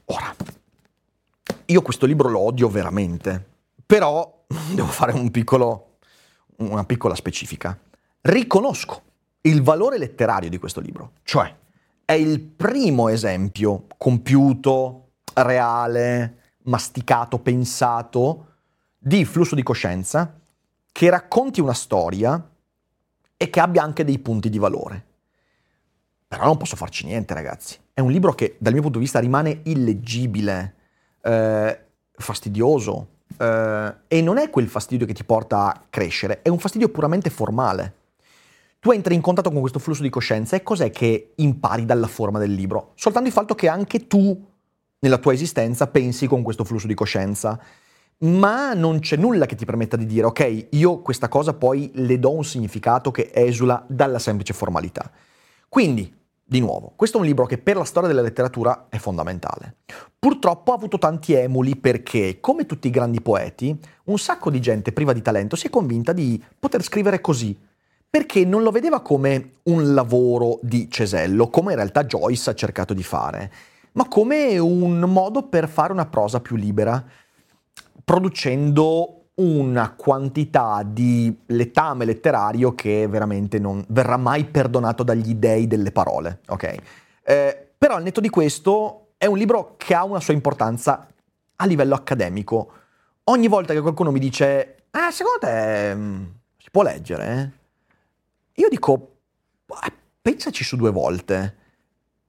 Ora, 0.06 0.34
io 1.66 1.82
questo 1.82 2.06
libro 2.06 2.30
lo 2.30 2.40
odio 2.40 2.70
veramente, 2.70 3.46
però 3.86 4.46
devo 4.74 4.88
fare 4.88 5.12
un 5.12 5.30
piccolo, 5.30 5.98
una 6.58 6.86
piccola 6.86 7.16
specifica. 7.16 7.78
Riconosco 8.22 9.02
il 9.42 9.62
valore 9.62 9.98
letterario 9.98 10.50
di 10.50 10.58
questo 10.58 10.80
libro, 10.80 11.14
cioè 11.24 11.54
è 12.12 12.16
il 12.16 12.42
primo 12.42 13.08
esempio 13.08 13.86
compiuto, 13.98 15.12
reale, 15.36 16.40
masticato, 16.64 17.40
pensato 17.40 18.48
di 18.98 19.24
flusso 19.24 19.56
di 19.56 19.64
coscienza 19.64 20.38
che 20.92 21.10
racconti 21.10 21.62
una 21.62 21.74
storia 21.74 22.50
e 23.38 23.50
che 23.50 23.60
abbia 23.62 23.82
anche 23.82 24.04
dei 24.04 24.20
punti 24.20 24.50
di 24.50 24.58
valore. 24.58 25.06
Però 26.28 26.44
non 26.44 26.58
posso 26.58 26.76
farci 26.76 27.06
niente, 27.06 27.34
ragazzi. 27.34 27.80
È 27.94 28.02
un 28.02 28.12
libro 28.12 28.34
che 28.34 28.58
dal 28.60 28.74
mio 28.74 28.82
punto 28.82 28.98
di 28.98 29.06
vista 29.06 29.20
rimane 29.20 29.62
illeggibile, 29.64 30.76
eh, 31.22 31.80
fastidioso, 32.12 33.08
eh, 33.38 33.96
e 34.10 34.22
non 34.22 34.38
è 34.38 34.50
quel 34.50 34.68
fastidio 34.68 35.06
che 35.06 35.14
ti 35.14 35.24
porta 35.24 35.68
a 35.68 35.82
crescere, 35.90 36.42
è 36.42 36.50
un 36.50 36.60
fastidio 36.60 36.90
puramente 36.90 37.30
formale 37.30 38.00
tu 38.82 38.90
entri 38.90 39.14
in 39.14 39.22
contatto 39.22 39.52
con 39.52 39.60
questo 39.60 39.78
flusso 39.78 40.02
di 40.02 40.10
coscienza 40.10 40.56
e 40.56 40.64
cos'è 40.64 40.90
che 40.90 41.34
impari 41.36 41.86
dalla 41.86 42.08
forma 42.08 42.40
del 42.40 42.52
libro? 42.52 42.94
Soltanto 42.96 43.28
il 43.28 43.34
fatto 43.34 43.54
che 43.54 43.68
anche 43.68 44.08
tu, 44.08 44.44
nella 44.98 45.20
tua 45.20 45.34
esistenza, 45.34 45.86
pensi 45.86 46.26
con 46.26 46.42
questo 46.42 46.64
flusso 46.64 46.88
di 46.88 46.96
coscienza. 46.96 47.60
Ma 48.24 48.74
non 48.74 48.98
c'è 48.98 49.18
nulla 49.18 49.46
che 49.46 49.54
ti 49.54 49.66
permetta 49.66 49.98
di 49.98 50.08
dire, 50.08 50.26
ok, 50.26 50.68
io 50.72 51.02
questa 51.02 51.28
cosa 51.28 51.54
poi 51.54 51.92
le 51.94 52.18
do 52.18 52.32
un 52.32 52.44
significato 52.44 53.12
che 53.12 53.30
esula 53.32 53.86
dalla 53.88 54.18
semplice 54.18 54.54
formalità. 54.54 55.12
Quindi, 55.70 56.12
di 56.44 56.60
nuovo, 56.60 56.94
questo 56.96 57.18
è 57.18 57.20
un 57.20 57.28
libro 57.28 57.46
che 57.46 57.60
per 57.60 57.78
la 57.78 57.84
storia 57.84 58.10
della 58.10 58.22
letteratura 58.22 58.88
è 58.90 58.98
fondamentale. 58.98 59.76
Purtroppo 60.18 60.72
ha 60.72 60.76
avuto 60.76 60.98
tanti 60.98 61.34
emuli 61.34 61.76
perché, 61.76 62.40
come 62.40 62.66
tutti 62.66 62.88
i 62.88 62.92
grandi 62.92 63.22
poeti, 63.22 63.80
un 64.06 64.18
sacco 64.18 64.50
di 64.50 64.60
gente 64.60 64.92
priva 64.92 65.14
di 65.14 65.22
talento 65.22 65.56
si 65.56 65.68
è 65.68 65.70
convinta 65.70 66.14
di 66.14 66.44
poter 66.58 66.82
scrivere 66.82 67.22
così, 67.22 67.56
perché 68.12 68.44
non 68.44 68.62
lo 68.62 68.72
vedeva 68.72 69.00
come 69.00 69.54
un 69.64 69.94
lavoro 69.94 70.60
di 70.62 70.92
cesello, 70.92 71.48
come 71.48 71.72
in 71.72 71.78
realtà 71.78 72.04
Joyce 72.04 72.50
ha 72.50 72.54
cercato 72.54 72.94
di 72.94 73.04
fare, 73.04 73.50
ma 73.94 74.06
come 74.10 74.60
un 74.60 75.00
modo 75.00 75.44
per 75.44 75.70
fare 75.70 75.94
una 75.94 76.06
prosa 76.08 76.42
più 76.42 76.58
libera, 76.58 77.02
producendo 78.04 79.28
una 79.36 79.94
quantità 79.96 80.84
di 80.86 81.34
letame 81.48 82.04
letterario 82.04 82.76
che 82.76 83.08
veramente 83.08 83.60
non 83.60 83.82
verrà 83.88 84.18
mai 84.18 84.44
perdonato 84.44 85.04
dagli 85.04 85.36
dei 85.36 85.66
delle 85.66 85.94
parole, 85.94 86.42
ok? 86.50 86.76
Eh, 87.24 87.68
però 87.78 87.96
al 87.96 88.04
netto 88.04 88.20
di 88.20 88.30
questo 88.30 89.14
è 89.18 89.26
un 89.26 89.38
libro 89.38 89.76
che 89.78 89.96
ha 89.96 90.04
una 90.04 90.20
sua 90.20 90.34
importanza 90.34 91.08
a 91.56 91.66
livello 91.66 91.96
accademico. 91.96 92.72
Ogni 93.26 93.48
volta 93.48 93.74
che 93.74 93.80
qualcuno 93.80 94.12
mi 94.12 94.20
dice, 94.20 94.84
ah, 94.92 95.12
secondo 95.12 95.40
te 95.40 95.96
mm, 95.96 96.24
si 96.58 96.70
può 96.70 96.84
leggere? 96.84 97.38
Eh? 97.56 97.60
Io 98.62 98.70
dico, 98.70 99.16
ah, 99.68 99.92
pensaci 100.22 100.64
su 100.64 100.76
due 100.76 100.92
volte, 100.92 101.56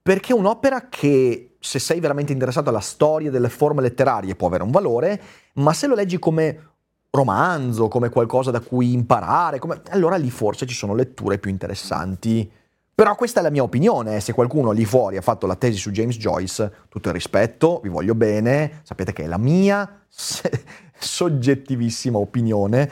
perché 0.01 0.33
è 0.33 0.35
un'opera 0.35 0.89
che 0.89 1.57
se 1.59 1.79
sei 1.79 1.99
veramente 1.99 2.33
interessato 2.33 2.69
alla 2.69 2.79
storia 2.79 3.29
delle 3.29 3.49
forme 3.49 3.81
letterarie 3.81 4.35
può 4.35 4.47
avere 4.47 4.63
un 4.63 4.71
valore, 4.71 5.21
ma 5.53 5.73
se 5.73 5.87
lo 5.87 5.93
leggi 5.95 6.17
come 6.17 6.71
romanzo, 7.11 7.87
come 7.87 8.09
qualcosa 8.09 8.49
da 8.49 8.59
cui 8.59 8.93
imparare, 8.93 9.59
come... 9.59 9.81
allora 9.89 10.15
lì 10.15 10.31
forse 10.31 10.65
ci 10.65 10.73
sono 10.73 10.95
letture 10.95 11.37
più 11.37 11.51
interessanti. 11.51 12.51
Però 12.95 13.15
questa 13.15 13.39
è 13.39 13.43
la 13.43 13.51
mia 13.51 13.63
opinione, 13.63 14.19
se 14.19 14.33
qualcuno 14.33 14.71
lì 14.71 14.85
fuori 14.85 15.17
ha 15.17 15.21
fatto 15.21 15.45
la 15.45 15.55
tesi 15.55 15.77
su 15.77 15.91
James 15.91 16.17
Joyce, 16.17 16.71
tutto 16.89 17.09
il 17.09 17.13
rispetto, 17.13 17.79
vi 17.81 17.89
voglio 17.89 18.15
bene, 18.15 18.81
sapete 18.83 19.13
che 19.13 19.23
è 19.23 19.27
la 19.27 19.37
mia 19.37 20.05
soggettivissima 20.97 22.17
opinione, 22.17 22.91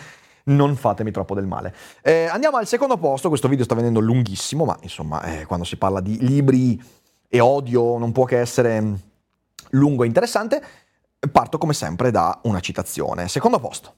non 0.56 0.76
fatemi 0.76 1.12
troppo 1.12 1.34
del 1.36 1.46
male. 1.46 1.74
Eh, 2.02 2.26
andiamo 2.26 2.58
al 2.58 2.68
secondo 2.68 2.98
posto, 2.98 3.30
questo 3.30 3.48
video 3.48 3.66
sta 3.66 3.76
venendo 3.76 4.00
lunghissimo, 4.00 4.66
ma 4.66 4.78
insomma 4.82 5.22
eh, 5.24 5.46
quando 5.46 5.66
si 5.66 5.78
parla 5.78 6.00
di 6.00 6.18
libri 6.20 6.82
e 7.28 7.40
odio 7.40 7.98
non 7.98 8.12
può 8.12 8.26
che 8.26 8.40
essere 8.40 9.00
lungo 9.72 10.04
e 10.04 10.08
interessante, 10.08 10.62
parto 11.32 11.58
come 11.58 11.74
sempre 11.74 12.12
da 12.12 12.40
una 12.44 12.60
citazione. 12.60 13.28
Secondo 13.28 13.60
posto. 13.60 13.96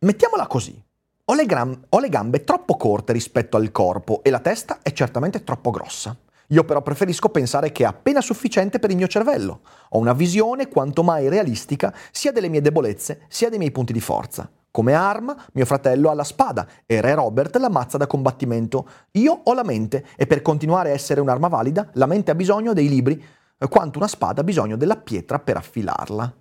Mettiamola 0.00 0.46
così. 0.46 0.82
Ho 1.26 1.34
le, 1.34 1.46
gram- 1.46 1.86
ho 1.88 1.98
le 2.00 2.08
gambe 2.08 2.42
troppo 2.42 2.76
corte 2.76 3.12
rispetto 3.12 3.56
al 3.56 3.70
corpo 3.70 4.22
e 4.22 4.30
la 4.30 4.40
testa 4.40 4.80
è 4.82 4.92
certamente 4.92 5.44
troppo 5.44 5.70
grossa. 5.70 6.16
Io 6.48 6.64
però 6.64 6.82
preferisco 6.82 7.28
pensare 7.28 7.70
che 7.70 7.84
è 7.84 7.86
appena 7.86 8.20
sufficiente 8.20 8.80
per 8.80 8.90
il 8.90 8.96
mio 8.96 9.06
cervello. 9.06 9.60
Ho 9.90 9.98
una 9.98 10.12
visione 10.12 10.68
quanto 10.68 11.04
mai 11.04 11.28
realistica 11.28 11.94
sia 12.10 12.32
delle 12.32 12.48
mie 12.48 12.60
debolezze 12.60 13.26
sia 13.28 13.48
dei 13.48 13.58
miei 13.58 13.70
punti 13.70 13.92
di 13.92 14.00
forza. 14.00 14.50
Come 14.70 14.92
arma, 14.92 15.36
mio 15.52 15.64
fratello 15.64 16.10
ha 16.10 16.14
la 16.14 16.24
spada 16.24 16.66
e 16.86 17.00
Re 17.00 17.14
Robert 17.14 17.56
la 17.56 17.68
mazza 17.68 17.96
da 17.98 18.06
combattimento. 18.06 18.88
Io 19.12 19.40
ho 19.42 19.52
la 19.52 19.64
mente 19.64 20.06
e 20.16 20.26
per 20.26 20.42
continuare 20.42 20.90
a 20.90 20.94
essere 20.94 21.20
un'arma 21.20 21.48
valida, 21.48 21.90
la 21.94 22.06
mente 22.06 22.30
ha 22.30 22.34
bisogno 22.36 22.72
dei 22.72 22.88
libri, 22.88 23.22
quanto 23.68 23.98
una 23.98 24.08
spada 24.08 24.42
ha 24.42 24.44
bisogno 24.44 24.76
della 24.76 24.96
pietra 24.96 25.38
per 25.38 25.56
affilarla. 25.56 26.34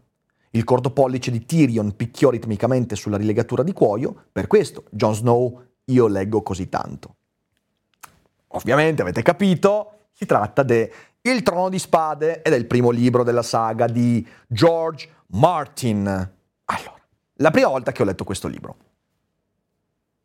Il 0.52 0.64
corto 0.64 0.92
pollice 0.92 1.32
di 1.32 1.46
Tyrion 1.46 1.96
picchiò 1.96 2.30
ritmicamente 2.30 2.96
sulla 2.96 3.18
rilegatura 3.18 3.62
di 3.62 3.74
cuoio, 3.74 4.26
per 4.32 4.48
questo, 4.48 4.86
Jon 4.90 5.14
Snow, 5.14 5.64
io 5.86 6.08
leggo 6.08 6.42
così 6.42 6.70
tanto. 6.70 7.16
Ovviamente 8.50 9.02
avete 9.02 9.22
capito, 9.22 10.08
si 10.12 10.26
tratta 10.26 10.64
de 10.64 10.92
Il 11.22 11.44
trono 11.44 11.70
di 11.70 11.78
spade 11.78 12.42
ed 12.42 12.54
è 12.54 12.56
il 12.56 12.66
primo 12.66 12.92
libro 12.92 13.24
della 13.24 13.42
saga 13.42 13.88
di 13.88 14.26
George 14.48 15.10
Martin. 15.32 16.08
Allora, 16.08 16.99
la 17.42 17.52
prima 17.52 17.70
volta 17.70 17.92
che 17.92 18.02
ho 18.02 18.06
letto 18.06 18.24
questo 18.24 18.48
libro, 18.48 18.78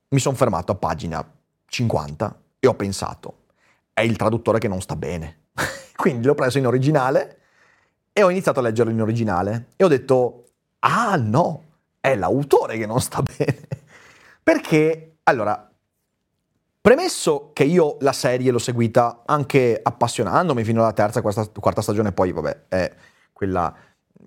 mi 0.09 0.19
sono 0.19 0.37
fermato 0.37 0.73
a 0.73 0.77
pagina 0.77 1.25
50 1.67 2.41
e 2.59 2.67
ho 2.67 2.75
pensato, 2.75 3.45
è 3.93 4.01
il 4.01 4.17
traduttore 4.17 4.59
che 4.59 4.69
non 4.69 4.81
sta 4.81 4.97
bene. 4.97 5.47
Quindi 5.97 6.27
l'ho 6.27 6.35
preso 6.35 6.59
in 6.59 6.67
originale 6.67 7.39
e 8.13 8.23
ho 8.23 8.31
iniziato 8.31 8.61
a 8.61 8.63
leggerlo 8.63 8.93
in 8.93 9.01
originale 9.01 9.69
e 9.77 9.85
ho 9.85 9.89
detto, 9.89 10.45
ah 10.81 11.17
no, 11.17 11.65
è 12.01 12.15
l'autore 12.17 12.79
che 12.79 12.87
non 12.87 13.01
sta 13.01 13.23
bene. 13.37 13.69
Perché, 14.43 15.19
allora, 15.25 15.71
premesso 16.81 17.51
che 17.53 17.65
io 17.65 17.97
la 18.01 18.13
serie 18.13 18.51
l'ho 18.51 18.59
seguita 18.59 19.23
anche 19.25 19.79
appassionandomi 19.81 20.65
fino 20.65 20.83
alla 20.83 20.93
terza, 20.93 21.23
quarta, 21.23 21.49
quarta 21.61 21.81
stagione, 21.81 22.13
poi 22.13 22.33
vabbè, 22.33 22.65
è 22.69 22.95
quella, 23.33 23.75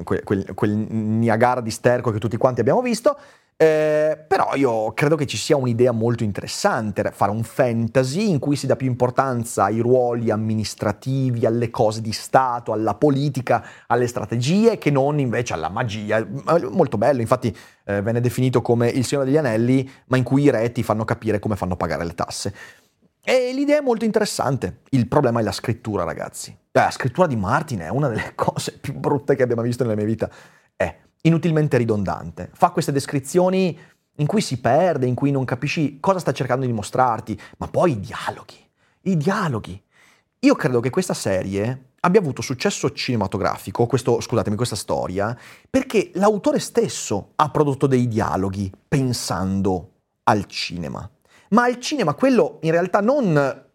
quel, 0.04 0.24
quel, 0.24 0.54
quel 0.54 0.72
Niagara 0.72 1.62
di 1.62 1.72
sterco 1.72 2.12
che 2.12 2.20
tutti 2.20 2.38
quanti 2.38 2.62
abbiamo 2.62 2.82
visto, 2.82 3.18
eh, 3.60 4.24
però 4.28 4.54
io 4.54 4.94
credo 4.94 5.16
che 5.16 5.26
ci 5.26 5.36
sia 5.36 5.58
un'idea 5.58 5.92
molto 5.92 6.24
interessante, 6.24 7.10
fare 7.12 7.32
un 7.32 7.42
fantasy 7.42 8.30
in 8.30 8.38
cui 8.38 8.56
si 8.56 8.68
dà 8.68 8.76
più 8.76 8.86
importanza 8.86 9.64
ai 9.64 9.80
ruoli 9.80 10.30
amministrativi, 10.30 11.44
alle 11.44 11.72
cose 11.72 12.02
di 12.02 12.12
Stato, 12.12 12.72
alla 12.72 12.94
politica, 12.94 13.66
alle 13.88 14.06
strategie, 14.06 14.78
che 14.78 14.92
non 14.92 15.18
invece 15.18 15.54
alla 15.54 15.70
magia. 15.70 16.24
Molto 16.70 17.00
bello, 17.00 17.20
infatti 17.20 17.56
eh, 17.86 18.04
venne 18.04 18.22
definito 18.22 18.62
come 18.62 18.90
il 18.90 19.04
Signore 19.04 19.26
degli 19.26 19.38
Anelli, 19.38 19.90
ma 20.06 20.18
in 20.18 20.24
cui 20.24 20.44
i 20.44 20.52
re 20.52 20.72
ti 20.72 20.84
fanno 20.84 21.04
capire 21.04 21.40
come 21.40 21.56
fanno 21.56 21.76
pagare 21.76 22.06
le 22.06 22.14
tasse. 22.14 22.54
E 23.30 23.52
l'idea 23.52 23.80
è 23.80 23.82
molto 23.82 24.06
interessante. 24.06 24.84
Il 24.92 25.10
problema 25.10 25.42
è 25.42 25.44
la 25.44 25.52
scrittura, 25.52 26.06
ragazzi. 26.06 26.58
La 26.72 26.90
scrittura 26.92 27.28
di 27.28 27.36
Martin 27.36 27.80
è 27.80 27.90
una 27.90 28.08
delle 28.08 28.32
cose 28.36 28.78
più 28.80 28.94
brutte 28.94 29.36
che 29.36 29.44
abbiamo 29.44 29.64
visto 29.64 29.84
nella 29.84 29.98
mia 29.98 30.06
vita. 30.06 30.32
È 30.74 30.98
inutilmente 31.24 31.76
ridondante. 31.76 32.50
Fa 32.54 32.70
queste 32.70 32.94
descrizioni 32.94 33.78
in 34.16 34.28
cui 34.28 34.40
si 34.40 34.62
perde, 34.62 35.08
in 35.08 35.14
cui 35.14 35.32
non 35.32 35.44
capisci 35.44 36.00
cosa 36.00 36.20
sta 36.20 36.32
cercando 36.32 36.66
di 36.66 36.72
mostrarti, 36.72 37.38
ma 37.58 37.68
poi 37.68 37.92
i 37.92 38.00
dialoghi, 38.00 38.66
i 39.02 39.18
dialoghi. 39.18 39.84
Io 40.40 40.56
credo 40.56 40.80
che 40.80 40.90
questa 40.90 41.14
serie 41.14 41.96
abbia 42.00 42.22
avuto 42.22 42.42
successo 42.42 42.94
cinematografico, 42.94 43.88
questo, 43.88 44.22
scusatemi, 44.22 44.56
questa 44.56 44.78
storia, 44.78 45.38
perché 45.70 46.12
l'autore 46.14 46.60
stesso 46.60 47.34
ha 47.36 47.50
prodotto 47.50 47.88
dei 47.88 48.08
dialoghi 48.08 48.72
pensando 48.88 49.96
al 50.24 50.46
cinema. 50.46 51.10
Ma 51.50 51.64
al 51.64 51.80
cinema 51.80 52.14
quello 52.14 52.60
in 52.62 52.72
realtà 52.72 53.00
non 53.00 53.66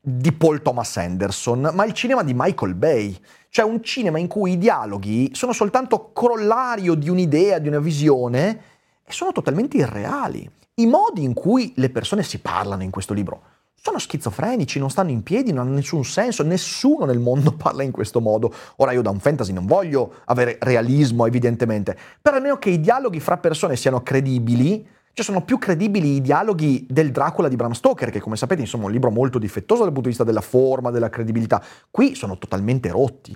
di 0.00 0.32
Paul 0.32 0.60
Thomas 0.60 0.96
Anderson, 0.96 1.70
ma 1.72 1.84
il 1.84 1.92
cinema 1.94 2.22
di 2.22 2.32
Michael 2.34 2.74
Bay. 2.74 3.16
Cioè 3.48 3.64
un 3.64 3.82
cinema 3.82 4.18
in 4.18 4.26
cui 4.26 4.52
i 4.52 4.58
dialoghi 4.58 5.30
sono 5.32 5.52
soltanto 5.52 6.10
corollario 6.12 6.94
di 6.94 7.08
un'idea, 7.08 7.58
di 7.58 7.68
una 7.68 7.78
visione, 7.78 8.60
e 9.04 9.12
sono 9.12 9.32
totalmente 9.32 9.76
irreali. 9.76 10.50
I 10.74 10.86
modi 10.86 11.22
in 11.22 11.34
cui 11.34 11.72
le 11.76 11.88
persone 11.90 12.22
si 12.22 12.40
parlano 12.40 12.82
in 12.82 12.90
questo 12.90 13.14
libro 13.14 13.42
sono 13.84 13.98
schizofrenici, 13.98 14.78
non 14.78 14.88
stanno 14.88 15.10
in 15.10 15.22
piedi, 15.22 15.52
non 15.52 15.66
hanno 15.66 15.74
nessun 15.74 16.06
senso, 16.06 16.42
nessuno 16.42 17.04
nel 17.04 17.18
mondo 17.18 17.52
parla 17.56 17.82
in 17.82 17.90
questo 17.90 18.18
modo. 18.18 18.50
Ora 18.76 18.92
io 18.92 19.02
da 19.02 19.10
un 19.10 19.20
fantasy 19.20 19.52
non 19.52 19.66
voglio 19.66 20.14
avere 20.24 20.56
realismo, 20.62 21.26
evidentemente, 21.26 21.94
però 22.22 22.36
almeno 22.36 22.56
che 22.56 22.70
i 22.70 22.80
dialoghi 22.80 23.20
fra 23.20 23.36
persone 23.36 23.76
siano 23.76 24.02
credibili, 24.02 24.88
cioè 25.14 25.24
sono 25.24 25.44
più 25.44 25.58
credibili 25.58 26.16
i 26.16 26.20
dialoghi 26.20 26.86
del 26.90 27.12
Dracula 27.12 27.46
di 27.46 27.54
Bram 27.54 27.70
Stoker, 27.70 28.10
che 28.10 28.20
come 28.20 28.34
sapete 28.34 28.62
insomma 28.62 28.82
è 28.82 28.86
un 28.86 28.92
libro 28.92 29.10
molto 29.10 29.38
difettoso 29.38 29.82
dal 29.84 29.92
punto 29.92 30.08
di 30.08 30.08
vista 30.08 30.24
della 30.24 30.40
forma, 30.40 30.90
della 30.90 31.08
credibilità. 31.08 31.62
Qui 31.88 32.16
sono 32.16 32.36
totalmente 32.36 32.90
rotti. 32.90 33.34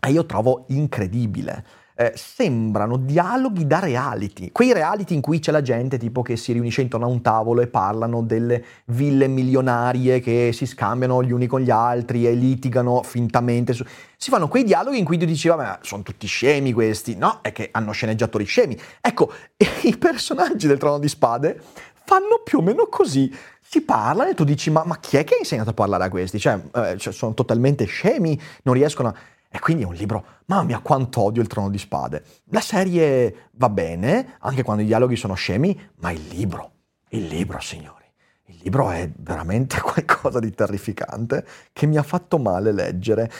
E 0.00 0.10
io 0.10 0.26
trovo 0.26 0.64
incredibile 0.68 1.64
eh, 2.00 2.12
sembrano 2.14 2.96
dialoghi 2.96 3.66
da 3.66 3.80
reality, 3.80 4.52
quei 4.52 4.72
reality 4.72 5.14
in 5.14 5.20
cui 5.20 5.40
c'è 5.40 5.50
la 5.50 5.62
gente 5.62 5.98
tipo 5.98 6.22
che 6.22 6.36
si 6.36 6.52
riunisce 6.52 6.80
intorno 6.80 7.06
a 7.06 7.08
un 7.08 7.22
tavolo 7.22 7.60
e 7.60 7.66
parlano 7.66 8.22
delle 8.22 8.64
ville 8.84 9.26
milionarie 9.26 10.20
che 10.20 10.52
si 10.52 10.64
scambiano 10.64 11.24
gli 11.24 11.32
uni 11.32 11.48
con 11.48 11.60
gli 11.60 11.70
altri 11.70 12.24
e 12.24 12.34
litigano 12.34 13.02
fintamente. 13.02 13.72
Su... 13.72 13.84
Si 14.16 14.30
fanno 14.30 14.46
quei 14.46 14.62
dialoghi 14.62 14.96
in 14.96 15.04
cui 15.04 15.18
tu 15.18 15.24
dici, 15.24 15.48
vabbè, 15.48 15.80
sono 15.82 16.04
tutti 16.04 16.28
scemi 16.28 16.72
questi, 16.72 17.16
no? 17.16 17.40
È 17.42 17.50
che 17.50 17.70
hanno 17.72 17.90
sceneggiatori 17.90 18.44
scemi. 18.44 18.78
Ecco, 19.00 19.32
i 19.82 19.96
personaggi 19.98 20.68
del 20.68 20.78
Trono 20.78 21.00
di 21.00 21.08
Spade 21.08 21.60
fanno 22.04 22.42
più 22.44 22.58
o 22.58 22.62
meno 22.62 22.86
così 22.86 23.34
si 23.70 23.82
parla 23.82 24.30
e 24.30 24.34
tu 24.34 24.44
dici 24.44 24.70
ma, 24.70 24.82
ma, 24.86 24.98
chi 24.98 25.18
è 25.18 25.24
che 25.24 25.34
ha 25.34 25.38
insegnato 25.38 25.70
a 25.70 25.74
parlare 25.74 26.04
a 26.04 26.08
questi? 26.08 26.38
Cioè, 26.38 26.58
eh, 26.74 26.96
cioè, 26.96 27.12
sono 27.12 27.34
totalmente 27.34 27.84
scemi, 27.84 28.40
non 28.62 28.74
riescono 28.74 29.08
a... 29.08 29.14
E 29.50 29.58
quindi 29.60 29.82
è 29.82 29.86
un 29.86 29.94
libro, 29.94 30.24
mamma 30.46 30.62
mia 30.62 30.78
quanto 30.80 31.22
odio 31.22 31.40
il 31.40 31.48
trono 31.48 31.70
di 31.70 31.78
spade. 31.78 32.22
La 32.50 32.60
serie 32.60 33.48
va 33.52 33.70
bene, 33.70 34.36
anche 34.40 34.62
quando 34.62 34.82
i 34.82 34.86
dialoghi 34.86 35.16
sono 35.16 35.34
scemi, 35.34 35.78
ma 35.96 36.10
il 36.10 36.26
libro, 36.28 36.72
il 37.10 37.26
libro 37.26 37.58
signori, 37.58 38.04
il 38.46 38.58
libro 38.62 38.90
è 38.90 39.10
veramente 39.16 39.80
qualcosa 39.82 40.38
di 40.38 40.52
terrificante 40.52 41.46
che 41.72 41.86
mi 41.86 41.96
ha 41.96 42.02
fatto 42.02 42.38
male 42.38 42.72
leggere. 42.72 43.30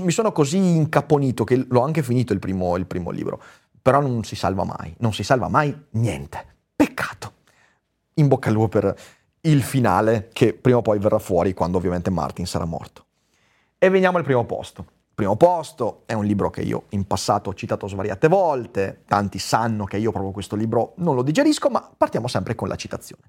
Mi 0.00 0.10
sono 0.10 0.32
così 0.32 0.58
incaponito 0.58 1.44
che 1.44 1.64
l'ho 1.66 1.80
anche 1.80 2.02
finito 2.02 2.34
il 2.34 2.40
primo, 2.40 2.76
il 2.76 2.86
primo 2.86 3.10
libro, 3.10 3.40
però 3.80 4.00
non 4.00 4.22
si 4.22 4.36
salva 4.36 4.64
mai, 4.64 4.94
non 4.98 5.14
si 5.14 5.22
salva 5.22 5.48
mai 5.48 5.74
niente. 5.92 6.56
Peccato. 6.76 7.32
In 8.14 8.28
bocca 8.28 8.48
al 8.48 8.54
lupo 8.54 8.68
per 8.68 8.94
il 9.42 9.62
finale 9.62 10.28
che 10.32 10.52
prima 10.52 10.78
o 10.78 10.82
poi 10.82 10.98
verrà 10.98 11.18
fuori 11.18 11.54
quando 11.54 11.78
ovviamente 11.78 12.10
Martin 12.10 12.46
sarà 12.46 12.64
morto. 12.66 13.04
E 13.78 13.88
veniamo 13.90 14.18
al 14.18 14.24
primo 14.24 14.44
posto. 14.44 14.86
Primo 15.14 15.36
posto, 15.36 16.02
è 16.06 16.12
un 16.12 16.24
libro 16.24 16.50
che 16.50 16.62
io 16.62 16.86
in 16.90 17.06
passato 17.06 17.50
ho 17.50 17.54
citato 17.54 17.86
svariate 17.86 18.26
volte, 18.26 19.02
tanti 19.06 19.38
sanno 19.38 19.84
che 19.84 19.96
io 19.96 20.10
proprio 20.10 20.32
questo 20.32 20.56
libro 20.56 20.94
non 20.96 21.14
lo 21.14 21.22
digerisco, 21.22 21.70
ma 21.70 21.88
partiamo 21.96 22.26
sempre 22.26 22.56
con 22.56 22.66
la 22.66 22.74
citazione. 22.74 23.22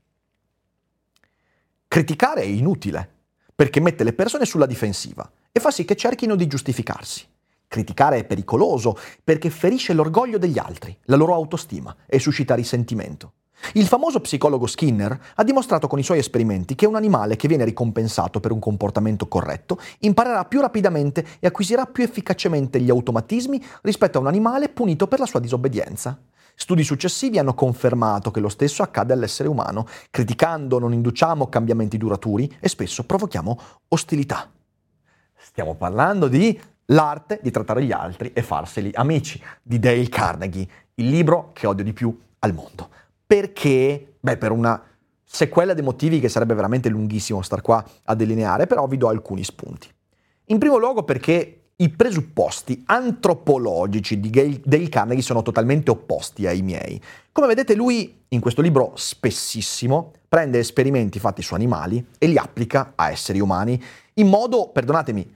Criticare 1.87 2.41
è 2.41 2.45
inutile, 2.45 3.07
perché 3.53 3.79
mette 3.79 4.03
le 4.03 4.13
persone 4.13 4.45
sulla 4.45 4.65
difensiva 4.65 5.29
e 5.51 5.59
fa 5.59 5.69
sì 5.69 5.85
che 5.85 5.95
cerchino 5.95 6.35
di 6.35 6.47
giustificarsi. 6.47 7.25
Criticare 7.67 8.17
è 8.17 8.25
pericoloso 8.25 8.97
perché 9.23 9.51
ferisce 9.51 9.93
l'orgoglio 9.93 10.39
degli 10.39 10.57
altri, 10.57 10.97
la 11.03 11.15
loro 11.15 11.33
autostima 11.33 11.95
e 12.07 12.17
suscita 12.17 12.55
risentimento. 12.55 13.33
Il 13.73 13.87
famoso 13.87 14.19
psicologo 14.19 14.67
Skinner 14.67 15.19
ha 15.35 15.43
dimostrato 15.43 15.87
con 15.87 15.99
i 15.99 16.03
suoi 16.03 16.19
esperimenti 16.19 16.75
che 16.75 16.85
un 16.85 16.95
animale 16.95 17.35
che 17.35 17.47
viene 17.47 17.65
ricompensato 17.65 18.39
per 18.39 18.51
un 18.51 18.59
comportamento 18.59 19.27
corretto 19.27 19.79
imparerà 19.99 20.45
più 20.45 20.61
rapidamente 20.61 21.25
e 21.39 21.47
acquisirà 21.47 21.85
più 21.85 22.03
efficacemente 22.03 22.79
gli 22.79 22.89
automatismi 22.89 23.63
rispetto 23.81 24.17
a 24.17 24.21
un 24.21 24.27
animale 24.27 24.69
punito 24.69 25.07
per 25.07 25.19
la 25.19 25.25
sua 25.25 25.39
disobbedienza. 25.39 26.19
Studi 26.57 26.83
successivi 26.83 27.37
hanno 27.37 27.53
confermato 27.53 28.31
che 28.31 28.39
lo 28.39 28.49
stesso 28.49 28.81
accade 28.81 29.11
all'essere 29.11 29.49
umano. 29.49 29.85
Criticando 30.09 30.79
non 30.79 30.93
induciamo 30.93 31.47
cambiamenti 31.47 31.97
duraturi 31.97 32.57
e 32.59 32.69
spesso 32.69 33.03
provochiamo 33.03 33.59
ostilità. 33.89 34.49
Stiamo 35.37 35.75
parlando 35.75 36.27
di 36.27 36.57
L'arte 36.89 37.39
di 37.41 37.49
trattare 37.49 37.83
gli 37.83 37.91
altri 37.91 38.31
e 38.31 38.43
farseli 38.43 38.91
amici, 38.93 39.41
di 39.59 39.79
Dale 39.79 40.07
Carnegie, 40.07 40.67
il 40.95 41.09
libro 41.09 41.49
che 41.51 41.65
odio 41.65 41.83
di 41.83 41.93
più 41.93 42.15
al 42.39 42.53
mondo. 42.53 42.89
Perché? 43.25 44.15
Beh, 44.19 44.37
per 44.37 44.51
una 44.51 44.81
sequela 45.23 45.73
dei 45.73 45.83
motivi 45.83 46.19
che 46.19 46.29
sarebbe 46.29 46.53
veramente 46.53 46.89
lunghissimo 46.89 47.41
star 47.41 47.61
qua 47.61 47.83
a 48.03 48.15
delineare, 48.15 48.67
però 48.67 48.87
vi 48.87 48.97
do 48.97 49.07
alcuni 49.07 49.43
spunti. 49.43 49.89
In 50.45 50.59
primo 50.59 50.77
luogo 50.77 51.03
perché 51.03 51.61
i 51.77 51.89
presupposti 51.89 52.83
antropologici 52.85 54.19
di 54.19 54.61
Dale 54.63 54.87
Carnegie 54.87 55.21
sono 55.21 55.41
totalmente 55.41 55.91
opposti 55.91 56.47
ai 56.47 56.61
miei. 56.61 57.01
Come 57.33 57.47
vedete 57.47 57.75
lui 57.75 58.23
in 58.29 58.39
questo 58.39 58.61
libro 58.61 58.93
spessissimo 58.95 60.13
prende 60.29 60.59
esperimenti 60.59 61.19
fatti 61.19 61.41
su 61.41 61.53
animali 61.53 62.05
e 62.17 62.27
li 62.27 62.37
applica 62.37 62.93
a 62.95 63.09
esseri 63.09 63.41
umani 63.41 63.81
in 64.13 64.27
modo, 64.27 64.69
perdonatemi, 64.69 65.35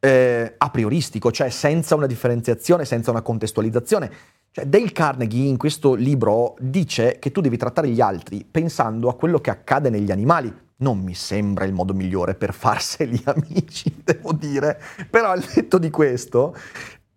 eh, 0.00 0.54
a 0.56 0.70
prioristico, 0.70 1.30
cioè 1.30 1.50
senza 1.50 1.94
una 1.94 2.06
differenziazione, 2.06 2.84
senza 2.84 3.10
una 3.10 3.22
contestualizzazione. 3.22 4.10
Cioè 4.50 4.66
Dale 4.66 4.92
Carnegie 4.92 5.48
in 5.48 5.56
questo 5.56 5.94
libro 5.94 6.56
dice 6.58 7.18
che 7.18 7.30
tu 7.30 7.40
devi 7.40 7.56
trattare 7.56 7.88
gli 7.88 8.00
altri 8.00 8.46
pensando 8.48 9.08
a 9.08 9.14
quello 9.14 9.38
che 9.40 9.50
accade 9.50 9.90
negli 9.90 10.10
animali, 10.10 10.52
non 10.78 10.98
mi 10.98 11.14
sembra 11.14 11.64
il 11.64 11.72
modo 11.72 11.94
migliore 11.94 12.34
per 12.34 12.52
farseli 12.52 13.20
amici, 13.24 13.94
devo 14.02 14.32
dire. 14.32 14.80
Però 15.10 15.30
al 15.30 15.44
netto 15.54 15.78
di 15.78 15.90
questo, 15.90 16.54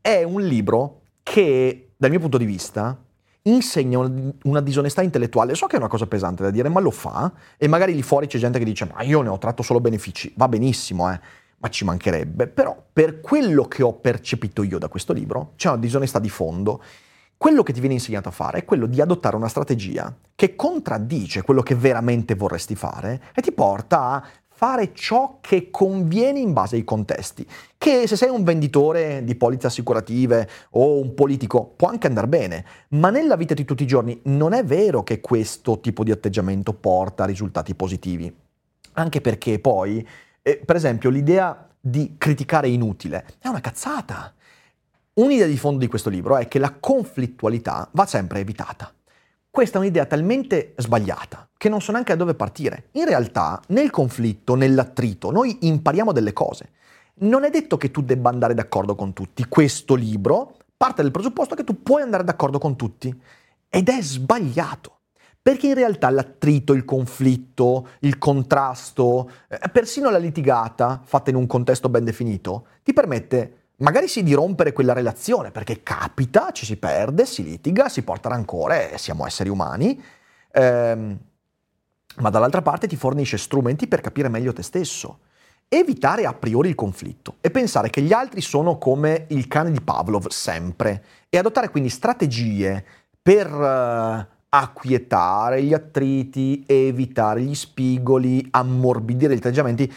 è 0.02 0.24
un 0.24 0.42
libro 0.42 1.02
che, 1.24 1.92
dal 1.98 2.10
mio 2.10 2.20
punto 2.20 2.38
di 2.38 2.46
vista, 2.46 2.98
insegna 3.44 4.00
una, 4.00 4.32
una, 4.44 4.62
disonestà 4.62 5.02
intellettuale. 5.02 5.56
So 5.56 5.66
che 5.68 5.76
è 5.76 5.80
una 5.80 5.88
cosa 5.88 6.08
pesante 6.08 6.44
da 6.44 6.52
dire, 6.52 6.70
ma 6.70 6.80
lo 6.80 6.92
fa. 6.92 7.32
E 7.58 7.68
magari 7.68 7.94
lì 7.94 8.02
fuori 8.02 8.28
c'è 8.28 8.38
gente 8.38 8.60
che 8.60 8.66
dice, 8.66 8.90
ma 8.94 9.02
io 9.02 9.22
ne 9.22 9.30
ho 9.30 9.38
tratto 9.38 9.64
solo 9.64 9.80
benefici. 9.80 10.34
Va 10.36 10.48
benissimo, 10.48 11.12
eh. 11.12 11.20
Ma 11.60 11.70
ci 11.70 11.86
mancherebbe. 11.86 12.48
Però, 12.48 12.86
per 12.92 13.22
quello 13.22 13.66
che 13.66 13.84
ho 13.84 13.94
percepito 13.94 14.64
io 14.64 14.78
da 14.78 14.88
questo 14.88 15.14
libro, 15.14 15.54
c'è 15.56 15.70
una 15.70 15.78
disonestà 15.78 16.20
di 16.20 16.30
fondo 16.30 16.82
quello 17.40 17.64
che 17.64 17.72
ti 17.72 17.80
viene 17.80 17.96
insegnato 17.96 18.28
a 18.28 18.34
fare 18.34 18.58
è 18.58 18.66
quello 18.66 18.86
di 18.86 19.00
adottare 19.00 19.38
una 19.38 19.48
strategia 19.48 20.14
che 20.36 20.58
contraddice 20.58 21.42
quello 21.42 21.62
che 21.62 21.74
veramente 21.74 22.36
vorresti 22.36 22.76
fare 22.76 23.22
e 23.34 23.42
ti 23.42 23.54
porta 23.54 24.12
a 24.12 24.28
fare 24.60 24.92
ciò 24.94 25.38
che 25.40 25.70
conviene 25.72 26.38
in 26.40 26.52
base 26.52 26.76
ai 26.76 26.84
contesti. 26.84 27.48
Che 27.78 28.08
se 28.08 28.18
sei 28.18 28.28
un 28.28 28.44
venditore 28.44 29.24
di 29.24 29.36
polizze 29.36 29.68
assicurative 29.68 30.50
o 30.72 31.00
un 31.00 31.14
politico 31.14 31.64
può 31.78 31.88
anche 31.88 32.08
andare 32.08 32.28
bene, 32.28 32.66
ma 32.90 33.10
nella 33.10 33.38
vita 33.38 33.54
di 33.54 33.64
tutti 33.64 33.84
i 33.84 33.88
giorni 33.88 34.20
non 34.24 34.52
è 34.52 34.66
vero 34.66 35.04
che 35.04 35.22
questo 35.22 35.80
tipo 35.80 36.04
di 36.04 36.12
atteggiamento 36.12 36.74
porta 36.74 37.24
a 37.24 37.28
risultati 37.28 37.74
positivi. 37.74 38.36
Anche 38.96 39.22
perché 39.22 39.60
poi, 39.60 40.06
eh, 40.42 40.62
per 40.64 40.76
esempio, 40.76 41.10
l'idea 41.10 41.68
di 41.80 42.16
criticare 42.18 42.68
inutile 42.68 43.26
è 43.40 43.48
una 43.48 43.62
cazzata. 43.62 44.34
Un'idea 45.14 45.48
di 45.48 45.58
fondo 45.58 45.80
di 45.80 45.88
questo 45.88 46.10
libro 46.10 46.38
è 46.38 46.48
che 46.48 46.60
la 46.60 46.76
conflittualità 46.80 47.88
va 47.92 48.06
sempre 48.06 48.40
evitata. 48.40 48.94
Questa 49.52 49.78
è 49.78 49.82
un'idea 49.82 50.06
talmente 50.06 50.74
sbagliata 50.78 51.50
che 51.58 51.68
non 51.68 51.82
so 51.82 51.92
neanche 51.92 52.14
da 52.14 52.20
dove 52.20 52.36
partire. 52.36 52.90
In 52.92 53.06
realtà, 53.06 53.62
nel 53.68 53.90
conflitto, 53.90 54.56
nell'attrito, 54.56 55.32
noi 55.32 55.58
impariamo 55.62 56.14
delle 56.14 56.32
cose. 56.32 56.72
Non 57.22 57.44
è 57.44 57.50
detto 57.50 57.76
che 57.76 57.92
tu 57.92 58.02
debba 58.02 58.30
andare 58.30 58.54
d'accordo 58.54 58.96
con 58.96 59.12
tutti. 59.12 59.46
Questo 59.46 59.96
libro 59.96 60.56
parte 60.78 61.02
dal 61.02 61.12
presupposto 61.12 61.56
che 61.56 61.66
tu 61.66 61.84
puoi 61.84 62.02
andare 62.02 62.24
d'accordo 62.24 62.60
con 62.60 62.78
tutti. 62.78 63.14
Ed 63.68 63.90
è 63.90 64.02
sbagliato. 64.02 64.99
Perché 65.42 65.68
in 65.68 65.74
realtà 65.74 66.10
l'attrito, 66.10 66.74
il 66.74 66.86
conflitto, 66.86 67.90
il 68.00 68.18
contrasto, 68.18 69.30
eh, 69.48 69.70
persino 69.72 70.10
la 70.10 70.18
litigata, 70.18 71.02
fatta 71.04 71.30
in 71.30 71.38
un 71.38 71.48
contesto 71.48 71.90
ben 71.90 72.04
definito, 72.04 72.66
ti 72.84 72.94
permette 72.94 73.60
magari 73.78 74.08
sì 74.08 74.24
di 74.24 74.34
rompere 74.34 74.74
quella 74.74 74.94
relazione, 74.94 75.52
perché 75.52 75.82
capita, 75.84 76.52
ci 76.52 76.66
si 76.66 76.78
perde, 76.78 77.26
si 77.26 77.44
litiga, 77.44 77.90
si 77.90 78.04
porta 78.04 78.30
rancore, 78.30 78.98
siamo 78.98 79.26
esseri 79.26 79.50
umani, 79.50 80.02
ehm, 80.52 81.18
ma 82.18 82.30
dall'altra 82.30 82.62
parte 82.62 82.88
ti 82.88 82.96
fornisce 82.96 83.38
strumenti 83.38 83.88
per 83.88 84.02
capire 84.02 84.30
meglio 84.30 84.54
te 84.54 84.64
stesso. 84.64 85.20
Evitare 85.68 86.26
a 86.26 86.34
priori 86.34 86.70
il 86.70 86.76
conflitto 86.76 87.36
e 87.42 87.52
pensare 87.52 87.90
che 87.92 88.02
gli 88.02 88.12
altri 88.12 88.42
sono 88.42 88.80
come 88.80 89.26
il 89.30 89.48
cane 89.48 89.72
di 89.72 89.82
Pavlov 89.82 90.28
sempre 90.30 91.04
e 91.30 91.38
adottare 91.38 91.70
quindi 91.70 91.90
strategie 91.90 92.84
per 93.22 93.54
uh, 93.54 94.38
acquietare 94.50 95.64
gli 95.64 95.74
attriti, 95.74 96.64
evitare 96.66 97.42
gli 97.42 97.56
spigoli, 97.56 98.46
ammorbidire 98.52 99.34
gli 99.34 99.38
atteggiamenti 99.38 99.92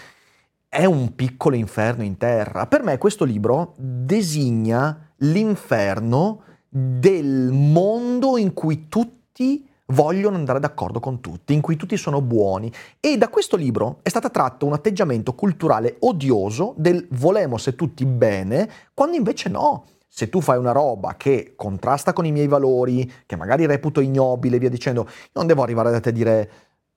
è 0.68 0.84
un 0.86 1.14
piccolo 1.14 1.56
inferno 1.56 2.02
in 2.02 2.16
terra. 2.16 2.66
Per 2.66 2.82
me 2.82 2.96
questo 2.96 3.24
libro 3.24 3.74
designa 3.76 5.12
l'inferno 5.18 6.44
del 6.68 7.50
mondo 7.52 8.38
in 8.38 8.54
cui 8.54 8.88
tutti 8.88 9.68
vogliono 9.88 10.36
andare 10.36 10.60
d'accordo 10.60 10.98
con 10.98 11.20
tutti, 11.20 11.52
in 11.52 11.60
cui 11.60 11.76
tutti 11.76 11.96
sono 11.98 12.22
buoni. 12.22 12.72
E 13.00 13.18
da 13.18 13.28
questo 13.28 13.56
libro 13.56 13.98
è 14.02 14.08
stato 14.08 14.30
tratto 14.30 14.64
un 14.64 14.72
atteggiamento 14.72 15.34
culturale 15.34 15.96
odioso 16.00 16.72
del 16.78 17.06
volemos 17.10 17.70
tutti 17.76 18.06
bene, 18.06 18.70
quando 18.94 19.16
invece 19.16 19.50
no. 19.50 19.84
Se 20.14 20.28
tu 20.28 20.42
fai 20.42 20.58
una 20.58 20.72
roba 20.72 21.16
che 21.16 21.54
contrasta 21.56 22.12
con 22.12 22.26
i 22.26 22.32
miei 22.32 22.46
valori, 22.46 23.10
che 23.24 23.34
magari 23.34 23.64
reputo 23.64 24.02
ignobile, 24.02 24.58
via 24.58 24.68
dicendo, 24.68 25.08
non 25.32 25.46
devo 25.46 25.62
arrivare 25.62 25.90
da 25.90 26.00
te 26.00 26.10
a 26.10 26.12
dire, 26.12 26.50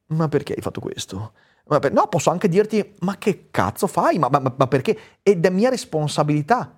ma 0.07 0.27
perché 0.27 0.51
hai 0.53 0.61
fatto 0.61 0.81
questo? 0.81 1.31
No, 1.63 2.07
posso 2.09 2.29
anche 2.29 2.49
dirti, 2.49 2.93
ma 2.99 3.17
che 3.17 3.47
cazzo 3.51 3.87
fai? 3.87 4.19
Ma, 4.19 4.27
ma, 4.29 4.53
ma 4.57 4.67
perché? 4.67 4.99
Ed 5.23 5.45
è 5.45 5.49
mia 5.49 5.69
responsabilità 5.69 6.77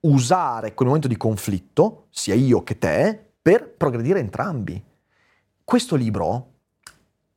usare 0.00 0.72
quel 0.72 0.86
momento 0.88 1.06
di 1.06 1.18
conflitto, 1.18 2.06
sia 2.08 2.34
io 2.34 2.62
che 2.62 2.78
te, 2.78 3.32
per 3.42 3.70
progredire 3.70 4.20
entrambi. 4.20 4.82
Questo 5.62 5.96
libro 5.96 6.52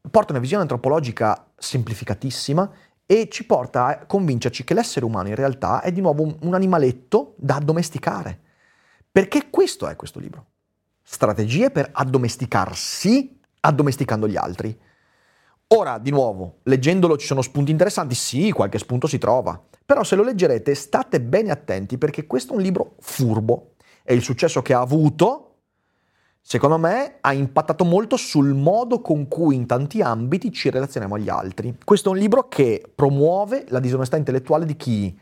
porta 0.10 0.32
una 0.32 0.40
visione 0.40 0.62
antropologica 0.62 1.52
semplificatissima 1.58 2.72
e 3.12 3.28
ci 3.30 3.46
porta 3.46 3.88
a 3.88 4.06
convincerci 4.06 4.64
che 4.64 4.74
l'essere 4.74 5.04
umano 5.04 5.28
in 5.28 5.36
realtà 5.36 5.82
è 5.82 5.92
di 5.92 6.00
nuovo 6.00 6.24
un, 6.24 6.34
un 6.44 6.54
animaletto 6.54 7.34
da 7.36 7.56
addomesticare. 7.56 8.40
Perché 9.12 9.50
questo 9.50 9.90
è 9.90 9.98
questo 9.98 10.18
libro. 10.18 10.46
Strategie 11.04 11.72
per 11.72 11.90
addomesticarsi 11.92 13.38
addomesticando 13.60 14.30
gli 14.30 14.38
altri. 14.38 14.80
Ora, 15.68 15.98
di 15.98 16.10
nuovo, 16.10 16.60
leggendolo 16.64 17.18
ci 17.18 17.28
sono 17.28 17.42
spunti 17.42 17.72
interessanti? 17.72 18.16
Sì, 18.16 18.52
qualche 18.52 18.80
spunto 18.80 19.08
si 19.08 19.18
trova. 19.18 19.62
Però 19.86 20.06
se 20.06 20.16
lo 20.16 20.24
leggerete 20.24 20.74
state 20.74 21.20
bene 21.20 21.52
attenti 21.52 21.98
perché 21.98 22.26
questo 22.26 22.54
è 22.54 22.56
un 22.56 22.62
libro 22.62 22.96
furbo 23.02 23.74
e 24.04 24.14
il 24.14 24.22
successo 24.22 24.62
che 24.62 24.74
ha 24.74 24.80
avuto, 24.80 25.51
secondo 26.42 26.78
me, 26.78 27.18
ha 27.22 27.34
impattato 27.34 27.86
molto 27.86 28.18
sul 28.18 28.54
modo 28.54 29.00
con 29.00 29.28
cui 29.28 29.56
in 29.56 29.66
tanti 29.68 30.02
ambiti 30.02 30.52
ci 30.52 30.70
relazioniamo 30.70 31.16
agli 31.16 31.30
altri. 31.30 31.78
Questo 31.84 32.10
è 32.10 32.12
un 32.14 32.18
libro 32.18 32.48
che 32.48 32.84
promuove 32.94 33.66
la 33.70 33.80
disonestà 33.80 34.18
intellettuale 34.18 34.66
di 34.66 34.76
chi 34.76 35.18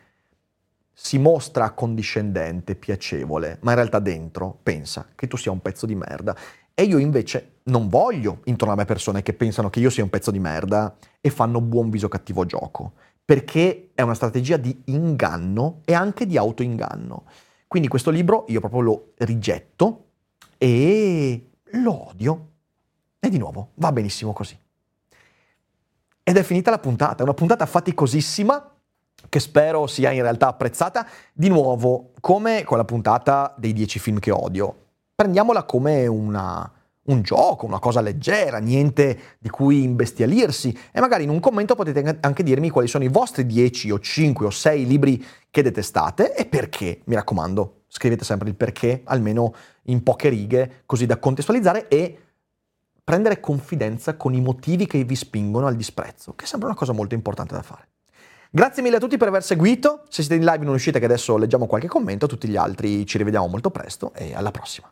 si 0.92 1.18
mostra 1.18 1.66
accondiscendente, 1.66 2.76
piacevole, 2.76 3.60
ma 3.62 3.72
in 3.72 3.78
realtà 3.78 4.00
dentro 4.00 4.60
pensa 4.62 5.08
che 5.16 5.28
tu 5.28 5.38
sia 5.38 5.52
un 5.52 5.62
pezzo 5.62 5.86
di 5.86 5.96
merda 5.96 6.36
e 6.74 6.84
io 6.84 6.98
invece 6.98 7.60
non 7.64 7.88
voglio 7.88 8.40
intorno 8.46 8.74
a 8.74 8.78
me 8.78 8.86
persone 8.86 9.22
che 9.22 9.34
pensano 9.34 9.70
che 9.70 9.80
io 9.80 9.90
sia 9.90 10.04
un 10.04 10.10
pezzo 10.10 10.32
di 10.32 10.40
merda 10.40 10.96
e 11.22 11.30
fanno 11.30 11.62
buon 11.62 11.90
viso 11.90 12.08
cattivo 12.08 12.46
gioco, 12.46 12.94
perché 13.24 13.92
è 13.94 14.02
una 14.02 14.14
strategia 14.14 14.58
di 14.58 14.82
inganno 14.86 15.82
e 15.86 15.94
anche 15.94 16.26
di 16.26 16.38
autoinganno. 16.38 17.26
Quindi 17.68 17.88
questo 17.88 18.10
libro 18.10 18.46
io 18.48 18.60
proprio 18.60 18.82
lo 18.82 19.12
rigetto 19.18 20.09
e 20.58 21.50
lo 21.72 22.10
odio. 22.10 22.48
E 23.20 23.30
di 23.30 23.38
nuovo, 23.38 23.72
va 23.76 23.92
benissimo 23.92 24.34
così. 24.34 24.58
Ed 26.24 26.38
è 26.38 26.44
finita 26.44 26.70
la 26.70 26.80
puntata, 26.80 27.24
una 27.24 27.34
puntata 27.34 27.66
faticosissima 27.66 28.72
che 29.28 29.40
spero 29.40 29.88
sia 29.88 30.12
in 30.12 30.22
realtà 30.22 30.48
apprezzata. 30.48 31.08
Di 31.34 31.50
nuovo, 31.50 32.12
come 32.20 32.64
con 32.64 32.78
la 32.78 32.86
puntata 32.86 33.54
dei 33.58 33.74
10 33.74 34.00
film 34.00 34.20
che 34.20 34.32
odio, 34.32 34.76
prendiamola 35.16 35.64
come 35.64 36.08
una, 36.08 36.72
un 37.04 37.22
gioco, 37.24 37.66
una 37.66 37.80
cosa 37.80 38.00
leggera, 38.00 38.60
niente 38.60 39.38
di 39.40 39.50
cui 39.50 39.84
imbestialirsi 39.84 40.78
e 40.92 41.00
magari 41.00 41.24
in 41.24 41.30
un 41.30 41.40
commento 41.40 41.76
potete 41.76 42.20
anche 42.22 42.44
dirmi 42.44 42.70
quali 42.70 42.88
sono 42.88 43.04
i 43.04 43.10
vostri 43.10 43.46
10 43.46 43.92
o 43.92 44.00
5 44.00 44.46
o 44.46 44.50
6 44.50 44.86
libri 44.86 45.26
che 45.50 45.62
detestate 45.62 46.36
e 46.36 46.46
perché, 46.46 47.02
mi 47.06 47.16
raccomando, 47.16 47.79
scrivete 47.90 48.24
sempre 48.24 48.48
il 48.48 48.56
perché, 48.56 49.02
almeno 49.04 49.54
in 49.84 50.02
poche 50.04 50.30
righe, 50.30 50.84
così 50.86 51.06
da 51.06 51.18
contestualizzare 51.18 51.90
e 51.90 52.18
prendere 53.04 53.40
confidenza 53.40 54.16
con 54.16 54.34
i 54.34 54.40
motivi 54.40 54.86
che 54.86 55.04
vi 55.04 55.16
spingono 55.16 55.68
al 55.68 55.76
disprezzo, 55.76 56.34
che 56.36 56.46
sembra 56.46 56.70
una 56.70 56.78
cosa 56.78 56.94
molto 56.94 57.16
importante 57.16 57.56
da 57.56 57.64
fare. 57.64 57.88
Grazie 58.52 58.82
mille 58.82 58.96
a 58.96 59.00
tutti 59.00 59.18
per 59.18 59.28
aver 59.28 59.44
seguito, 59.44 60.04
se 60.10 60.24
siete 60.24 60.36
in 60.36 60.46
live 60.46 60.64
non 60.64 60.76
uscite 60.76 61.00
che 61.00 61.06
adesso 61.06 61.36
leggiamo 61.38 61.68
qualche 61.68 61.88
commento, 61.88 62.28
tutti 62.28 62.48
gli 62.48 62.56
altri 62.56 63.06
ci 63.06 63.18
rivediamo 63.18 63.48
molto 63.48 63.70
presto 63.70 64.14
e 64.14 64.34
alla 64.34 64.52
prossima. 64.52 64.92